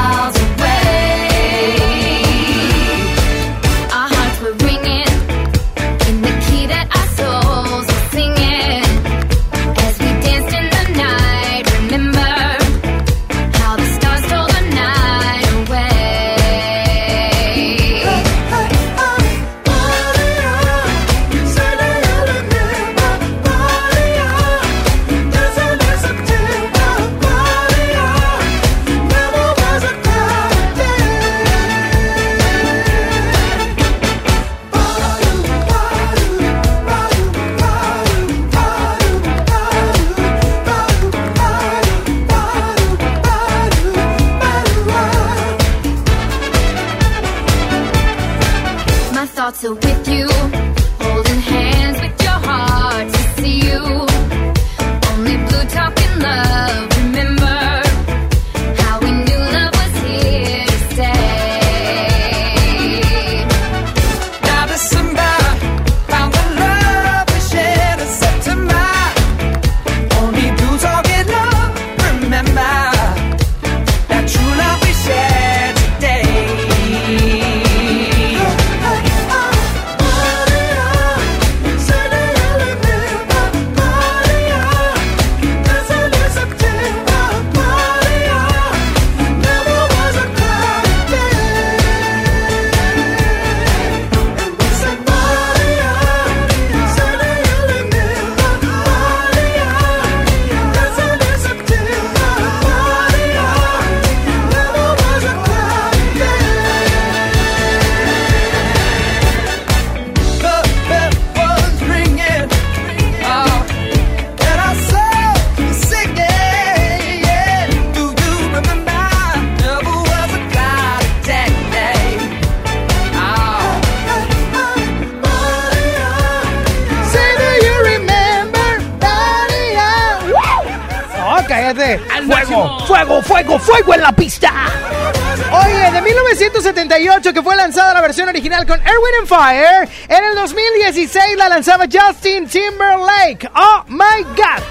original 138.33 138.65
con 138.65 138.79
Erwin 138.81 139.15
and 139.19 139.27
Fire, 139.27 139.87
en 140.07 140.25
el 140.25 140.35
2016 140.35 141.37
la 141.37 141.49
lanzaba 141.49 141.85
Justin 141.85 142.47
Timberlake. 142.47 143.47
¡Oh, 143.55 143.83
my 143.87 144.23
God! 144.35 144.63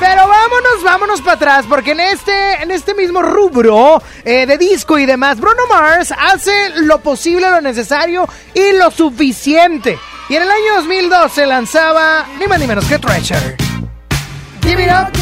Pero 0.00 0.26
vámonos, 0.26 0.82
vámonos 0.82 1.20
para 1.20 1.34
atrás, 1.34 1.66
porque 1.68 1.92
en 1.92 2.00
este, 2.00 2.62
en 2.62 2.70
este 2.70 2.94
mismo 2.94 3.22
rubro 3.22 4.02
eh, 4.24 4.46
de 4.46 4.56
disco 4.56 4.98
y 4.98 5.06
demás, 5.06 5.38
Bruno 5.38 5.66
Mars 5.68 6.12
hace 6.16 6.70
lo 6.80 7.00
posible, 7.00 7.50
lo 7.50 7.60
necesario 7.60 8.26
y 8.54 8.72
lo 8.72 8.90
suficiente. 8.90 9.98
Y 10.30 10.36
en 10.36 10.42
el 10.42 10.50
año 10.50 10.76
2012 10.76 11.46
lanzaba 11.46 12.26
ni 12.40 12.46
más 12.46 12.58
ni 12.58 12.66
menos 12.66 12.86
que 12.86 12.98
Treasure. 12.98 13.56
Give 14.62 14.82
it 14.82 14.90
up. 14.90 15.13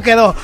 Quedó, 0.00 0.34
quedó. 0.34 0.36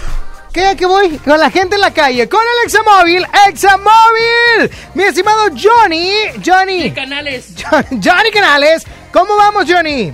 ¿Qué? 0.52 0.76
¿Qué 0.76 0.84
voy? 0.84 1.16
Con 1.18 1.40
la 1.40 1.50
gente 1.50 1.76
en 1.76 1.80
la 1.80 1.92
calle, 1.94 2.28
con 2.28 2.40
el 2.42 2.66
Examóvil, 2.66 3.26
Examóvil. 3.48 4.70
Mi 4.92 5.04
estimado 5.04 5.46
Johnny, 5.60 6.12
Johnny. 6.44 6.90
Canales. 6.90 7.54
Johnny 7.90 8.30
Canales. 8.30 8.84
¿Cómo 9.12 9.34
vamos, 9.36 9.64
Johnny? 9.66 10.12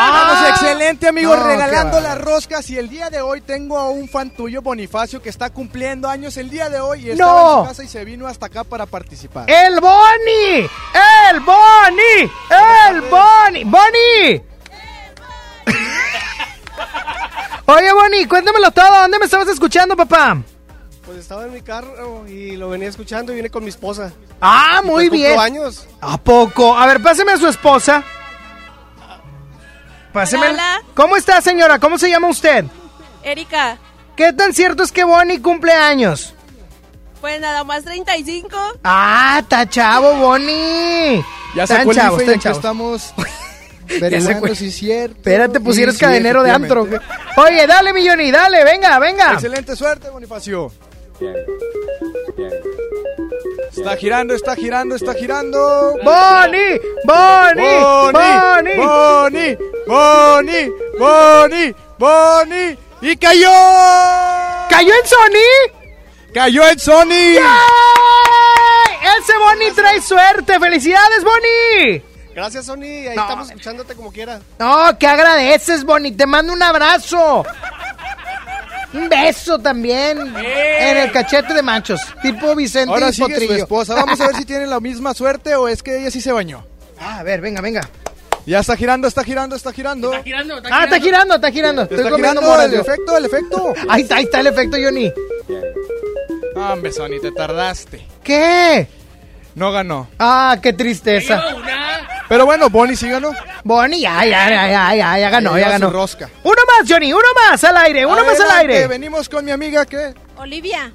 Vamos, 0.00 0.48
excelente, 0.50 1.08
amigo, 1.08 1.34
No, 1.34 1.44
regalando 1.44 1.98
las 2.00 2.20
roscas. 2.20 2.68
Y 2.70 2.78
el 2.78 2.88
día 2.88 3.10
de 3.10 3.20
hoy 3.20 3.40
tengo 3.40 3.78
a 3.78 3.88
un 3.88 4.08
fan 4.08 4.30
tuyo, 4.30 4.62
Bonifacio, 4.62 5.20
que 5.20 5.28
está 5.28 5.50
cumpliendo 5.50 6.08
años 6.08 6.36
el 6.36 6.50
día 6.50 6.68
de 6.68 6.78
hoy 6.80 7.06
y 7.06 7.10
estaba 7.10 7.32
No. 7.32 7.52
en 7.52 7.62
su 7.62 7.68
casa 7.68 7.84
y 7.84 7.88
se 7.88 8.04
vino 8.04 8.26
hasta 8.28 8.46
acá 8.46 8.64
para 8.64 8.86
participar. 8.86 9.50
¡El 9.50 9.80
Bonnie! 9.80 10.68
¡El 11.30 11.40
Bonnie! 11.40 12.30
¡El 12.90 13.00
Bonnie! 13.02 13.64
¡Bonnie! 13.64 14.42
Oye, 17.70 17.92
Bonnie, 17.92 18.26
cuéntamelo 18.26 18.70
todo. 18.70 18.90
¿Dónde 19.02 19.18
me 19.18 19.26
estabas 19.26 19.48
escuchando, 19.48 19.94
papá? 19.94 20.38
Pues 21.04 21.18
estaba 21.18 21.44
en 21.44 21.52
mi 21.52 21.60
carro 21.60 22.26
y 22.26 22.56
lo 22.56 22.70
venía 22.70 22.88
escuchando 22.88 23.32
y 23.32 23.36
vine 23.36 23.50
con 23.50 23.62
mi 23.62 23.68
esposa. 23.68 24.10
Ah, 24.40 24.80
muy 24.82 25.04
Y 25.04 25.08
pues 25.10 25.20
bien. 25.20 25.38
años. 25.38 25.86
¿A 26.00 26.16
poco? 26.16 26.74
A 26.76 26.86
ver, 26.86 27.02
páseme 27.02 27.32
a 27.32 27.36
su 27.36 27.46
esposa. 27.46 28.02
Páseme. 30.12 30.48
Hola. 30.48 30.80
¿Cómo 30.94 31.16
está, 31.16 31.40
señora? 31.42 31.78
¿Cómo 31.78 31.98
se 31.98 32.08
llama 32.08 32.28
usted? 32.28 32.64
Erika, 33.22 33.76
¿Qué 34.16 34.32
tan 34.32 34.52
cierto 34.54 34.82
es 34.82 34.90
que 34.90 35.04
Bonnie 35.04 35.40
cumple 35.40 35.72
años? 35.72 36.34
pues 37.20 37.40
nada 37.40 37.64
más 37.64 37.84
35. 37.84 38.56
Ah, 38.84 39.38
está 39.42 39.68
chavo, 39.68 40.14
Bonnie. 40.14 41.22
Ya 41.54 41.66
sacó 41.66 41.90
el 41.90 41.96
chavos, 41.96 42.22
estamos 42.22 43.12
averiguando 43.96 44.54
si 44.54 44.68
es 44.68 44.74
cierto. 44.74 45.16
Espérate, 45.16 45.60
pues 45.60 45.76
si 45.76 45.82
Y 45.82 45.84
eres 45.84 45.94
sí, 45.96 46.00
cadenero 46.00 46.42
de 46.42 46.50
antro. 46.50 46.86
Oye, 47.36 47.66
dale, 47.66 47.92
mi 47.92 48.06
Johnny, 48.06 48.30
dale, 48.30 48.64
venga, 48.64 48.98
venga. 48.98 49.32
Excelente 49.34 49.76
suerte, 49.76 50.10
Bonifacio. 50.10 50.70
Está 53.76 53.96
girando, 53.96 54.34
está 54.34 54.56
girando, 54.56 54.94
está 54.94 55.14
girando. 55.14 55.94
Bonnie, 56.04 56.80
Bonnie, 57.04 57.80
Bonnie, 58.12 58.76
Bonnie. 58.76 59.58
Bonnie, 59.86 60.72
Bonnie, 60.98 61.74
Bonnie. 61.98 62.78
Y 63.00 63.16
cayó. 63.16 63.50
¿Cayó 64.68 64.92
en 64.92 65.06
Sony? 65.06 65.72
Cayó 66.34 66.68
en 66.68 66.78
Sony. 66.78 67.34
¡Yay! 67.34 67.42
Ese 69.18 69.32
Bonnie 69.38 69.72
trae 69.72 70.00
suerte. 70.00 70.58
¡Felicidades, 70.58 71.24
Bonnie! 71.24 72.02
Gracias, 72.38 72.66
Sony. 72.66 72.82
Ahí 72.84 73.16
No. 73.16 73.22
estamos 73.22 73.48
escuchándote 73.48 73.94
como 73.96 74.12
quiera. 74.12 74.38
No, 74.60 74.96
que 74.96 75.08
agradeces, 75.08 75.82
Bonnie. 75.82 76.12
Te 76.12 76.24
mando 76.24 76.52
un 76.52 76.62
abrazo. 76.62 77.44
Un 78.92 79.08
beso 79.08 79.58
también 79.58 80.36
en 80.36 80.96
el 80.98 81.10
cachete 81.10 81.52
de 81.52 81.62
machos, 81.62 82.00
tipo 82.22 82.54
Vicente 82.54 82.90
Ahora 82.94 83.08
y 83.08 83.12
sigue 83.12 83.44
su 83.44 83.52
esposa. 83.54 83.94
Vamos 83.96 84.20
a 84.20 84.28
ver 84.28 84.36
si 84.36 84.44
tienen 84.44 84.70
la 84.70 84.78
misma 84.78 85.14
suerte 85.14 85.56
o 85.56 85.66
es 85.66 85.82
que 85.82 85.98
ella 85.98 86.12
sí 86.12 86.20
se 86.20 86.30
bañó. 86.30 86.64
Ah, 87.00 87.18
a 87.18 87.22
ver, 87.24 87.40
venga, 87.40 87.60
venga. 87.60 87.80
Ya 88.46 88.60
está 88.60 88.76
girando, 88.76 89.08
está 89.08 89.24
girando, 89.24 89.56
está 89.56 89.72
girando. 89.72 90.12
Está 90.12 90.22
girando, 90.22 90.56
está 90.58 90.68
Ah, 90.72 90.84
está 90.84 91.00
girando, 91.00 91.34
está 91.34 91.50
girando. 91.50 91.82
Estoy 91.82 91.98
Está 91.98 92.10
comiendo 92.10 92.40
girando 92.40 92.62
el 92.62 92.74
efecto, 92.80 93.16
el 93.16 93.24
efecto. 93.24 93.72
Ahí 93.88 94.02
está, 94.02 94.16
ahí 94.16 94.24
está 94.24 94.40
el 94.40 94.46
efecto, 94.46 94.76
Johnny. 94.80 95.12
Hombre, 96.54 96.92
Sony, 96.92 97.20
te 97.20 97.32
tardaste. 97.32 98.06
¿Qué? 98.22 98.88
No 99.58 99.72
ganó. 99.72 100.08
Ah, 100.20 100.56
qué 100.62 100.72
tristeza. 100.72 101.42
Pero 102.28 102.46
bueno, 102.46 102.70
Bonnie 102.70 102.94
sí 102.96 103.08
ganó. 103.08 103.32
Bonnie, 103.64 104.00
ya, 104.00 104.24
ya, 104.24 104.48
ya, 104.48 104.70
ya, 104.70 104.94
ya, 104.94 105.18
ya 105.18 105.30
ganó, 105.30 105.58
ya 105.58 105.68
ganó. 105.68 105.90
rosca. 105.90 106.30
Uno 106.44 106.56
más, 106.66 106.88
Johnny, 106.88 107.12
uno 107.12 107.26
más 107.34 107.64
al 107.64 107.76
aire, 107.78 108.06
uno 108.06 108.24
más 108.24 108.38
al 108.38 108.50
aire. 108.58 108.86
Venimos 108.86 109.28
con 109.28 109.44
mi 109.44 109.50
amiga 109.50 109.84
que. 109.84 110.14
Olivia. 110.36 110.92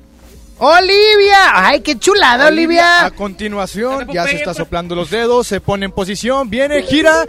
Olivia, 0.59 1.51
ay, 1.51 1.81
qué 1.81 1.97
chulada, 1.99 2.47
Olivia. 2.47 3.05
A 3.05 3.11
continuación, 3.11 4.07
ya 4.13 4.25
se 4.27 4.35
está 4.35 4.53
soplando 4.53 4.95
los 4.95 5.09
dedos, 5.09 5.47
se 5.47 5.59
pone 5.59 5.85
en 5.85 5.91
posición, 5.91 6.49
viene, 6.49 6.83
gira. 6.83 7.25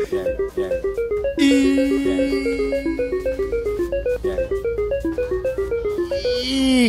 Y. 1.39 1.94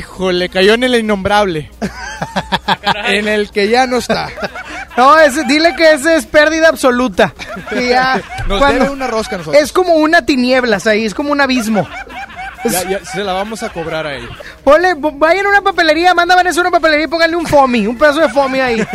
Híjole, 0.06 0.49
cayó 0.49 0.76
en 0.76 0.84
el 0.84 0.95
innombrable. 0.95 1.69
en 3.07 3.27
el 3.27 3.49
que 3.52 3.68
ya 3.69 3.88
no 3.88 3.98
está. 3.98 4.30
No, 4.98 5.19
ese, 5.19 5.44
dile 5.44 5.76
que 5.76 5.91
ese 5.91 6.15
es 6.15 6.26
pérdida 6.26 6.69
absoluta. 6.69 7.34
Que 7.69 7.90
ya, 7.90 8.22
Nos 8.48 8.60
cuando- 8.60 8.80
debe 8.86 8.94
una 8.95 9.07
rosca 9.07 9.36
a 9.36 9.40
nosotros. 9.40 9.61
es 9.61 9.73
como 9.73 9.95
una 9.95 10.26
tinieblas 10.26 10.88
ahí, 10.88 11.03
es 11.03 11.14
como 11.14 11.34
un 11.34 11.41
abismo. 11.41 11.86
Ya, 12.64 12.84
ya, 12.90 13.03
se 13.03 13.22
la 13.22 13.34
vamos 13.34 13.61
a 13.61 13.68
cobrar 13.73 14.07
a 14.07 14.15
él. 14.15 14.30
Ponle, 14.64 14.94
vayan 14.95 15.48
a 15.48 15.49
una 15.49 15.61
papelería, 15.61 16.14
manda 16.14 16.34
Vanessa 16.34 16.61
a 16.61 16.61
una 16.61 16.72
papelería 16.72 17.07
y 17.07 17.10
pónganle 17.10 17.36
un 17.36 17.45
foamy, 17.45 17.88
un 17.88 17.98
pedazo 17.98 18.22
de 18.22 18.30
foamy 18.30 18.61
ahí. 18.61 18.77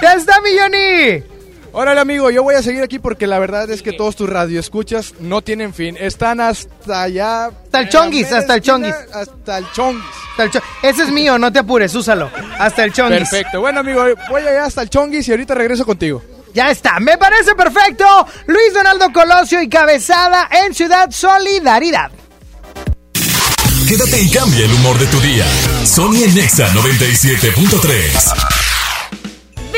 ya 0.00 0.12
está, 0.12 0.40
mi 0.42 0.50
Johnny. 0.56 1.24
Órale, 1.72 2.00
amigo, 2.00 2.30
yo 2.30 2.42
voy 2.42 2.54
a 2.54 2.62
seguir 2.62 2.82
aquí 2.82 2.98
porque 2.98 3.26
la 3.26 3.38
verdad 3.38 3.70
es 3.70 3.82
que 3.82 3.92
todos 3.92 4.16
tus 4.16 4.28
radioescuchas 4.28 5.14
no 5.20 5.42
tienen 5.42 5.74
fin. 5.74 5.96
Están 6.00 6.40
hasta 6.40 7.02
allá. 7.02 7.46
Hasta 7.46 7.80
el 7.80 7.88
chonguis, 7.88 8.32
hasta 8.32 8.54
el 8.54 8.60
chonguis. 8.62 8.94
Hasta 9.12 9.58
el 9.58 9.70
chonguis. 9.72 10.04
Hasta 10.30 10.42
el 10.44 10.50
cho- 10.50 10.62
Ese 10.82 11.02
es 11.02 11.10
mío, 11.10 11.38
no 11.38 11.52
te 11.52 11.58
apures, 11.60 11.94
úsalo. 11.94 12.30
Hasta 12.58 12.84
el 12.84 12.92
chonguis. 12.92 13.18
Perfecto. 13.28 13.60
Bueno, 13.60 13.80
amigo, 13.80 14.02
voy 14.30 14.42
allá 14.42 14.64
hasta 14.64 14.82
el 14.82 14.90
chonguis 14.90 15.28
y 15.28 15.30
ahorita 15.32 15.54
regreso 15.54 15.84
contigo. 15.84 16.22
Ya 16.54 16.70
está, 16.70 16.98
me 17.00 17.18
parece 17.18 17.54
perfecto. 17.54 18.04
Luis 18.46 18.72
Donaldo 18.72 19.12
Colosio 19.12 19.60
y 19.62 19.68
Cabezada 19.68 20.48
en 20.64 20.74
Ciudad 20.74 21.10
Solidaridad. 21.10 22.10
Quédate 23.86 24.20
y 24.22 24.30
cambia 24.30 24.64
el 24.64 24.72
humor 24.72 24.98
de 24.98 25.06
tu 25.06 25.20
día. 25.20 25.44
Sony 25.84 26.24
en 26.24 26.34
Nexa 26.34 26.68
97.3. 26.72 28.67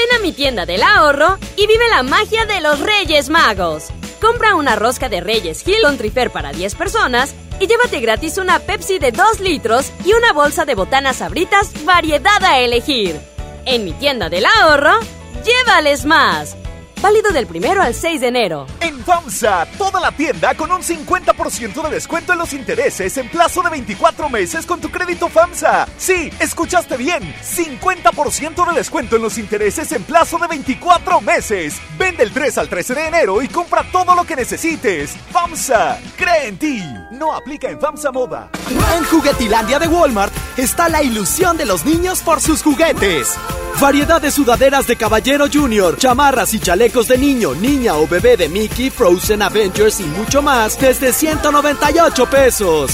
Ven 0.00 0.18
a 0.18 0.22
mi 0.22 0.32
tienda 0.32 0.64
del 0.64 0.82
ahorro 0.82 1.36
y 1.56 1.66
vive 1.66 1.86
la 1.90 2.02
magia 2.02 2.46
de 2.46 2.62
los 2.62 2.80
Reyes 2.80 3.28
Magos. 3.28 3.88
Compra 4.18 4.54
una 4.54 4.74
rosca 4.74 5.10
de 5.10 5.20
Reyes 5.20 5.66
Hill 5.68 5.84
on 5.84 5.98
Trifer 5.98 6.30
para 6.30 6.52
10 6.52 6.74
personas 6.74 7.34
y 7.58 7.66
llévate 7.66 8.00
gratis 8.00 8.38
una 8.38 8.60
Pepsi 8.60 8.98
de 8.98 9.12
2 9.12 9.40
litros 9.40 9.92
y 10.06 10.14
una 10.14 10.32
bolsa 10.32 10.64
de 10.64 10.74
botanas 10.74 11.16
sabritas 11.16 11.84
variedad 11.84 12.42
a 12.42 12.60
elegir. 12.60 13.20
En 13.66 13.84
mi 13.84 13.92
tienda 13.92 14.30
del 14.30 14.46
ahorro, 14.46 14.98
llévales 15.44 16.06
más. 16.06 16.56
Válido 17.02 17.32
del 17.32 17.46
primero 17.46 17.80
al 17.80 17.94
6 17.94 18.20
de 18.20 18.28
enero. 18.28 18.66
En 18.78 19.02
FAMSA, 19.02 19.66
toda 19.78 20.00
la 20.00 20.12
tienda 20.12 20.54
con 20.54 20.70
un 20.70 20.82
50% 20.82 21.82
de 21.82 21.90
descuento 21.90 22.34
en 22.34 22.38
los 22.38 22.52
intereses 22.52 23.16
en 23.16 23.26
plazo 23.30 23.62
de 23.62 23.70
24 23.70 24.28
meses 24.28 24.66
con 24.66 24.82
tu 24.82 24.90
crédito 24.90 25.30
FAMSA. 25.30 25.88
Sí, 25.96 26.30
escuchaste 26.38 26.98
bien. 26.98 27.22
50% 27.42 28.68
de 28.68 28.74
descuento 28.74 29.16
en 29.16 29.22
los 29.22 29.38
intereses 29.38 29.90
en 29.92 30.02
plazo 30.02 30.36
de 30.36 30.48
24 30.48 31.22
meses. 31.22 31.80
Vende 31.98 32.22
el 32.22 32.32
3 32.32 32.58
al 32.58 32.68
13 32.68 32.94
de 32.94 33.06
enero 33.06 33.40
y 33.40 33.48
compra 33.48 33.82
todo 33.90 34.14
lo 34.14 34.24
que 34.24 34.36
necesites. 34.36 35.16
FAMSA, 35.32 35.98
cree 36.18 36.48
en 36.48 36.58
ti. 36.58 36.82
No 37.12 37.34
aplica 37.34 37.70
en 37.70 37.80
FAMSA 37.80 38.12
Moda. 38.12 38.50
En 38.94 39.04
Juguetilandia 39.04 39.78
de 39.78 39.88
Walmart 39.88 40.34
está 40.58 40.90
la 40.90 41.02
ilusión 41.02 41.56
de 41.56 41.64
los 41.64 41.86
niños 41.86 42.20
por 42.20 42.42
sus 42.42 42.62
juguetes. 42.62 43.38
Variedad 43.80 44.20
de 44.20 44.30
sudaderas 44.30 44.86
de 44.86 44.96
Caballero 44.96 45.46
Junior, 45.50 45.96
chamarras 45.96 46.52
y 46.52 46.60
chalecos 46.60 46.89
de 46.90 47.16
niño, 47.16 47.54
niña 47.54 47.94
o 47.94 48.06
bebé 48.08 48.36
de 48.36 48.48
Mickey, 48.48 48.90
Frozen, 48.90 49.42
Avengers 49.42 50.00
y 50.00 50.04
mucho 50.04 50.42
más 50.42 50.78
desde 50.80 51.12
198 51.12 52.26
pesos. 52.28 52.90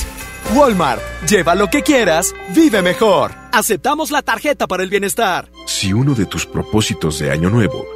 Walmart, 0.54 1.00
lleva 1.26 1.54
lo 1.54 1.68
que 1.68 1.82
quieras, 1.82 2.34
vive 2.54 2.82
mejor. 2.82 3.32
Aceptamos 3.52 4.10
la 4.10 4.20
tarjeta 4.20 4.66
para 4.66 4.82
el 4.82 4.90
bienestar. 4.90 5.48
Si 5.66 5.94
uno 5.94 6.14
de 6.14 6.26
tus 6.26 6.44
propósitos 6.44 7.18
de 7.18 7.30
año 7.30 7.48
nuevo 7.48 7.95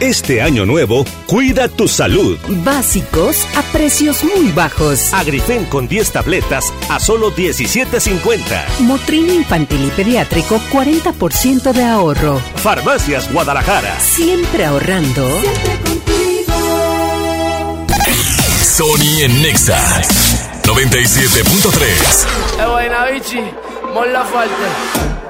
Este 0.00 0.42
año 0.42 0.66
nuevo, 0.66 1.06
cuida 1.26 1.68
tu 1.68 1.88
salud. 1.88 2.36
Básicos 2.62 3.46
a 3.56 3.62
precios 3.72 4.22
muy 4.24 4.52
bajos. 4.52 5.14
Agrifen 5.14 5.64
con 5.64 5.88
10 5.88 6.12
tabletas 6.12 6.70
a 6.90 7.00
solo 7.00 7.34
17.50. 7.34 8.80
Motril 8.80 9.30
infantil 9.30 9.86
y 9.86 9.90
pediátrico, 9.90 10.60
40% 10.70 11.72
de 11.72 11.82
ahorro. 11.84 12.38
Farmacias 12.56 13.32
Guadalajara. 13.32 13.98
Siempre 13.98 14.66
ahorrando. 14.66 15.26
Sony 18.62 19.22
en 19.22 19.40
Nexa 19.40 19.78
97.3. 20.64 21.82
Eh, 22.60 22.66
buena, 22.70 23.06
bichi. 23.06 23.40
Mola 23.94 24.24
falta. 24.26 25.25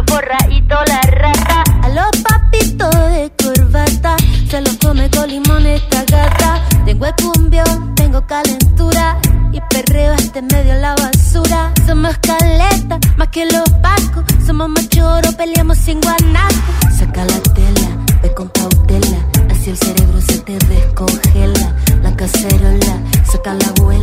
Tienen 0.00 0.04
el 0.04 0.04
culo 0.04 0.04
forradito 0.06 0.76
la 0.86 1.00
rata. 1.02 1.64
A 1.82 1.88
los 1.88 2.22
papitos 2.22 2.90
de 3.12 3.32
corbata. 3.42 4.16
Se 4.48 4.60
los 4.60 4.76
come 4.76 5.10
con 5.10 5.28
limón 5.28 5.66
esta 5.66 6.04
gata. 6.04 6.62
Tengo 6.84 7.06
el 7.06 7.14
cumbión, 7.16 7.94
tengo 7.94 8.26
calentura. 8.26 9.18
Y 9.52 9.60
perreo 9.68 10.14
este 10.14 10.42
medio 10.42 10.74
la 10.74 10.94
basura. 10.94 11.72
Somos 11.86 12.16
caleta, 12.18 12.98
más 13.16 13.28
que 13.28 13.46
los 13.46 13.68
pacos. 13.82 14.24
Somos 14.46 14.68
machoros, 14.68 15.34
peleamos 15.34 15.78
sin 15.78 16.00
guanaco. 16.00 16.54
Saca 16.96 17.24
la 17.24 17.40
tela, 17.54 17.88
ve 18.22 18.32
con 18.34 18.48
cautela. 18.48 19.18
Así 19.50 19.70
el 19.70 19.76
cerebro 19.76 20.20
se 20.20 20.38
te 20.38 20.58
descongela. 20.66 21.74
La 22.02 22.14
cacerola, 22.14 22.98
saca 23.24 23.54
la 23.54 23.66
abuela. 23.76 23.99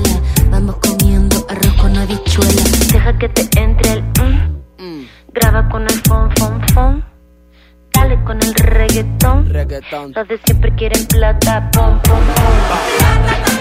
De 9.89 10.39
siempre 10.45 10.73
quieren 10.75 11.05
plata. 11.07 11.69
Pom, 11.71 11.99
pom, 12.01 12.19
pom. 12.19 13.56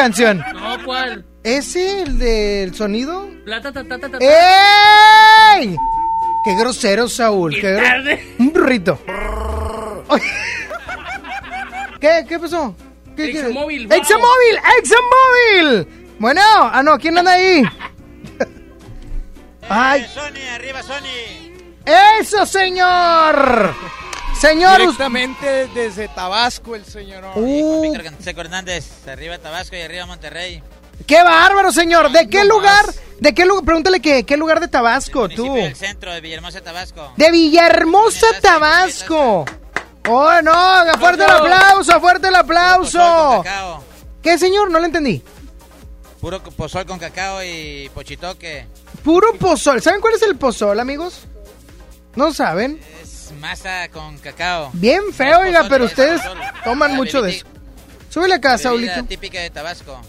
Canción. 0.00 0.44
No, 0.54 0.84
¿cuál? 0.84 1.24
¿Ese, 1.42 2.02
el 2.02 2.18
del 2.18 2.74
sonido? 2.74 3.28
Plata, 3.44 3.72
ta, 3.72 3.82
ta, 3.84 3.98
ta, 3.98 4.08
ta, 4.08 4.18
ta. 4.18 4.24
¡Ey! 5.58 5.76
¡Qué 6.44 6.54
grosero, 6.56 7.08
Saúl! 7.08 7.54
Qué 7.54 7.60
qué 7.60 7.74
gro- 7.76 7.82
tarde. 7.82 8.34
Un 8.38 8.52
burrito. 8.52 8.98
¿Qué? 12.00 12.24
¿Qué 12.28 12.38
pasó? 12.38 12.74
¿Qué 13.16 13.30
quieres? 13.30 13.50
Examóvil, 13.50 13.86
vamos. 13.86 14.02
¡Examóvil! 14.02 14.58
¡Examóvil! 14.78 16.14
Bueno, 16.18 16.40
ah, 16.56 16.82
no, 16.82 16.98
¿quién 16.98 17.18
anda 17.18 17.32
ahí? 17.32 17.62
¡Ay! 19.68 20.06
Sony, 20.12 20.54
arriba 20.54 20.82
Sony. 20.82 21.52
¡Eso, 22.20 22.44
señor! 22.46 23.74
Señor, 24.40 24.80
Directamente 24.80 25.68
desde 25.74 26.08
Tabasco, 26.08 26.74
el 26.74 26.86
señor. 26.86 27.24
Uh. 27.34 27.82
Víctor 27.82 28.04
Canseco 28.04 28.40
Hernández, 28.40 29.06
arriba 29.06 29.36
Tabasco 29.36 29.76
y 29.76 29.82
arriba 29.82 30.06
Monterrey. 30.06 30.62
¡Qué 31.06 31.22
bárbaro, 31.22 31.72
señor! 31.72 32.10
¿De 32.10 32.26
qué 32.28 32.44
lugar? 32.44 32.86
¿De 33.18 33.34
qué 33.34 33.44
lugar? 33.44 33.64
Pregúntale 33.64 34.00
que, 34.00 34.24
¿qué 34.24 34.38
lugar 34.38 34.60
de 34.60 34.68
Tabasco, 34.68 35.28
tú? 35.28 35.44
Municipio 35.44 35.64
del 35.64 35.76
centro 35.76 36.12
de 36.12 36.20
Villahermosa, 36.22 36.60
Tabasco. 36.62 37.12
De 37.16 37.30
Villahermosa, 37.30 38.26
Tabasco. 38.40 39.44
¡Oh, 40.08 40.42
no! 40.42 40.98
¡Fuerte 40.98 41.24
el 41.24 41.30
aplauso! 41.30 42.00
¡Fuerte 42.00 42.28
el 42.28 42.34
aplauso! 42.34 43.44
¿Qué, 44.22 44.38
señor? 44.38 44.70
No 44.70 44.78
lo 44.78 44.86
entendí. 44.86 45.22
Puro 46.20 46.42
pozol 46.42 46.86
con 46.86 46.98
cacao 46.98 47.42
y 47.42 47.90
pochitoque. 47.94 48.66
Puro 49.04 49.34
pozol. 49.34 49.82
¿Saben 49.82 50.00
cuál 50.00 50.14
es 50.14 50.22
el 50.22 50.36
pozol, 50.36 50.80
amigos? 50.80 51.26
¿No 52.16 52.32
saben? 52.32 52.80
Es 53.02 53.09
masa 53.40 53.88
con 53.88 54.18
cacao. 54.18 54.70
Bien 54.74 55.02
feo, 55.12 55.40
No, 55.40 55.46
oiga, 55.46 55.66
pero 55.68 55.84
es 55.86 55.90
ustedes 55.90 56.20
toman 56.64 56.94
mucho 56.94 57.22
de 57.22 57.30
eso. 57.36 57.46
Súbele 58.08 58.34
acá, 58.34 58.58
Saulito. 58.58 59.02
típica 59.04 59.40
de 59.40 59.50
Tabasco. 59.50 60.00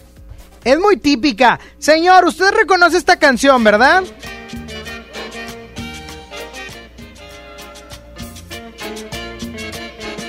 Es 0.64 0.78
muy 0.80 0.98
típica. 0.98 1.60
Señor, 1.80 2.26
usted 2.26 2.52
reconoce 2.52 2.98
esta 2.98 3.18
canción, 3.18 3.64
¿verdad? 3.64 4.04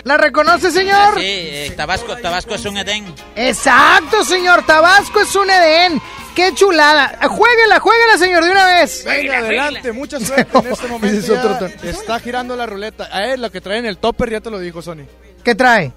¿La 0.05 0.17
reconoce, 0.17 0.73
señor? 0.73 1.15
Sí, 1.15 1.23
eh, 1.25 1.73
Tabasco, 1.77 2.17
Tabasco 2.17 2.55
es 2.57 2.65
un 2.65 2.77
Edén. 2.77 3.15
Exacto, 3.37 4.25
señor. 4.25 4.65
Tabasco 4.67 5.21
es 5.21 5.35
un 5.37 5.49
Edén. 5.49 6.03
¡Qué 6.35 6.55
chulada! 6.55 7.19
Jueguela, 7.29 7.79
jueguela, 7.81 8.19
señor, 8.19 8.45
de 8.45 8.51
una 8.51 8.67
vez. 8.67 9.05
Venga, 9.05 9.39
adelante, 9.39 9.93
mucha 9.93 10.19
suerte 10.19 10.59
en 10.59 10.67
este 10.67 10.87
momento. 10.89 11.19
Ese 11.19 11.35
es 11.35 11.39
otro 11.39 11.67
está 11.83 12.19
girando 12.21 12.57
la 12.57 12.67
ruleta. 12.67 13.09
A 13.13 13.27
él, 13.27 13.43
lo 13.43 13.51
que 13.51 13.61
trae 13.61 13.79
en 13.79 13.87
el 13.87 13.99
topper, 13.99 14.31
ya 14.31 14.41
te 14.41 14.51
lo 14.51 14.59
dijo 14.59 14.81
Sony. 14.81 15.05
¿Qué 15.45 15.55
trae? 15.55 15.93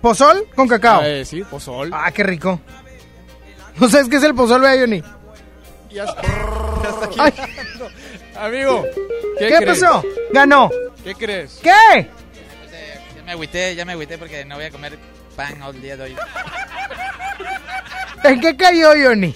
¿Pozol 0.00 0.46
con 0.54 0.66
cacao? 0.68 1.02
Eh, 1.02 1.24
sí, 1.24 1.42
pozol. 1.44 1.90
Ah, 1.92 2.10
qué 2.10 2.22
rico. 2.22 2.60
¿No 3.76 3.88
sabes 3.88 4.08
qué 4.08 4.16
es 4.16 4.22
el 4.22 4.34
pozol, 4.34 4.62
vea, 4.62 4.78
Johnny? 4.78 5.02
Ya 5.90 6.04
está, 6.04 6.22
ya 6.22 6.88
está 6.88 7.08
girando. 7.32 7.90
Amigo, 8.36 8.86
¿qué, 9.38 9.48
¿Qué, 9.48 9.56
crees? 9.56 9.80
pasó? 9.80 10.02
Ganó. 10.32 10.70
¿Qué 11.04 11.14
crees? 11.14 11.60
¿Qué? 11.62 12.08
Ya 13.16 13.22
me 13.24 13.32
agüité, 13.32 13.74
ya 13.74 13.84
me 13.84 13.92
agüité 13.92 14.18
porque 14.18 14.44
no 14.44 14.56
voy 14.56 14.64
a 14.64 14.70
comer 14.70 14.98
pan 15.36 15.60
el 15.62 15.82
día 15.82 15.96
de 15.96 16.02
hoy. 16.04 16.16
¿En 18.24 18.40
qué 18.40 18.56
cayó, 18.56 18.90
Johnny? 19.02 19.34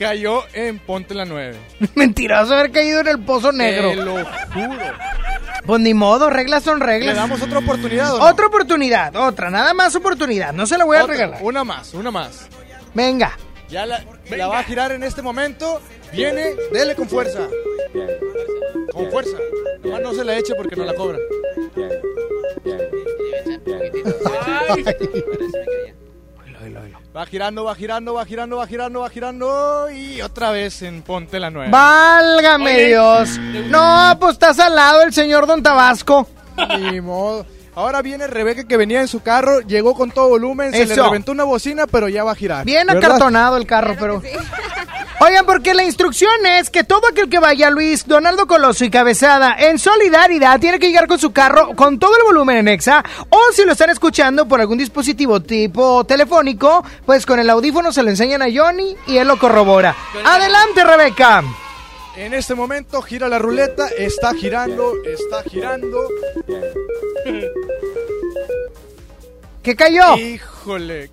Cayó 0.00 0.44
en 0.54 0.78
Ponte 0.78 1.14
la 1.14 1.26
9. 1.26 1.56
Mentiroso 1.94 2.54
haber 2.54 2.72
caído 2.72 3.00
en 3.00 3.08
el 3.08 3.20
pozo 3.22 3.52
negro. 3.52 3.90
Te 3.90 3.96
lo 3.96 4.12
juro. 4.14 4.82
Pues 5.66 5.80
ni 5.82 5.92
modo, 5.92 6.30
reglas 6.30 6.62
son 6.62 6.80
¿Le 6.80 6.86
reglas. 6.86 7.16
damos 7.16 7.42
otra 7.42 7.58
oportunidad 7.58 8.14
o 8.14 8.18
no? 8.18 8.24
Otra 8.24 8.46
oportunidad, 8.46 9.14
otra, 9.14 9.50
nada 9.50 9.74
más 9.74 9.94
oportunidad. 9.94 10.54
No 10.54 10.66
se 10.66 10.78
la 10.78 10.86
voy 10.86 10.96
a 10.96 11.02
Otra, 11.04 11.12
regalar. 11.14 11.38
Una 11.42 11.64
más, 11.64 11.92
una 11.92 12.10
más. 12.10 12.48
Venga. 12.94 13.36
Ya 13.68 13.84
la, 13.84 14.02
la 14.30 14.46
va 14.48 14.60
a 14.60 14.64
girar 14.64 14.90
en 14.92 15.02
este 15.02 15.20
momento. 15.20 15.82
Viene, 16.12 16.54
dele 16.72 16.94
con 16.94 17.06
fuerza. 17.06 17.46
Con 18.92 19.10
fuerza. 19.10 19.36
Nomás 19.84 20.00
no 20.00 20.14
se 20.14 20.24
la 20.24 20.38
eche 20.38 20.54
porque 20.54 20.76
no 20.76 20.84
la 20.86 20.94
cobran. 20.94 21.20
Va 27.14 27.26
girando, 27.26 27.64
va 27.64 27.74
girando, 27.74 28.14
va 28.14 28.24
girando, 28.24 28.56
va 28.58 28.66
girando, 28.68 29.00
va 29.00 29.10
girando. 29.10 29.90
Y 29.90 30.22
otra 30.22 30.52
vez 30.52 30.80
en 30.82 31.02
Ponte 31.02 31.40
la 31.40 31.50
9. 31.50 31.68
Válgame 31.68 32.72
Oye. 32.72 32.86
Dios. 32.86 33.38
No, 33.68 34.16
pues 34.20 34.34
está 34.34 34.54
salado 34.54 35.02
el 35.02 35.12
señor 35.12 35.48
Don 35.48 35.60
Tabasco. 35.60 36.28
Ni 36.78 37.00
modo. 37.00 37.44
Ahora 37.74 38.00
viene 38.00 38.28
Rebeca 38.28 38.62
que 38.62 38.76
venía 38.76 39.00
en 39.00 39.08
su 39.08 39.22
carro, 39.22 39.60
llegó 39.60 39.94
con 39.94 40.12
todo 40.12 40.28
volumen, 40.28 40.72
se 40.72 40.86
le 40.86 40.94
reventó 40.94 41.32
una 41.32 41.44
bocina, 41.44 41.88
pero 41.88 42.08
ya 42.08 42.22
va 42.22 42.32
a 42.32 42.34
girar. 42.36 42.64
Bien 42.64 42.86
¿verdad? 42.86 43.04
acartonado 43.04 43.56
el 43.56 43.66
carro, 43.66 43.96
pero... 43.98 44.22
Oigan, 45.22 45.44
porque 45.44 45.74
la 45.74 45.84
instrucción 45.84 46.32
es 46.46 46.70
que 46.70 46.82
todo 46.82 47.06
aquel 47.06 47.28
que 47.28 47.38
vaya 47.38 47.66
a 47.66 47.70
Luis 47.70 48.06
Donaldo 48.06 48.46
Coloso 48.46 48.86
y 48.86 48.90
Cabezada 48.90 49.54
en 49.54 49.78
solidaridad 49.78 50.58
tiene 50.58 50.78
que 50.78 50.86
llegar 50.86 51.06
con 51.06 51.18
su 51.18 51.32
carro 51.32 51.76
con 51.76 51.98
todo 51.98 52.16
el 52.16 52.22
volumen 52.22 52.56
en 52.56 52.68
exa 52.68 53.04
o 53.28 53.38
si 53.52 53.66
lo 53.66 53.72
están 53.72 53.90
escuchando 53.90 54.48
por 54.48 54.62
algún 54.62 54.78
dispositivo 54.78 55.40
tipo 55.40 56.04
telefónico, 56.04 56.82
pues 57.04 57.26
con 57.26 57.38
el 57.38 57.50
audífono 57.50 57.92
se 57.92 58.02
lo 58.02 58.08
enseñan 58.08 58.40
a 58.40 58.46
Johnny 58.50 58.96
y 59.06 59.18
él 59.18 59.28
lo 59.28 59.38
corrobora. 59.38 59.94
Adelante, 60.24 60.84
Rebeca. 60.84 61.44
En 62.16 62.32
este 62.32 62.54
momento 62.54 63.02
gira 63.02 63.28
la 63.28 63.38
ruleta, 63.38 63.88
está 63.88 64.32
girando, 64.32 64.94
está 65.04 65.42
girando. 65.50 66.08
¿Qué 69.62 69.76
cayó? 69.76 70.16
Híjole. 70.16 71.10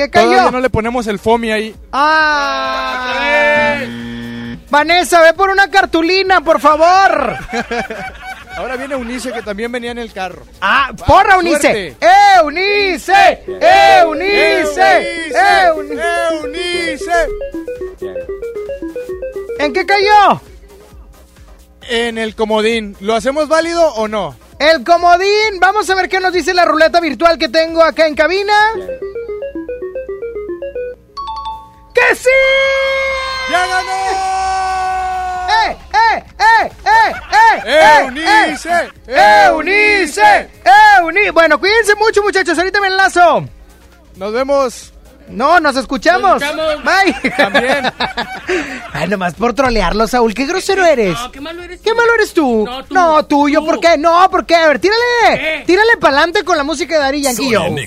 ¿Qué 0.00 0.08
cayó? 0.08 0.30
Todavía 0.30 0.50
no 0.50 0.60
le 0.60 0.70
ponemos 0.70 1.06
el 1.08 1.18
FOMI 1.18 1.52
ahí. 1.52 1.76
¡Ah! 1.92 3.12
Vanessa, 4.70 5.20
ve 5.20 5.34
por 5.34 5.50
una 5.50 5.68
cartulina, 5.68 6.40
por 6.40 6.58
favor. 6.58 7.36
Ahora 8.56 8.76
viene 8.76 8.96
Unice 8.96 9.30
que 9.30 9.42
también 9.42 9.70
venía 9.70 9.90
en 9.90 9.98
el 9.98 10.10
carro. 10.10 10.44
Ah, 10.62 10.92
porra, 11.06 11.36
Unice. 11.36 11.96
¡Eh, 12.00 12.42
Unice! 12.42 13.12
¡Eh, 13.60 14.02
Unice! 14.06 15.02
¡Eh, 15.28 15.70
Unice! 15.76 16.02
Eunice! 16.30 17.12
¿En 19.58 19.72
qué 19.74 19.84
cayó? 19.84 20.40
En 21.90 22.16
el 22.16 22.34
comodín. 22.34 22.96
¿Lo 23.00 23.14
hacemos 23.14 23.48
válido 23.48 23.86
o 23.96 24.08
no? 24.08 24.34
El 24.58 24.82
comodín. 24.82 25.60
Vamos 25.60 25.90
a 25.90 25.94
ver 25.94 26.08
qué 26.08 26.20
nos 26.20 26.32
dice 26.32 26.54
la 26.54 26.64
ruleta 26.64 27.00
virtual 27.00 27.36
que 27.36 27.50
tengo 27.50 27.82
acá 27.82 28.06
en 28.06 28.14
cabina. 28.14 28.54
¡Que 32.08 32.14
sí! 32.16 32.28
¡Ya 33.50 33.66
ganó! 33.66 33.90
¡Eh, 35.50 35.76
eh, 35.92 36.24
eh, 36.38 36.70
eh, 36.86 37.12
eh! 37.34 37.62
¡Eh, 37.66 38.04
Unice! 38.06 38.90
¡Eh, 39.06 39.50
Unice! 39.54 40.22
¡Eh, 40.22 41.02
Unice! 41.02 41.30
Bueno, 41.32 41.58
cuídense 41.58 41.94
mucho, 41.96 42.22
muchachos. 42.22 42.56
Ahorita 42.58 42.80
me 42.80 42.86
enlazo. 42.88 43.44
Nos 44.16 44.32
vemos. 44.32 44.92
No, 45.28 45.60
nos 45.60 45.76
escuchamos. 45.76 46.40
Nos 46.40 46.50
escuchamos. 46.50 46.84
Bye. 46.84 47.30
También. 47.36 47.92
Ay, 48.92 49.08
nomás 49.08 49.34
por 49.34 49.52
trolearlo, 49.54 50.06
Saúl. 50.08 50.34
Qué 50.34 50.46
grosero 50.46 50.84
eres. 50.84 51.14
No, 51.18 51.30
qué 51.30 51.40
malo 51.40 51.62
eres 51.62 51.80
¿Qué 51.80 51.90
tú. 51.90 51.96
malo 51.96 52.14
eres 52.14 52.32
tú? 52.34 52.64
No, 52.66 52.84
tú. 52.84 52.94
No, 52.94 53.24
tú, 53.26 53.48
¿yo 53.48 53.60
Tú. 53.60 53.66
por 53.66 53.80
qué? 53.80 53.96
No, 53.98 54.28
¿por 54.30 54.44
qué? 54.46 54.56
A 54.56 54.66
ver, 54.68 54.78
tírale. 54.80 55.00
¿Qué? 55.34 55.62
Tírale 55.66 55.96
para 56.00 56.16
adelante 56.16 56.42
con 56.44 56.56
la 56.56 56.64
música 56.64 56.94
de 56.94 57.00
Dari 57.00 57.22
Yankee. 57.22 57.54
Soy. 57.54 57.86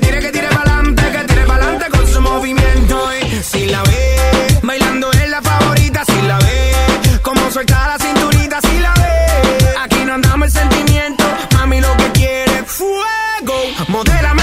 si 3.43 3.65
la 3.65 3.81
ve. 3.83 4.59
Bailando 4.61 5.11
es 5.11 5.29
la 5.29 5.41
favorita, 5.41 6.03
si 6.05 6.21
la 6.27 6.37
ve. 6.39 6.73
Como 7.21 7.49
suelta 7.51 7.87
la 7.87 7.97
cinturita, 7.97 8.59
si 8.61 8.79
la 8.79 8.93
ve. 8.93 9.73
Aquí 9.81 10.05
no 10.05 10.13
andamos 10.13 10.47
el 10.47 10.51
sentimiento, 10.51 11.23
mami 11.53 11.81
lo 11.81 11.95
que 11.97 12.11
quiere 12.11 12.59
es 12.59 12.71
fuego. 12.71 13.55
Modérame. 13.87 14.40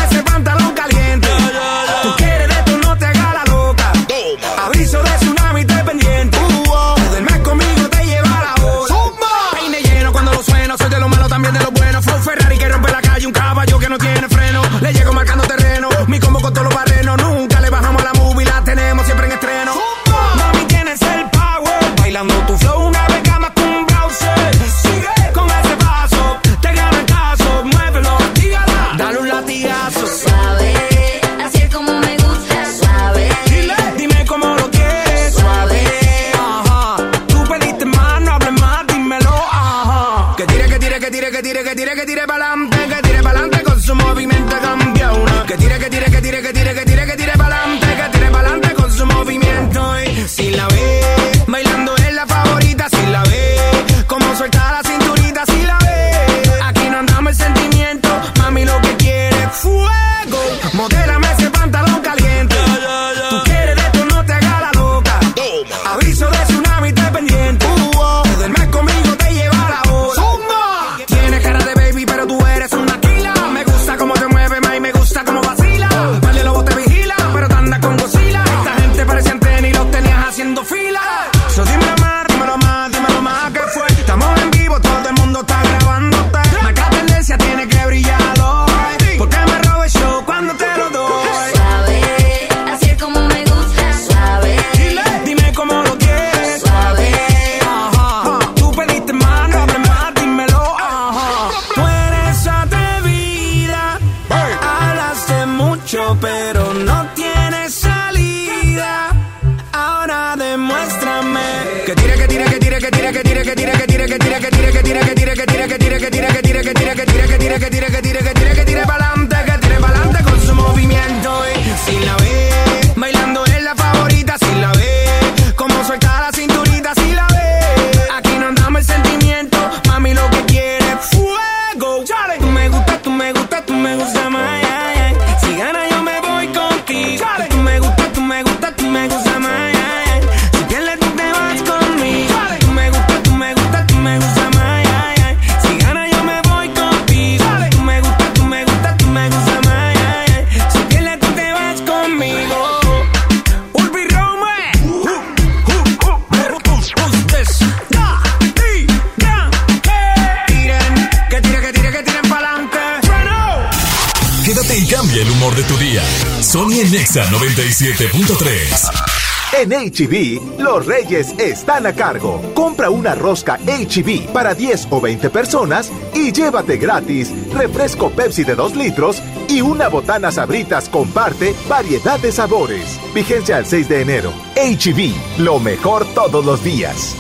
HB, 169.90 170.60
los 170.60 170.86
reyes 170.86 171.34
están 171.38 171.86
a 171.86 171.92
cargo. 171.94 172.42
Compra 172.54 172.90
una 172.90 173.14
rosca 173.14 173.58
HB 173.66 174.32
para 174.32 174.54
10 174.54 174.88
o 174.90 175.00
20 175.00 175.30
personas 175.30 175.90
y 176.14 176.32
llévate 176.32 176.76
gratis 176.76 177.32
refresco 177.52 178.10
Pepsi 178.10 178.44
de 178.44 178.54
2 178.54 178.76
litros 178.76 179.22
y 179.48 179.60
una 179.60 179.88
botana 179.88 180.30
sabritas 180.30 180.88
comparte 180.88 181.54
variedad 181.68 182.20
de 182.20 182.32
sabores. 182.32 183.00
Vigencia 183.14 183.56
al 183.56 183.66
6 183.66 183.88
de 183.88 184.02
enero. 184.02 184.32
HB, 184.56 185.40
lo 185.42 185.58
mejor 185.58 186.04
todos 186.14 186.44
los 186.44 186.62
días. 186.62 187.17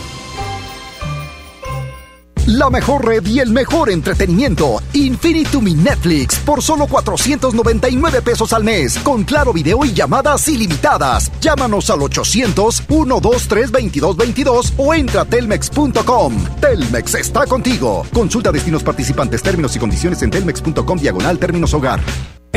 La 2.48 2.68
mejor 2.70 3.04
red 3.04 3.26
y 3.26 3.40
el 3.40 3.50
mejor 3.50 3.90
entretenimiento. 3.90 4.80
Infinitum 4.94 5.68
y 5.68 5.74
Netflix 5.74 6.38
por 6.38 6.62
solo 6.62 6.86
499 6.86 8.22
pesos 8.22 8.54
al 8.54 8.64
mes. 8.64 8.96
Con 9.00 9.24
claro 9.24 9.52
video 9.52 9.84
y 9.84 9.92
llamadas 9.92 10.48
ilimitadas. 10.48 11.30
Llámanos 11.42 11.90
al 11.90 11.98
800-123-2222 11.98 14.72
o 14.78 14.94
entra 14.94 15.20
a 15.20 15.24
telmex.com. 15.26 16.42
Telmex 16.58 17.16
está 17.16 17.44
contigo. 17.44 18.06
Consulta 18.14 18.50
destinos 18.50 18.82
participantes, 18.82 19.42
términos 19.42 19.76
y 19.76 19.78
condiciones 19.78 20.22
en 20.22 20.30
telmex.com 20.30 20.98
diagonal 20.98 21.38
términos 21.38 21.74
hogar. 21.74 22.00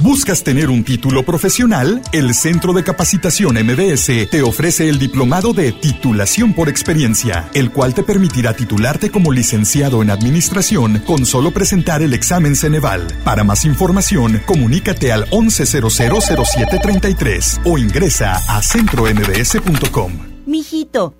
¿Buscas 0.00 0.42
tener 0.42 0.68
un 0.70 0.82
título 0.82 1.22
profesional? 1.24 2.02
El 2.12 2.34
Centro 2.34 2.72
de 2.72 2.82
Capacitación 2.82 3.56
MBS 3.56 4.30
te 4.30 4.40
ofrece 4.42 4.88
el 4.88 4.98
diplomado 4.98 5.52
de 5.52 5.72
titulación 5.72 6.54
por 6.54 6.70
experiencia, 6.70 7.50
el 7.52 7.70
cual 7.70 7.92
te 7.92 8.02
permitirá 8.02 8.54
titularte 8.54 9.10
como 9.10 9.30
licenciado 9.30 10.02
en 10.02 10.08
administración 10.08 11.02
con 11.06 11.26
solo 11.26 11.50
presentar 11.50 12.00
el 12.02 12.14
examen 12.14 12.56
Ceneval. 12.56 13.08
Para 13.24 13.44
más 13.44 13.66
información, 13.66 14.40
comunícate 14.46 15.12
al 15.12 15.28
11000733 15.30 17.60
o 17.64 17.76
ingresa 17.76 18.40
a 18.48 18.62
centrombs.com. 18.62 20.12
Mijito, 20.46 21.19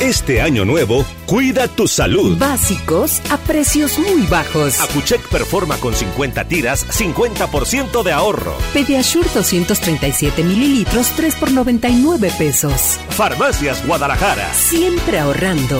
Este 0.00 0.40
año 0.40 0.64
nuevo, 0.64 1.04
cuida 1.26 1.68
tu 1.68 1.86
salud. 1.86 2.38
Básicos 2.38 3.20
a 3.28 3.36
precios 3.36 3.98
muy 3.98 4.22
bajos. 4.22 4.80
Acuchec 4.80 5.20
Performa 5.28 5.76
con 5.76 5.94
50 5.94 6.48
tiras, 6.48 6.86
50% 6.88 8.02
de 8.02 8.10
ahorro. 8.10 8.56
Pediasure 8.72 9.28
237 9.34 10.42
mililitros, 10.42 11.08
3 11.16 11.34
por 11.34 11.50
99 11.50 12.32
pesos. 12.38 12.98
Farmacias 13.10 13.86
Guadalajara. 13.86 14.50
Siempre 14.54 15.18
ahorrando. 15.18 15.78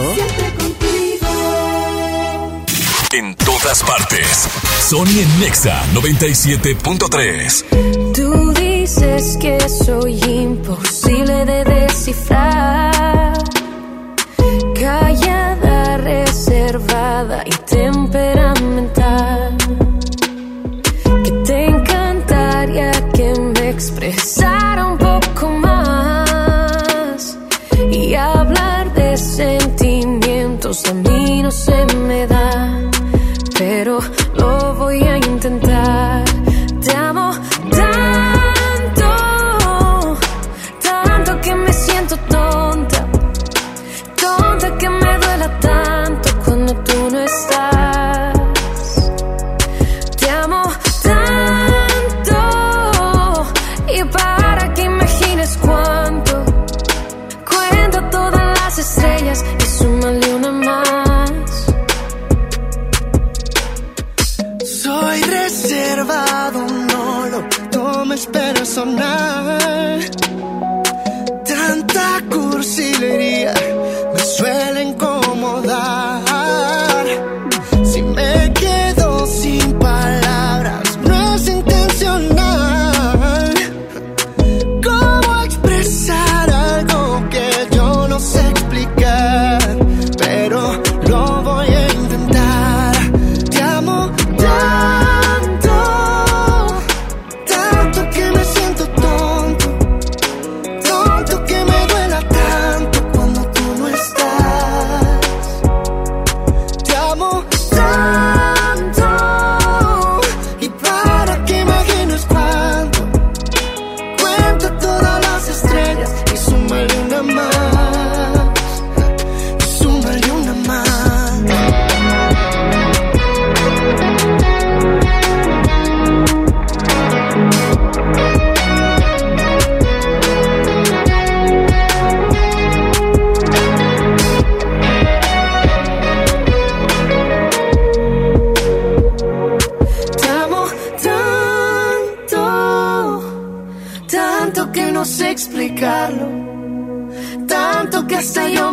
En 3.12 3.34
todas 3.36 3.82
partes. 3.82 4.46
Sony 4.86 5.18
en 5.18 5.40
Nexa 5.40 5.82
97.3. 5.94 8.12
Tú 8.12 8.52
dices 8.52 9.38
que 9.40 9.58
soy 9.66 10.22
imposible 10.22 11.46
de 11.46 11.64
descifrar. 11.64 12.99
Callada, 14.80 15.98
reservada 15.98 17.44
y 17.44 17.50
temperamental. 17.50 19.58
Que 21.22 21.30
te 21.44 21.66
encantaría 21.66 22.90
que 23.12 23.34
me 23.38 23.68
expresara 23.68 24.86
un 24.86 24.96
poco 24.96 25.50
más. 25.50 27.38
Y 27.92 28.14
hablar 28.14 28.94
de 28.94 29.18
sentimientos 29.18 30.86
a 30.86 30.94
mí 30.94 31.42
no 31.42 31.50
se 31.50 31.84
me 31.96 32.26
da. 32.26 32.80
Pero 33.58 33.98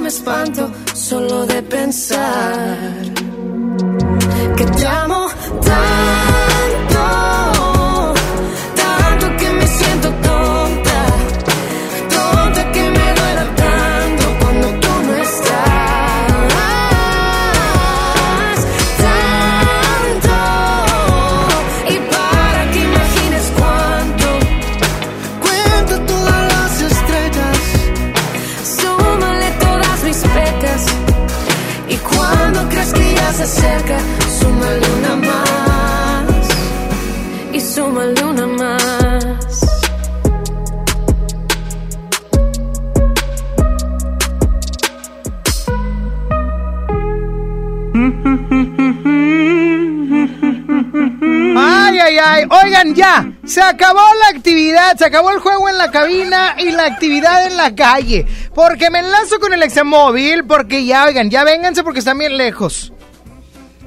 me 0.07 0.13
espanto 0.13 0.71
solo 0.93 1.45
de 1.45 1.61
pensar 1.63 2.95
que 4.55 4.65
te 4.65 4.87
amo 4.87 5.16
Se 53.57 53.63
acabó 53.63 54.01
la 54.19 54.37
actividad, 54.37 54.95
se 54.97 55.05
acabó 55.05 55.31
el 55.31 55.39
juego 55.39 55.67
en 55.67 55.79
la 55.79 55.89
cabina 55.89 56.55
y 56.59 56.69
la 56.69 56.85
actividad 56.85 57.47
en 57.47 57.57
la 57.57 57.73
calle. 57.73 58.23
Porque 58.53 58.91
me 58.91 58.99
enlazo 58.99 59.39
con 59.39 59.51
el 59.51 59.63
examóvil, 59.63 60.45
porque 60.45 60.85
ya, 60.85 61.05
oigan, 61.05 61.31
ya 61.31 61.43
vénganse 61.43 61.83
porque 61.83 61.97
están 61.97 62.19
bien 62.19 62.37
lejos. 62.37 62.93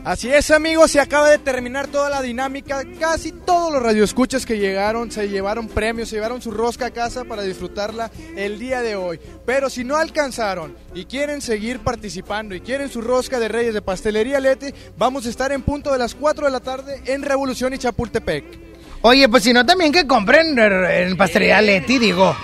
Así 0.02 0.28
es, 0.28 0.50
amigos, 0.50 0.90
se 0.90 0.98
acaba 0.98 1.30
de 1.30 1.38
terminar 1.38 1.86
toda 1.86 2.10
la 2.10 2.20
dinámica. 2.20 2.82
Casi 2.98 3.30
todos 3.30 3.72
los 3.72 3.80
radioescuchas 3.80 4.44
que 4.44 4.58
llegaron 4.58 5.12
se 5.12 5.28
llevaron 5.28 5.68
premios, 5.68 6.08
se 6.08 6.16
llevaron 6.16 6.42
su 6.42 6.50
rosca 6.50 6.86
a 6.86 6.90
casa 6.90 7.22
para 7.22 7.42
disfrutarla 7.42 8.10
el 8.36 8.58
día 8.58 8.82
de 8.82 8.96
hoy. 8.96 9.20
Pero 9.46 9.70
si 9.70 9.84
no 9.84 9.94
alcanzaron 9.94 10.76
y 10.94 11.04
quieren 11.04 11.40
seguir 11.40 11.78
participando 11.78 12.56
y 12.56 12.60
quieren 12.60 12.88
su 12.88 13.02
rosca 13.02 13.38
de 13.38 13.46
Reyes 13.46 13.74
de 13.74 13.82
Pastelería 13.82 14.40
Leti, 14.40 14.74
vamos 14.98 15.26
a 15.26 15.28
estar 15.28 15.52
en 15.52 15.62
punto 15.62 15.92
de 15.92 15.98
las 15.98 16.16
4 16.16 16.46
de 16.46 16.50
la 16.50 16.58
tarde 16.58 17.02
en 17.06 17.22
Revolución 17.22 17.72
y 17.72 17.78
Chapultepec. 17.78 18.69
Oye, 19.02 19.28
pues 19.28 19.42
si 19.44 19.52
no, 19.52 19.64
también 19.64 19.92
que 19.92 20.06
compren 20.06 20.58
en 20.58 21.16
pastelería 21.16 21.62
Leti, 21.62 21.98
digo. 21.98 22.36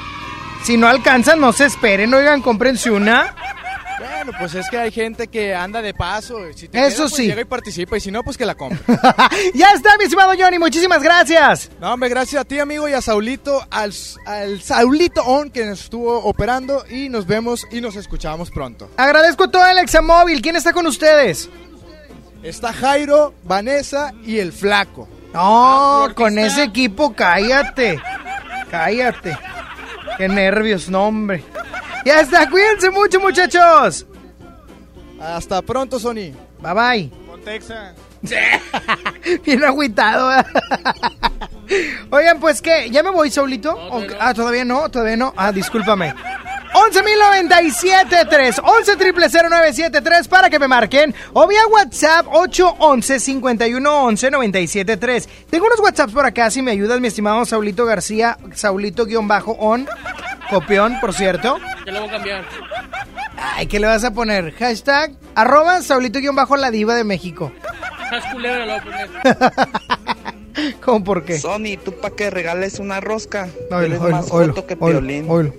Si 0.65 0.77
no 0.77 0.89
alcanzan, 0.89 1.41
no 1.41 1.53
se 1.53 1.67
esperen, 1.67 2.13
oigan, 2.15 2.41
cómprense 2.43 2.91
una. 2.91 3.35
Bueno, 3.99 4.33
pues 4.39 4.55
es 4.55 4.69
que 4.69 4.79
hay 4.79 4.91
gente 4.91 5.29
que 5.29 5.55
anda 5.55 5.81
de 5.81 5.95
paso. 5.95 6.39
Si 6.55 6.69
te 6.69 6.79
Eso 6.79 6.89
queda, 6.89 7.03
pues 7.05 7.15
sí. 7.15 7.27
Llega 7.27 7.41
y 7.43 7.45
participa 7.45 7.97
y 7.97 8.01
si 8.01 8.11
no, 8.11 8.23
pues 8.25 8.37
que 8.37 8.45
la 8.45 8.55
compre. 8.55 8.79
ya 9.55 9.71
está, 9.71 9.97
mi 9.99 10.05
estimado 10.05 10.33
Johnny, 10.39 10.59
muchísimas 10.59 11.03
gracias. 11.03 11.71
No, 11.81 11.93
hombre, 11.95 12.09
gracias 12.09 12.41
a 12.41 12.45
ti, 12.45 12.59
amigo, 12.59 12.89
y 12.89 12.93
a 12.93 13.01
Saulito, 13.01 13.65
al, 13.71 13.93
al 14.27 14.61
Saulito 14.63 15.23
On 15.23 15.51
que 15.51 15.65
nos 15.65 15.83
estuvo 15.83 16.19
operando 16.25 16.85
y 16.91 17.09
nos 17.09 17.27
vemos 17.27 17.67
y 17.71 17.81
nos 17.81 17.97
escuchamos 17.97 18.51
pronto. 18.51 18.91
Agradezco 18.97 19.49
todo 19.49 19.67
el 19.67 19.79
examóvil. 19.79 20.43
¿Quién 20.43 20.57
está 20.57 20.73
con 20.73 20.87
ustedes? 20.87 21.49
Está 22.43 22.73
Jairo, 22.73 23.35
Vanessa 23.45 24.13
y 24.25 24.39
el 24.39 24.53
Flaco. 24.53 25.09
No, 25.37 26.09
con 26.15 26.39
ese 26.39 26.63
equipo, 26.63 27.13
cállate. 27.13 28.01
Cállate. 28.71 29.39
Qué 30.17 30.29
nervios, 30.29 30.89
no, 30.89 31.09
hombre. 31.09 31.45
Ya 32.07 32.21
está, 32.21 32.49
cuídense 32.49 32.91
mucho, 32.91 33.21
muchachos. 33.21 34.07
Hasta 35.21 35.61
pronto, 35.61 35.99
Sony. 36.01 36.33
Bye 36.63 36.75
bye. 36.75 37.11
Con 37.29 37.43
Texas. 37.43 37.95
Bien 39.45 39.63
agüitado. 39.63 40.33
¿eh? 40.33 40.45
Oigan, 42.11 42.41
pues 42.41 42.63
qué, 42.63 42.89
¿ya 42.91 43.03
me 43.03 43.11
voy, 43.11 43.31
Saulito? 43.31 43.77
¿O 43.91 44.07
qué? 44.07 44.17
Ah, 44.19 44.33
todavía 44.33 44.65
no, 44.65 44.89
todavía 44.89 45.19
no. 45.19 45.35
Ah, 45.37 45.53
discúlpame. 45.53 46.15
11.097.3, 46.77 48.61
11 48.63 48.97
triple 48.97 49.29
0973 49.31 50.29
para 50.29 50.51
que 50.51 50.59
me 50.59 50.69
marquen. 50.69 51.15
O 51.33 51.47
vía 51.47 51.67
WhatsApp 51.71 52.27
811 52.31 53.19
5111 53.19 54.31
973. 54.31 55.29
Tengo 55.49 55.67
unos 55.67 55.81
WhatsApps 55.81 56.13
por 56.13 56.27
acá, 56.27 56.51
si 56.51 56.61
me 56.61 56.73
ayudas, 56.73 57.01
mi 57.01 57.09
estimado 57.09 57.47
Saulito 57.47 57.87
García, 57.87 58.37
Saulito-on, 58.55 59.87
copión, 60.51 61.01
por 61.01 61.15
cierto. 61.15 61.57
Ya 61.87 61.93
lo 61.93 62.01
voy 62.01 62.09
a 62.11 62.13
cambiar. 62.13 62.45
Ay, 63.39 63.67
¿qué 63.67 63.81
le 63.81 63.87
vas 63.87 64.05
a 64.05 64.11
poner? 64.11 64.53
Hashtag, 64.53 65.13
arroba 65.35 65.81
Saulito-la 65.81 66.71
diva 66.71 66.95
de 66.95 67.05
México. 67.05 67.53
Culebra, 68.33 68.67
lo 68.67 68.73
voy 68.73 68.81
a 68.81 68.85
poner. 68.85 70.77
¿Cómo 70.85 71.05
por 71.05 71.25
qué? 71.25 71.39
Sony, 71.39 71.79
¿tú 71.83 71.93
para 71.93 72.15
que 72.15 72.29
regales 72.31 72.79
una 72.79 73.01
rosca? 73.01 73.49
Oilo, 73.71 74.01
oilo, 74.03 74.17
más 74.17 74.31
oilo, 74.31 74.67
que 74.67 74.77
oilo, 74.79 75.01
Piolín. 75.01 75.27
oilo. 75.29 75.55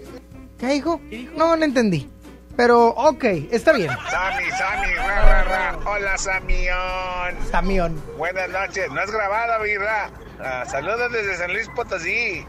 ¿Qué 0.60 0.68
dijo? 0.68 1.00
No, 1.36 1.56
no 1.56 1.66
entendí. 1.66 2.10
Pero, 2.56 2.88
ok, 2.88 3.24
está 3.52 3.74
bien. 3.74 3.92
Sammy, 4.10 4.50
Sammy, 4.58 4.96
ra, 4.96 5.22
ra, 5.22 5.44
ra. 5.44 5.80
Hola, 5.86 6.18
Samión. 6.18 7.36
Samión. 7.52 8.04
Buenas 8.18 8.50
noches. 8.50 8.90
No 8.92 9.02
es 9.02 9.12
grabada, 9.12 9.60
¿verdad? 9.60 10.10
Ah, 10.40 10.64
saludos 10.66 11.12
desde 11.12 11.38
San 11.38 11.54
Luis 11.54 11.70
Potosí. 11.76 12.46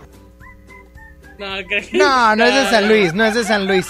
No, 1.39 1.47
No, 1.93 2.37
no 2.37 2.45
es 2.45 2.55
de 2.55 2.71
San 2.71 2.89
Luis, 2.89 3.15
no 3.15 3.25
es 3.25 3.35
de 3.35 3.45
San 3.45 3.67
Luis. 3.67 3.87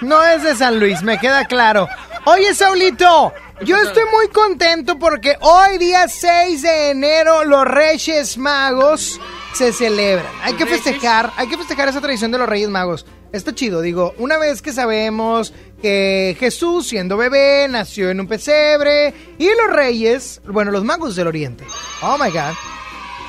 No 0.00 0.24
es 0.24 0.42
de 0.42 0.54
San 0.54 0.78
Luis, 0.78 1.02
me 1.02 1.18
queda 1.18 1.44
claro. 1.44 1.88
Oye, 2.24 2.54
Saulito, 2.54 3.34
yo 3.62 3.76
estoy 3.76 4.04
muy 4.12 4.28
contento 4.28 4.98
porque 4.98 5.36
hoy, 5.40 5.78
día 5.78 6.08
6 6.08 6.62
de 6.62 6.90
enero, 6.90 7.44
los 7.44 7.66
Reyes 7.66 8.38
Magos 8.38 9.20
se 9.52 9.72
celebran. 9.72 10.32
Hay 10.42 10.54
que 10.54 10.64
festejar, 10.64 11.32
hay 11.36 11.48
que 11.48 11.58
festejar 11.58 11.88
esa 11.88 12.00
tradición 12.00 12.30
de 12.30 12.38
los 12.38 12.48
Reyes 12.48 12.68
Magos. 12.70 13.04
Está 13.32 13.54
chido, 13.54 13.80
digo, 13.80 14.12
una 14.18 14.38
vez 14.38 14.60
que 14.60 14.72
sabemos 14.72 15.52
que 15.80 16.36
Jesús, 16.40 16.88
siendo 16.88 17.16
bebé, 17.16 17.68
nació 17.70 18.10
en 18.10 18.20
un 18.20 18.26
pesebre 18.26 19.14
y 19.38 19.46
los 19.46 19.70
reyes, 19.72 20.40
bueno, 20.46 20.70
los 20.72 20.82
magos 20.84 21.14
del 21.14 21.28
oriente. 21.28 21.64
Oh 22.02 22.16
my 22.18 22.30
god. 22.30 22.54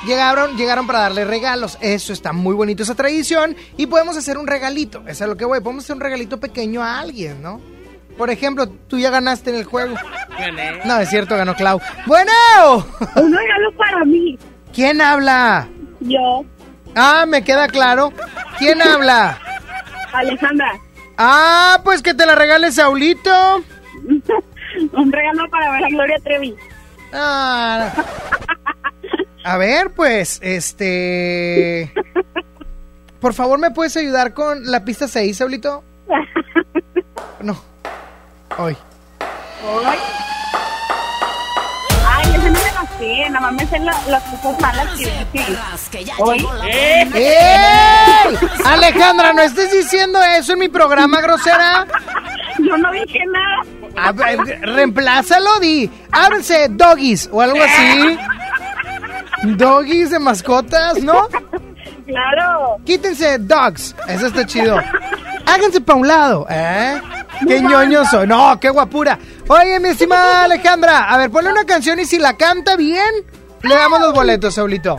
Llegaron, 0.08 0.58
llegaron 0.58 0.88
para 0.88 1.00
darle 1.02 1.24
regalos. 1.26 1.78
Eso 1.82 2.12
está 2.14 2.34
muy 2.34 2.56
bonito, 2.56 2.82
esa 2.82 2.96
tradición. 2.96 3.56
Y 3.78 3.86
podemos 3.86 4.18
hacer 4.18 4.40
un 4.40 4.48
regalito. 4.48 5.02
Eso 5.02 5.12
es 5.12 5.22
a 5.22 5.28
lo 5.28 5.38
que 5.38 5.46
voy. 5.46 5.60
Podemos 5.60 5.84
hacer 5.84 5.96
un 5.96 6.02
regalito 6.02 6.40
pequeño 6.40 6.82
a 6.82 7.00
alguien, 7.00 7.40
¿no? 7.44 7.62
Por 8.18 8.32
ejemplo, 8.32 8.68
tú 8.68 8.98
ya 8.98 9.12
ganaste 9.12 9.52
en 9.52 9.58
el 9.58 9.66
juego. 9.66 9.94
Gané. 10.40 10.80
No, 10.86 11.00
es 11.00 11.10
cierto, 11.10 11.38
ganó 11.38 11.56
Clau. 11.56 11.80
¡Bueno! 12.08 12.32
Un 13.16 13.32
regalo 13.36 13.72
para 13.78 14.04
mí. 14.04 14.40
¿Quién 14.74 15.02
habla? 15.02 15.70
Yo, 16.00 16.44
Ah, 16.96 17.26
me 17.28 17.44
queda 17.44 17.68
claro. 17.68 18.12
¿Quién 18.58 18.82
habla? 18.82 19.40
Alejandra. 20.14 20.80
Ah, 21.18 21.82
pues 21.84 22.02
que 22.02 22.14
te 22.14 22.26
la 22.26 22.36
regale 22.36 22.72
Saulito. 22.72 23.64
Un 24.94 25.12
regalo 25.12 25.50
para 25.50 25.72
ver 25.72 25.84
a 25.86 25.90
Gloria 25.90 26.18
Trevi. 26.24 26.56
Ah. 27.14 27.92
A 29.44 29.58
ver, 29.58 29.92
pues, 29.92 30.40
este... 30.42 31.92
Por 33.20 33.34
favor, 33.34 33.60
¿me 33.60 33.72
puedes 33.72 33.96
ayudar 33.98 34.34
con 34.34 34.72
la 34.72 34.84
pista 34.86 35.08
6, 35.08 35.38
Saulito? 35.38 35.84
No. 37.42 37.60
Hoy. 38.60 38.78
Ay, 39.84 39.98
sé. 43.02 43.30
Nada 43.30 43.52
más 43.52 43.72
me 43.72 43.80
la- 43.80 44.02
las 44.08 44.24
cosas 44.24 44.62
malas 44.62 44.88
que. 44.98 45.12
Hoy. 46.20 46.46
¡Ey! 47.14 48.38
Alejandra, 48.66 49.34
no 49.34 49.42
estés 49.42 49.72
diciendo 49.72 50.20
eso 50.38 50.54
en 50.54 50.60
mi 50.60 50.70
programa, 50.70 51.20
grosera. 51.22 51.86
Yo 52.60 52.78
no 52.78 52.92
dije 52.92 53.20
nada. 53.32 54.08
A 54.08 54.12
ver, 54.12 54.38
reemplázalo, 54.62 55.60
di. 55.60 55.90
Ábrense 56.12 56.68
doggies 56.70 57.30
o 57.32 57.42
algo 57.42 57.58
así. 57.62 58.18
Doggies 59.44 60.12
de 60.12 60.20
mascotas, 60.20 61.02
¿no? 61.04 61.28
Claro. 62.06 62.78
Quítense 62.86 63.38
dogs. 63.40 63.96
Eso 64.08 64.28
está 64.28 64.46
chido. 64.46 64.78
Háganse 65.46 65.82
pa' 65.82 65.96
un 65.96 66.08
lado, 66.08 66.46
¿eh? 66.50 67.02
Qué 67.48 67.60
ñoño 67.62 68.06
soy. 68.06 68.28
No, 68.28 68.60
qué 68.60 68.70
guapura. 68.70 69.18
Oye, 69.54 69.82
mi 69.82 69.90
estimada 69.90 70.46
Alejandra, 70.46 71.12
a 71.12 71.18
ver, 71.18 71.30
ponle 71.30 71.52
una 71.52 71.66
canción 71.66 72.00
y 72.00 72.06
si 72.06 72.18
la 72.18 72.38
canta 72.38 72.78
bien, 72.78 73.14
le 73.64 73.76
damos 73.76 74.00
los 74.00 74.14
boletos, 74.14 74.56
Saulito. 74.56 74.98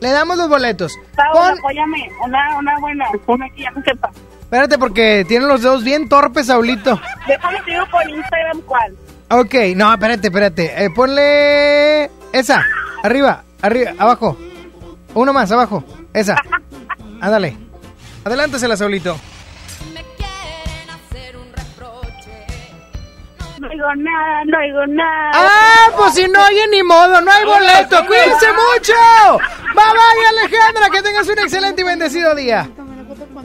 Le 0.00 0.12
damos 0.12 0.38
los 0.38 0.48
boletos. 0.48 0.94
Saúl, 1.14 1.32
Pon, 1.34 1.58
apóyame. 1.58 2.10
Una, 2.24 2.56
una 2.56 2.78
buena. 2.80 3.04
Una 3.26 3.50
que 3.50 3.64
ya 3.64 3.70
no 3.72 3.82
sepa. 3.82 4.10
espérate 4.40 4.78
porque 4.78 5.26
tiene 5.28 5.44
los 5.44 5.60
dedos 5.60 5.84
bien 5.84 6.08
torpes, 6.08 6.46
Saulito. 6.46 6.98
Déjame 7.28 7.60
te 7.66 7.72
digo 7.72 7.84
por 7.90 8.08
Instagram 8.08 8.62
cuál. 8.62 8.96
Ok, 9.28 9.54
no, 9.76 9.92
espérate, 9.92 10.28
espérate. 10.28 10.84
Eh, 10.84 10.88
ponle 10.88 12.10
esa. 12.32 12.64
Arriba, 13.02 13.44
arriba, 13.60 13.92
abajo. 13.98 14.38
Uno 15.12 15.34
más, 15.34 15.52
abajo. 15.52 15.84
Esa. 16.14 16.34
Ándale. 17.20 17.58
Adelántesela, 18.24 18.74
Saulito. 18.78 19.18
No 23.76 23.82
digo 23.82 23.94
nada, 23.96 24.44
no 24.46 24.60
digo 24.60 24.86
nada. 24.86 25.30
Ah, 25.34 25.90
pues 25.98 26.14
si 26.14 26.26
no 26.28 26.42
oye 26.46 26.66
ni 26.68 26.82
modo, 26.82 27.20
no 27.20 27.30
hay 27.30 27.44
boleto. 27.44 28.06
Cuídense 28.06 28.46
mucho. 28.52 28.94
Bye 29.74 29.84
bye, 29.92 30.26
Alejandra. 30.30 30.88
Que 30.90 31.02
tengas 31.02 31.28
un 31.28 31.38
excelente 31.38 31.82
y 31.82 31.84
bendecido 31.84 32.34
día. 32.34 32.70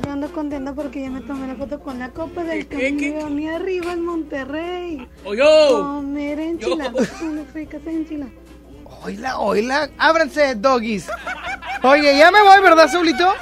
Ando 0.09 0.31
contenta 0.31 0.73
porque 0.73 1.01
ya 1.01 1.09
me 1.09 1.21
tomé 1.21 1.47
la 1.47 1.55
foto 1.55 1.79
con 1.79 1.99
la 1.99 2.09
copa 2.09 2.43
del 2.43 2.67
camión 2.67 3.39
y 3.39 3.49
arriba 3.49 3.93
en 3.93 4.05
Monterrey. 4.05 5.09
¡Oyo! 5.25 5.45
Comer 5.69 6.39
enchiladas, 6.39 7.21
unas 7.21 7.53
ricas 7.53 7.81
enchiladas. 7.85 8.33
Oila, 9.03 9.37
oila. 9.39 9.89
Ábranse, 9.97 10.55
doggies. 10.55 11.09
Oye, 11.83 12.17
ya 12.17 12.31
me 12.31 12.41
voy, 12.41 12.61
¿verdad, 12.61 12.89
Saulito? 12.89 13.33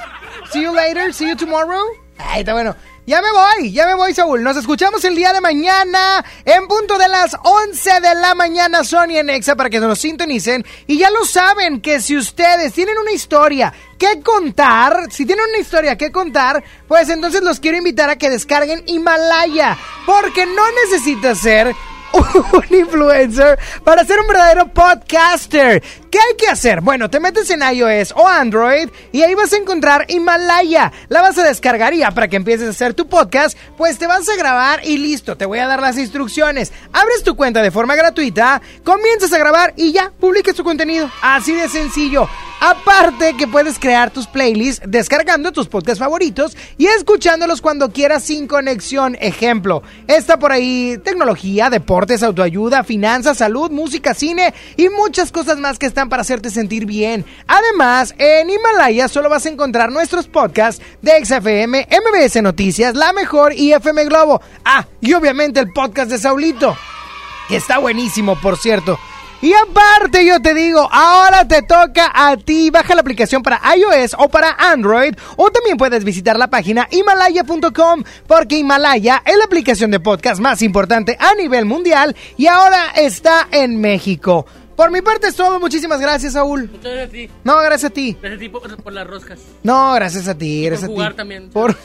See 0.52 0.62
you 0.62 0.72
later, 0.72 1.12
see 1.12 1.28
you 1.28 1.36
tomorrow. 1.36 1.84
Ahí 2.18 2.40
está 2.40 2.52
bueno. 2.52 2.74
Ya 3.06 3.22
me 3.22 3.32
voy, 3.32 3.72
ya 3.72 3.86
me 3.86 3.94
voy, 3.94 4.14
Saúl. 4.14 4.42
Nos 4.42 4.56
escuchamos 4.56 5.04
el 5.04 5.16
día 5.16 5.32
de 5.32 5.40
mañana 5.40 6.24
en 6.44 6.68
punto 6.68 6.98
de 6.98 7.08
las 7.08 7.34
11 7.42 8.00
de 8.00 8.14
la 8.14 8.34
mañana, 8.34 8.84
Sony 8.84 9.16
en 9.16 9.30
Exa, 9.30 9.56
para 9.56 9.70
que 9.70 9.80
nos 9.80 9.98
sintonicen. 9.98 10.64
Y 10.86 10.98
ya 10.98 11.10
lo 11.10 11.24
saben 11.24 11.80
que 11.80 12.00
si 12.00 12.16
ustedes 12.16 12.74
tienen 12.74 12.98
una 12.98 13.12
historia 13.12 13.72
que 13.98 14.20
contar, 14.22 15.10
si 15.10 15.24
tienen 15.24 15.46
una 15.48 15.58
historia 15.58 15.96
que 15.96 16.12
contar, 16.12 16.62
pues 16.86 17.08
entonces 17.08 17.42
los 17.42 17.58
quiero 17.58 17.78
invitar 17.78 18.10
a 18.10 18.16
que 18.16 18.30
descarguen 18.30 18.82
Himalaya, 18.86 19.76
porque 20.04 20.44
no 20.44 20.62
necesitas 20.84 21.38
ser 21.38 21.74
un 22.12 22.76
influencer 22.76 23.58
para 23.82 24.04
ser 24.04 24.20
un 24.20 24.26
verdadero 24.26 24.68
podcaster. 24.72 25.82
¿Qué 26.10 26.18
hay 26.18 26.36
que 26.36 26.48
hacer? 26.48 26.80
Bueno, 26.80 27.08
te 27.08 27.20
metes 27.20 27.50
en 27.50 27.62
iOS 27.62 28.12
o 28.16 28.26
Android 28.26 28.88
y 29.12 29.22
ahí 29.22 29.36
vas 29.36 29.52
a 29.52 29.58
encontrar 29.58 30.06
Himalaya. 30.08 30.90
La 31.08 31.22
vas 31.22 31.38
a 31.38 31.44
descargar 31.44 31.94
y 31.94 31.98
ya 31.98 32.10
para 32.10 32.26
que 32.26 32.34
empieces 32.34 32.66
a 32.66 32.70
hacer 32.70 32.94
tu 32.94 33.06
podcast, 33.06 33.56
pues 33.76 33.96
te 33.96 34.08
vas 34.08 34.28
a 34.28 34.34
grabar 34.34 34.80
y 34.84 34.98
listo, 34.98 35.36
te 35.36 35.46
voy 35.46 35.60
a 35.60 35.68
dar 35.68 35.80
las 35.80 35.98
instrucciones. 35.98 36.72
Abres 36.92 37.22
tu 37.22 37.36
cuenta 37.36 37.62
de 37.62 37.70
forma 37.70 37.94
gratuita, 37.94 38.60
comienzas 38.82 39.32
a 39.32 39.38
grabar 39.38 39.72
y 39.76 39.92
ya, 39.92 40.10
publicas 40.18 40.56
tu 40.56 40.64
contenido. 40.64 41.08
Así 41.22 41.54
de 41.54 41.68
sencillo. 41.68 42.28
Aparte 42.62 43.36
que 43.38 43.46
puedes 43.46 43.78
crear 43.78 44.10
tus 44.10 44.26
playlists 44.26 44.82
descargando 44.86 45.50
tus 45.50 45.66
podcasts 45.66 45.98
favoritos 45.98 46.58
y 46.76 46.88
escuchándolos 46.88 47.62
cuando 47.62 47.90
quieras 47.90 48.24
sin 48.24 48.46
conexión. 48.46 49.16
Ejemplo, 49.18 49.82
está 50.06 50.38
por 50.38 50.52
ahí 50.52 50.98
tecnología, 51.02 51.70
deportes, 51.70 52.22
autoayuda, 52.22 52.84
finanzas, 52.84 53.38
salud, 53.38 53.70
música, 53.70 54.12
cine 54.12 54.52
y 54.76 54.90
muchas 54.90 55.32
cosas 55.32 55.56
más 55.58 55.78
que 55.78 55.86
están 55.86 55.99
para 56.08 56.22
hacerte 56.22 56.50
sentir 56.50 56.86
bien. 56.86 57.24
Además, 57.46 58.14
en 58.18 58.50
Himalaya 58.50 59.08
solo 59.08 59.28
vas 59.28 59.46
a 59.46 59.50
encontrar 59.50 59.92
nuestros 59.92 60.26
podcasts 60.26 60.82
de 61.02 61.24
XFM, 61.24 61.86
MBS 61.90 62.42
Noticias, 62.42 62.94
La 62.94 63.12
Mejor 63.12 63.52
y 63.52 63.72
FM 63.72 64.04
Globo. 64.04 64.40
Ah, 64.64 64.86
y 65.00 65.12
obviamente 65.14 65.60
el 65.60 65.72
podcast 65.72 66.10
de 66.10 66.18
Saulito, 66.18 66.76
que 67.48 67.56
está 67.56 67.78
buenísimo, 67.78 68.40
por 68.40 68.56
cierto. 68.56 68.98
Y 69.42 69.54
aparte 69.54 70.26
yo 70.26 70.40
te 70.42 70.52
digo, 70.52 70.86
ahora 70.92 71.48
te 71.48 71.62
toca 71.62 72.10
a 72.14 72.36
ti. 72.36 72.68
Baja 72.68 72.94
la 72.94 73.00
aplicación 73.00 73.42
para 73.42 73.60
iOS 73.74 74.14
o 74.18 74.28
para 74.28 74.52
Android 74.52 75.14
o 75.36 75.50
también 75.50 75.78
puedes 75.78 76.04
visitar 76.04 76.38
la 76.38 76.50
página 76.50 76.86
himalaya.com 76.90 78.04
porque 78.26 78.58
Himalaya 78.58 79.22
es 79.24 79.36
la 79.38 79.44
aplicación 79.44 79.90
de 79.90 80.00
podcast 80.00 80.40
más 80.40 80.60
importante 80.60 81.16
a 81.18 81.34
nivel 81.36 81.64
mundial 81.64 82.14
y 82.36 82.48
ahora 82.48 82.90
está 82.94 83.48
en 83.50 83.80
México. 83.80 84.44
Por 84.80 84.90
mi 84.90 85.02
parte 85.02 85.26
es 85.26 85.36
todo. 85.36 85.60
Muchísimas 85.60 86.00
gracias, 86.00 86.32
Saúl. 86.32 86.70
Muchas 86.72 86.90
gracias 86.90 87.08
a 87.08 87.12
ti. 87.12 87.30
No, 87.44 87.58
gracias 87.58 87.90
a 87.90 87.92
ti. 87.92 88.12
Gracias 88.18 88.38
a 88.38 88.40
ti 88.40 88.48
por, 88.48 88.82
por 88.82 88.92
las 88.94 89.06
roscas. 89.06 89.38
No, 89.62 89.92
gracias 89.92 90.26
a 90.26 90.34
ti, 90.34 90.64
gracias 90.64 90.88
por 90.88 90.92
a 90.92 90.96
jugar 90.96 91.12
ti. 91.12 91.16
también. 91.18 91.50
Por... 91.50 91.76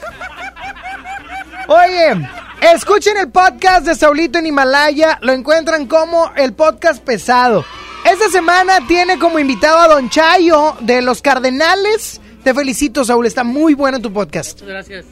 Oye, 1.68 2.26
escuchen 2.62 3.18
el 3.18 3.30
podcast 3.30 3.84
de 3.84 3.94
Saulito 3.96 4.38
en 4.38 4.46
Himalaya. 4.46 5.18
Lo 5.20 5.34
encuentran 5.34 5.86
como 5.86 6.32
el 6.36 6.54
podcast 6.54 7.04
pesado. 7.04 7.66
Esta 8.10 8.30
semana 8.30 8.78
tiene 8.88 9.18
como 9.18 9.38
invitado 9.38 9.76
a 9.76 9.88
Don 9.88 10.08
Chayo 10.08 10.74
de 10.80 11.02
los 11.02 11.20
Cardenales. 11.20 12.22
Te 12.44 12.54
felicito, 12.54 13.04
Saúl. 13.04 13.26
Está 13.26 13.44
muy 13.44 13.74
bueno 13.74 14.00
tu 14.00 14.10
podcast. 14.10 14.62
Muchas 14.62 14.68
gracias. 14.68 15.06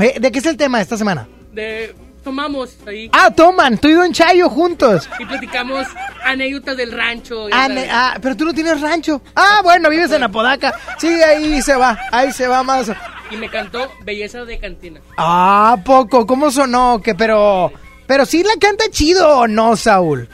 Eh, 0.00 0.20
¿De 0.20 0.30
qué 0.30 0.38
es 0.38 0.44
el 0.44 0.58
tema 0.58 0.82
esta 0.82 0.98
semana? 0.98 1.26
De, 1.50 1.94
tomamos 2.22 2.76
ahí 2.86 3.10
Ah, 3.12 3.30
toman. 3.30 3.78
Tú 3.78 3.88
y 3.88 3.92
Don 3.92 4.12
Chayo 4.12 4.48
juntos. 4.48 5.08
y 5.18 5.24
platicamos 5.24 5.86
anécdotas 6.24 6.76
del 6.76 6.92
rancho. 6.92 7.48
ah, 7.52 8.16
pero 8.20 8.36
tú 8.36 8.44
no 8.44 8.52
tienes 8.54 8.80
rancho. 8.80 9.20
Ah, 9.34 9.60
bueno, 9.62 9.90
vives 9.90 10.10
en 10.12 10.22
Apodaca. 10.22 10.74
Sí, 10.98 11.08
ahí 11.08 11.60
se 11.62 11.74
va. 11.76 11.98
Ahí 12.10 12.32
se 12.32 12.46
va 12.48 12.62
más. 12.62 12.90
Y 13.30 13.36
me 13.36 13.48
cantó 13.48 13.90
Belleza 14.04 14.44
de 14.44 14.58
Cantina. 14.58 15.00
Ah, 15.16 15.76
poco. 15.84 16.26
¿Cómo 16.26 16.50
sonó? 16.50 17.00
Que 17.02 17.14
pero. 17.14 17.72
Pero 18.06 18.26
sí 18.26 18.42
la 18.42 18.52
canta 18.60 18.84
chido 18.90 19.38
o 19.38 19.48
no, 19.48 19.74
Saúl. 19.76 20.28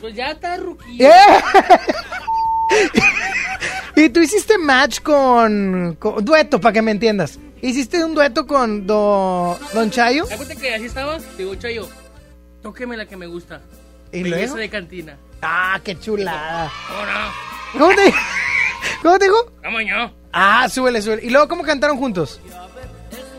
Pues 0.00 0.14
ya 0.14 0.28
está 0.30 0.56
ruquillo. 0.58 1.08
¡Eh! 1.08 1.42
y 3.96 4.08
tú 4.10 4.20
hiciste 4.20 4.58
match 4.58 5.00
con, 5.00 5.96
con- 5.98 6.24
dueto, 6.24 6.60
para 6.60 6.72
que 6.74 6.82
me 6.82 6.90
entiendas. 6.90 7.38
Hiciste 7.62 8.04
un 8.04 8.14
dueto 8.14 8.46
con 8.46 8.86
do- 8.86 9.58
Don 9.72 9.90
Chayo. 9.90 10.24
Acuérdate 10.24 10.56
que 10.56 10.74
así 10.74 10.84
estaba. 10.86 11.18
Digo, 11.38 11.54
Chayo, 11.56 11.88
tóqueme 12.62 12.96
la 12.96 13.06
que 13.06 13.16
me 13.16 13.26
gusta. 13.26 13.60
¿Y 14.12 14.22
Belleza 14.22 14.40
luego? 14.46 14.56
de 14.56 14.70
Cantina. 14.70 15.16
Ah, 15.42 15.80
qué 15.82 15.98
chulada. 15.98 16.70
¿Cómo 17.72 17.88
te, 17.94 18.14
¿Cómo 19.02 19.18
te 19.18 19.24
dijo? 19.24 19.52
mañana. 19.72 20.12
Ah, 20.32 20.68
súbele, 20.68 21.00
súbele. 21.02 21.24
¿Y 21.24 21.30
luego 21.30 21.48
cómo 21.48 21.62
cantaron 21.62 21.96
juntos? 21.98 22.40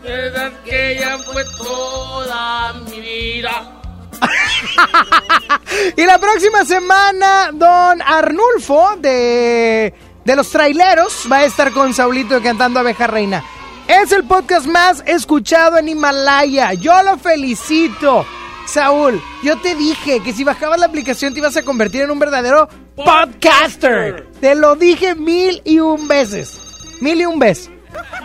Verdad 0.02 0.52
que 0.64 0.96
ya 1.00 1.18
fue 1.18 1.44
toda 1.56 2.72
mi 2.90 3.00
vida. 3.00 3.72
Y 5.96 6.04
la 6.06 6.18
próxima 6.18 6.64
semana, 6.64 7.50
don 7.52 8.02
Arnulfo 8.02 8.96
de, 8.98 9.94
de 10.24 10.36
los 10.36 10.50
traileros 10.50 11.26
va 11.30 11.38
a 11.38 11.44
estar 11.44 11.72
con 11.72 11.94
Saulito 11.94 12.42
cantando 12.42 12.80
Abeja 12.80 13.06
Reina. 13.06 13.44
Es 13.88 14.12
el 14.12 14.24
podcast 14.24 14.66
más 14.66 15.02
escuchado 15.06 15.78
en 15.78 15.88
Himalaya. 15.88 16.74
Yo 16.74 17.02
lo 17.02 17.16
felicito. 17.16 18.26
Saúl, 18.66 19.18
yo 19.42 19.58
te 19.60 19.74
dije 19.74 20.20
que 20.22 20.34
si 20.34 20.44
bajabas 20.44 20.78
la 20.78 20.84
aplicación 20.84 21.32
te 21.32 21.38
ibas 21.38 21.56
a 21.56 21.62
convertir 21.62 22.02
en 22.02 22.10
un 22.10 22.18
verdadero 22.18 22.68
podcaster. 22.94 24.28
Te 24.42 24.54
lo 24.54 24.76
dije 24.76 25.14
mil 25.14 25.62
y 25.64 25.78
un 25.78 26.06
veces. 26.06 26.60
Mil 27.00 27.18
y 27.18 27.24
un 27.24 27.38
veces. 27.38 27.70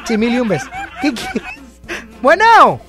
Sí, 0.03 0.17
mil 0.17 0.33
y 0.33 0.39
un 0.41 0.49
veces. 0.49 0.69
¿Qué 1.01 1.13
quieres? 1.13 1.43
Bueno. 2.21 2.81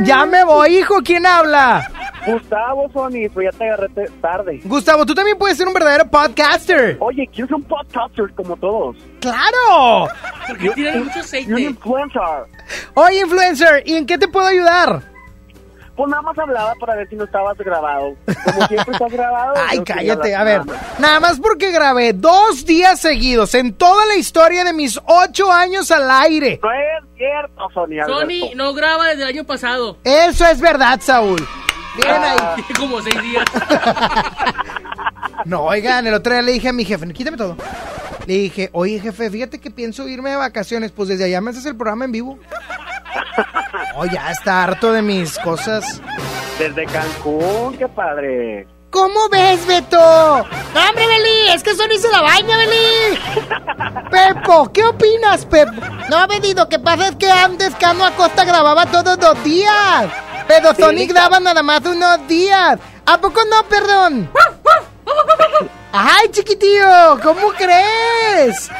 Ya 0.00 0.26
me 0.26 0.44
voy, 0.44 0.76
hijo. 0.76 1.00
¿Quién 1.02 1.24
habla? 1.24 1.90
Gustavo, 2.26 2.90
Sony, 2.92 3.30
pues 3.32 3.50
ya 3.52 3.58
te 3.58 3.64
agarré 3.64 3.88
tarde. 4.20 4.60
Gustavo, 4.64 5.06
tú 5.06 5.14
también 5.14 5.38
puedes 5.38 5.56
ser 5.56 5.66
un 5.68 5.74
verdadero 5.74 6.06
podcaster. 6.08 6.96
Oye, 7.00 7.28
¿quién 7.32 7.46
es 7.46 7.52
un 7.52 7.62
podcaster 7.62 8.32
como 8.34 8.56
todos? 8.56 8.96
¡Claro! 9.20 10.08
Porque 10.48 10.70
tienen 10.70 11.04
mucho 11.04 11.10
Y 11.14 11.18
un 11.18 11.24
aceite. 11.24 11.60
influencer. 11.60 12.22
Oye, 12.94 13.20
influencer, 13.20 13.82
¿y 13.86 13.94
en 13.96 14.06
qué 14.06 14.18
te 14.18 14.28
puedo 14.28 14.46
ayudar? 14.46 15.02
Pues 15.96 16.10
nada 16.10 16.20
más 16.20 16.38
hablaba 16.38 16.74
para 16.78 16.94
ver 16.94 17.08
si 17.08 17.16
no 17.16 17.24
estabas 17.24 17.56
grabado. 17.56 18.14
Como 18.44 18.66
siempre 18.66 18.92
estás 18.92 19.10
grabado. 19.10 19.54
Ay, 19.68 19.82
cállate. 19.82 20.34
A 20.34 20.44
ver, 20.44 20.60
nada 20.98 21.20
más. 21.20 21.40
porque 21.40 21.70
grabé 21.70 22.12
dos 22.12 22.66
días 22.66 23.00
seguidos 23.00 23.54
en 23.54 23.72
toda 23.72 24.04
la 24.04 24.16
historia 24.16 24.62
de 24.64 24.74
mis 24.74 25.00
ocho 25.06 25.50
años 25.50 25.90
al 25.90 26.10
aire. 26.10 26.60
No 26.62 26.70
es 26.70 27.16
cierto, 27.16 27.68
Sony. 27.72 28.04
Sony 28.06 28.54
no 28.54 28.74
graba 28.74 29.06
desde 29.08 29.22
el 29.22 29.28
año 29.28 29.44
pasado. 29.44 29.96
Eso 30.04 30.44
es 30.44 30.60
verdad, 30.60 31.00
Saúl. 31.00 31.40
Bien 31.96 32.22
ahí. 32.22 32.36
Tiene 32.56 32.80
como 32.80 33.02
seis 33.02 33.22
días. 33.22 33.44
No, 35.44 35.62
oigan, 35.62 36.06
el 36.06 36.14
otro 36.14 36.32
día 36.32 36.42
le 36.42 36.52
dije 36.52 36.68
a 36.68 36.72
mi 36.72 36.84
jefe, 36.84 37.12
quítame 37.12 37.36
todo. 37.36 37.56
Le 38.26 38.34
dije, 38.34 38.70
oye 38.72 38.98
jefe, 38.98 39.30
fíjate 39.30 39.60
que 39.60 39.70
pienso 39.70 40.08
irme 40.08 40.30
de 40.30 40.36
vacaciones, 40.36 40.90
pues 40.90 41.08
desde 41.08 41.24
allá 41.24 41.40
me 41.40 41.50
haces 41.50 41.66
el 41.66 41.76
programa 41.76 42.04
en 42.04 42.12
vivo. 42.12 42.38
Oh, 43.94 44.04
ya 44.06 44.30
está 44.30 44.64
harto 44.64 44.92
de 44.92 45.02
mis 45.02 45.38
cosas. 45.38 46.00
Desde 46.58 46.86
Cancún, 46.86 47.76
qué 47.78 47.86
padre. 47.86 48.66
¿Cómo 48.90 49.28
ves, 49.28 49.66
Beto? 49.66 49.96
No, 49.96 50.88
hombre, 50.88 51.06
Beli, 51.06 51.50
es 51.54 51.62
que 51.62 51.74
Sony 51.74 51.98
se 52.00 52.10
la 52.10 52.22
baña, 52.22 52.56
Beli. 52.56 53.18
Pepo, 54.10 54.72
¿qué 54.72 54.84
opinas, 54.84 55.44
Pepo? 55.44 55.72
No, 56.08 56.26
Beli, 56.26 56.54
lo 56.54 56.68
que 56.68 56.78
pasa 56.78 57.08
es 57.08 57.16
que 57.16 57.30
antes 57.30 57.74
Cano 57.76 58.04
Acosta 58.04 58.44
grababa 58.44 58.86
todos 58.86 59.18
los 59.18 59.44
días. 59.44 60.06
Pero 60.48 60.74
Sí, 60.74 60.82
Sony 60.82 61.06
graba 61.08 61.40
nada 61.40 61.62
más 61.62 61.80
unos 61.84 62.26
días. 62.28 62.78
¿A 63.04 63.18
poco 63.20 63.40
no, 63.50 63.62
perdón? 63.68 64.30
Ay, 65.92 66.28
chiquitío, 66.30 67.18
¿cómo 67.22 67.48
crees? 67.52 68.70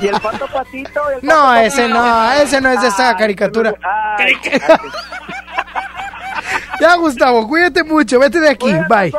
¿Y 0.00 0.06
el 0.08 0.20
pato 0.20 0.46
patito? 0.46 1.00
¿El 1.10 1.20
pato 1.20 1.26
No, 1.26 1.34
patito? 1.46 1.66
ese 1.66 1.88
no, 1.88 2.32
ese 2.32 2.60
no 2.60 2.70
es 2.70 2.80
de 2.82 2.88
esa 2.88 3.10
Ay, 3.10 3.16
caricatura. 3.16 3.74
ay, 4.18 4.34
Ya, 6.80 6.94
Gustavo, 6.96 7.48
cuídate 7.48 7.82
mucho, 7.84 8.18
vete 8.18 8.38
de 8.38 8.50
aquí, 8.50 8.72
bye. 8.88 9.10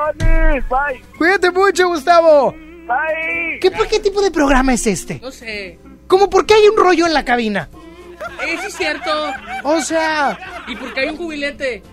Bye. 0.69 1.03
Cuídate 1.17 1.51
mucho, 1.51 1.87
Gustavo. 1.87 2.51
Bye. 2.51 3.59
¿Qué, 3.59 3.71
qué 3.89 3.99
tipo 3.99 4.21
de 4.21 4.31
programa 4.31 4.73
es 4.73 4.85
este? 4.87 5.19
No 5.21 5.31
sé. 5.31 5.79
¿Cómo 6.07 6.29
por 6.29 6.45
qué 6.45 6.53
hay 6.53 6.67
un 6.67 6.77
rollo 6.77 7.05
en 7.05 7.13
la 7.13 7.25
cabina? 7.25 7.67
Eh, 8.45 8.57
sí 8.61 8.67
es 8.67 8.75
cierto. 8.75 9.11
O 9.63 9.81
sea, 9.81 10.37
¿Y 10.67 10.75
por 10.75 10.93
qué 10.93 11.01
hay 11.01 11.09
un 11.09 11.17
jubilete? 11.17 11.83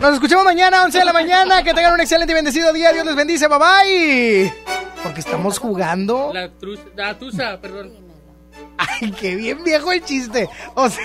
nos 0.00 0.14
escuchamos 0.14 0.44
mañana, 0.44 0.84
11 0.84 0.98
de 0.98 1.04
la 1.04 1.12
mañana. 1.12 1.62
Que 1.62 1.74
tengan 1.74 1.94
un 1.94 2.00
excelente 2.00 2.32
y 2.32 2.34
bendecido 2.34 2.72
día. 2.72 2.92
Dios 2.92 3.04
les 3.06 3.16
bendice. 3.16 3.48
Bye 3.48 3.58
bye. 3.58 4.54
Porque 5.02 5.20
estamos 5.20 5.58
jugando. 5.58 6.30
La, 6.32 6.50
truz, 6.50 6.80
la 6.96 7.18
tusa, 7.18 7.60
perdón. 7.60 7.92
Ay, 8.78 9.10
qué 9.12 9.34
bien 9.36 9.62
viejo 9.64 9.92
el 9.92 10.04
chiste. 10.04 10.48
O 10.74 10.88
sea. 10.88 11.04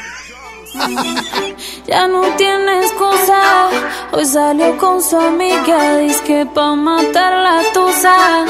Ya 1.88 2.08
no 2.08 2.22
tiene 2.36 2.80
excusa. 2.82 3.70
Hoy 4.12 4.26
salió 4.26 4.78
con 4.78 5.02
su 5.02 5.18
amiga. 5.20 5.98
Dice 5.98 6.24
que 6.24 6.46
pa' 6.46 6.76
matar 6.76 7.34
la 7.34 7.62
tusa. 7.74 8.46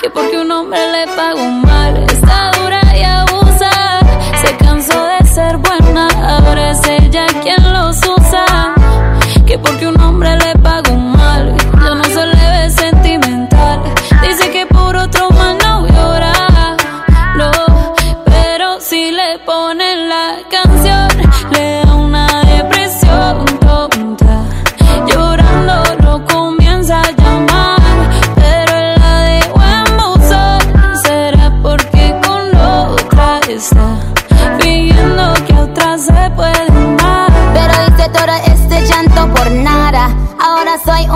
Que 0.00 0.10
porque 0.10 0.38
un 0.38 0.50
hombre 0.52 0.80
le 0.92 1.06
pagó 1.16 1.44
mal. 1.44 2.04
Está 2.04 2.50
dura 2.52 2.80
y 2.96 3.02
abusa. 3.02 3.49
Se 4.50 4.94
de 4.94 5.26
ser 5.28 5.56
buena. 5.58 6.08
Ahora 6.08 6.70
es 6.72 6.80
ella 6.88 7.24
quien 7.40 7.72
los 7.72 7.98
usa. 7.98 8.74
Que 9.46 9.56
porque 9.58 9.86
un 9.86 10.00
hombre 10.00 10.36
le 10.36 10.54
pagó 10.60 10.96
mal. 10.96 11.54
Ya 11.84 11.94
no 11.94 12.04
se 12.04 12.26
le 12.26 12.50
ve 12.50 12.70
sentimental. 12.70 13.80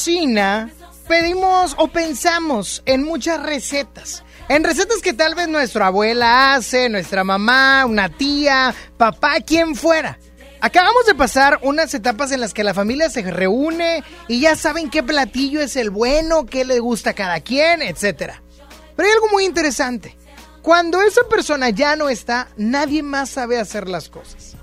cocina, 0.00 0.70
pedimos 1.08 1.74
o 1.76 1.88
pensamos 1.88 2.82
en 2.86 3.04
muchas 3.04 3.42
recetas. 3.42 4.24
En 4.48 4.64
recetas 4.64 5.02
que 5.02 5.12
tal 5.12 5.34
vez 5.34 5.46
nuestra 5.46 5.88
abuela 5.88 6.54
hace, 6.54 6.88
nuestra 6.88 7.22
mamá, 7.22 7.84
una 7.84 8.08
tía, 8.08 8.74
papá, 8.96 9.42
quien 9.46 9.74
fuera. 9.74 10.18
Acabamos 10.62 11.04
de 11.04 11.14
pasar 11.14 11.58
unas 11.60 11.92
etapas 11.92 12.32
en 12.32 12.40
las 12.40 12.54
que 12.54 12.64
la 12.64 12.72
familia 12.72 13.10
se 13.10 13.20
reúne 13.30 14.02
y 14.26 14.40
ya 14.40 14.56
saben 14.56 14.88
qué 14.88 15.02
platillo 15.02 15.60
es 15.60 15.76
el 15.76 15.90
bueno, 15.90 16.46
qué 16.46 16.64
le 16.64 16.78
gusta 16.78 17.10
a 17.10 17.14
cada 17.14 17.40
quien, 17.40 17.82
etcétera. 17.82 18.42
Pero 18.96 19.06
hay 19.06 19.14
algo 19.14 19.28
muy 19.28 19.44
interesante. 19.44 20.16
Cuando 20.62 21.02
esa 21.02 21.28
persona 21.28 21.68
ya 21.68 21.94
no 21.94 22.08
está, 22.08 22.48
nadie 22.56 23.02
más 23.02 23.28
sabe 23.28 23.58
hacer 23.58 23.86
las 23.86 24.08
cosas. 24.08 24.56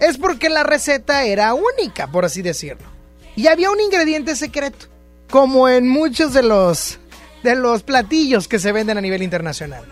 Es 0.00 0.18
porque 0.18 0.50
la 0.50 0.64
receta 0.64 1.24
era 1.24 1.54
única, 1.54 2.08
por 2.08 2.26
así 2.26 2.42
decirlo. 2.42 2.91
Y 3.36 3.46
había 3.46 3.70
un 3.70 3.80
ingrediente 3.80 4.36
secreto, 4.36 4.86
como 5.30 5.68
en 5.68 5.88
muchos 5.88 6.34
de 6.34 6.42
los 6.42 6.98
de 7.42 7.56
los 7.56 7.82
platillos 7.82 8.46
que 8.46 8.58
se 8.58 8.72
venden 8.72 8.98
a 8.98 9.00
nivel 9.00 9.22
internacional. 9.22 9.84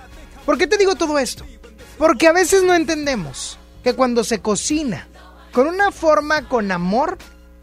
¿Por 0.47 0.57
qué 0.57 0.67
te 0.67 0.79
digo 0.79 0.95
todo 0.95 1.19
esto? 1.19 1.45
Porque 1.99 2.29
a 2.29 2.33
veces 2.33 2.63
no 2.63 2.75
entendemos 2.75 3.59
que 3.83 3.95
cuando 3.95 4.25
se 4.25 4.41
cocina 4.41 5.09
con 5.53 5.67
una 5.67 5.91
forma 5.91 6.49
con 6.49 6.71
amor, 6.71 7.19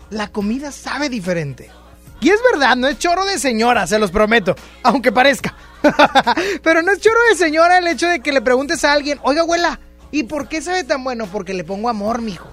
la 0.10 0.28
comida 0.28 0.72
sabe 0.72 1.10
diferente. 1.10 1.72
Y 2.20 2.30
es 2.30 2.40
verdad, 2.52 2.76
no 2.76 2.88
es 2.88 2.98
choro 2.98 3.26
de 3.26 3.40
señora, 3.40 3.88
se 3.88 4.00
los 4.00 4.12
prometo, 4.12 4.56
aunque 4.84 5.12
parezca. 5.12 5.56
Pero 6.64 6.82
no 6.82 6.92
es 6.92 7.00
choro 7.00 7.20
de 7.30 7.38
señora 7.38 7.78
el 7.78 7.88
hecho 7.88 8.08
de 8.08 8.22
que 8.22 8.32
le 8.32 8.42
preguntes 8.42 8.84
a 8.84 8.94
alguien, 8.94 9.20
oiga 9.22 9.42
abuela, 9.42 9.80
¿y 10.12 10.24
por 10.24 10.48
qué 10.48 10.62
sabe 10.62 10.84
tan 10.84 11.04
bueno? 11.04 11.28
Porque 11.32 11.54
le 11.54 11.64
pongo 11.64 11.90
amor, 11.90 12.22
mijo. 12.22 12.50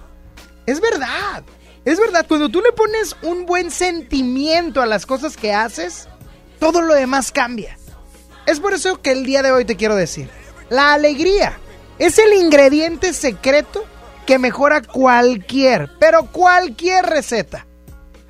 Es 0.67 0.81
verdad, 0.81 1.43
es 1.85 1.99
verdad, 1.99 2.27
cuando 2.27 2.49
tú 2.49 2.63
le 2.63 2.73
pones 2.73 3.17
un 3.23 3.47
buen 3.47 3.71
sentimiento 3.71 4.81
a 4.81 4.87
las 4.87 5.05
cosas 5.05 5.37
que 5.37 5.53
haces, 5.53 6.09
todo 6.59 6.81
lo 6.81 6.95
demás 6.95 7.31
cambia. 7.31 7.77
Es 8.47 8.61
por 8.61 8.73
eso 8.73 9.01
que 9.03 9.13
el 9.13 9.25
día 9.25 9.43
de 9.43 9.53
hoy 9.53 9.65
te 9.65 9.77
quiero 9.77 9.95
decir, 9.95 10.31
la 10.71 10.95
alegría 10.95 11.59
es 11.99 12.19
el 12.19 12.33
ingrediente 12.35 13.13
secreto 13.13 13.85
que 14.27 14.39
mejora 14.39 14.81
cualquier, 14.83 15.91
pero 15.99 16.31
cualquier 16.33 17.05
receta. 17.05 17.67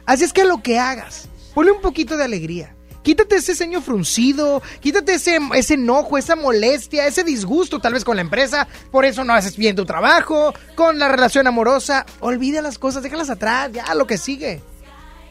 Así 0.04 0.24
es 0.24 0.32
que 0.32 0.44
lo 0.44 0.62
que 0.62 0.78
hagas, 0.78 1.28
ponle 1.54 1.72
un 1.72 1.80
poquito 1.80 2.16
de 2.16 2.24
alegría. 2.24 2.73
Quítate 3.04 3.36
ese 3.36 3.54
ceño 3.54 3.82
fruncido, 3.82 4.62
quítate 4.80 5.14
ese, 5.14 5.38
ese 5.54 5.74
enojo, 5.74 6.16
esa 6.16 6.36
molestia, 6.36 7.06
ese 7.06 7.22
disgusto 7.22 7.78
tal 7.78 7.92
vez 7.92 8.02
con 8.02 8.16
la 8.16 8.22
empresa, 8.22 8.66
por 8.90 9.04
eso 9.04 9.22
no 9.24 9.34
haces 9.34 9.58
bien 9.58 9.76
tu 9.76 9.84
trabajo, 9.84 10.54
con 10.74 10.98
la 10.98 11.08
relación 11.08 11.46
amorosa. 11.46 12.06
Olvida 12.20 12.62
las 12.62 12.78
cosas, 12.78 13.02
déjalas 13.02 13.28
atrás, 13.28 13.70
ya 13.72 13.94
lo 13.94 14.06
que 14.06 14.16
sigue. 14.16 14.62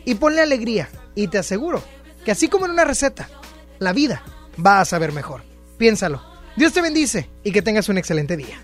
Y 0.06 0.16
ponle 0.16 0.41
alegría, 0.41 0.88
y 1.16 1.28
te 1.30 1.40
aseguro 1.40 1.84
que 2.24 2.32
así 2.32 2.48
como 2.48 2.66
en 2.66 2.72
una 2.72 2.86
receta, 2.86 3.28
la 3.80 3.91
vida 3.91 4.24
va 4.64 4.80
a 4.80 4.86
saber 4.86 5.12
mejor. 5.12 5.44
Piénsalo. 5.78 6.22
Dios 6.56 6.74
te 6.74 6.82
bendice 6.82 7.30
y 7.44 7.52
que 7.52 7.64
tengas 7.64 7.90
un 7.90 7.98
excelente 7.98 8.38
día. 8.38 8.64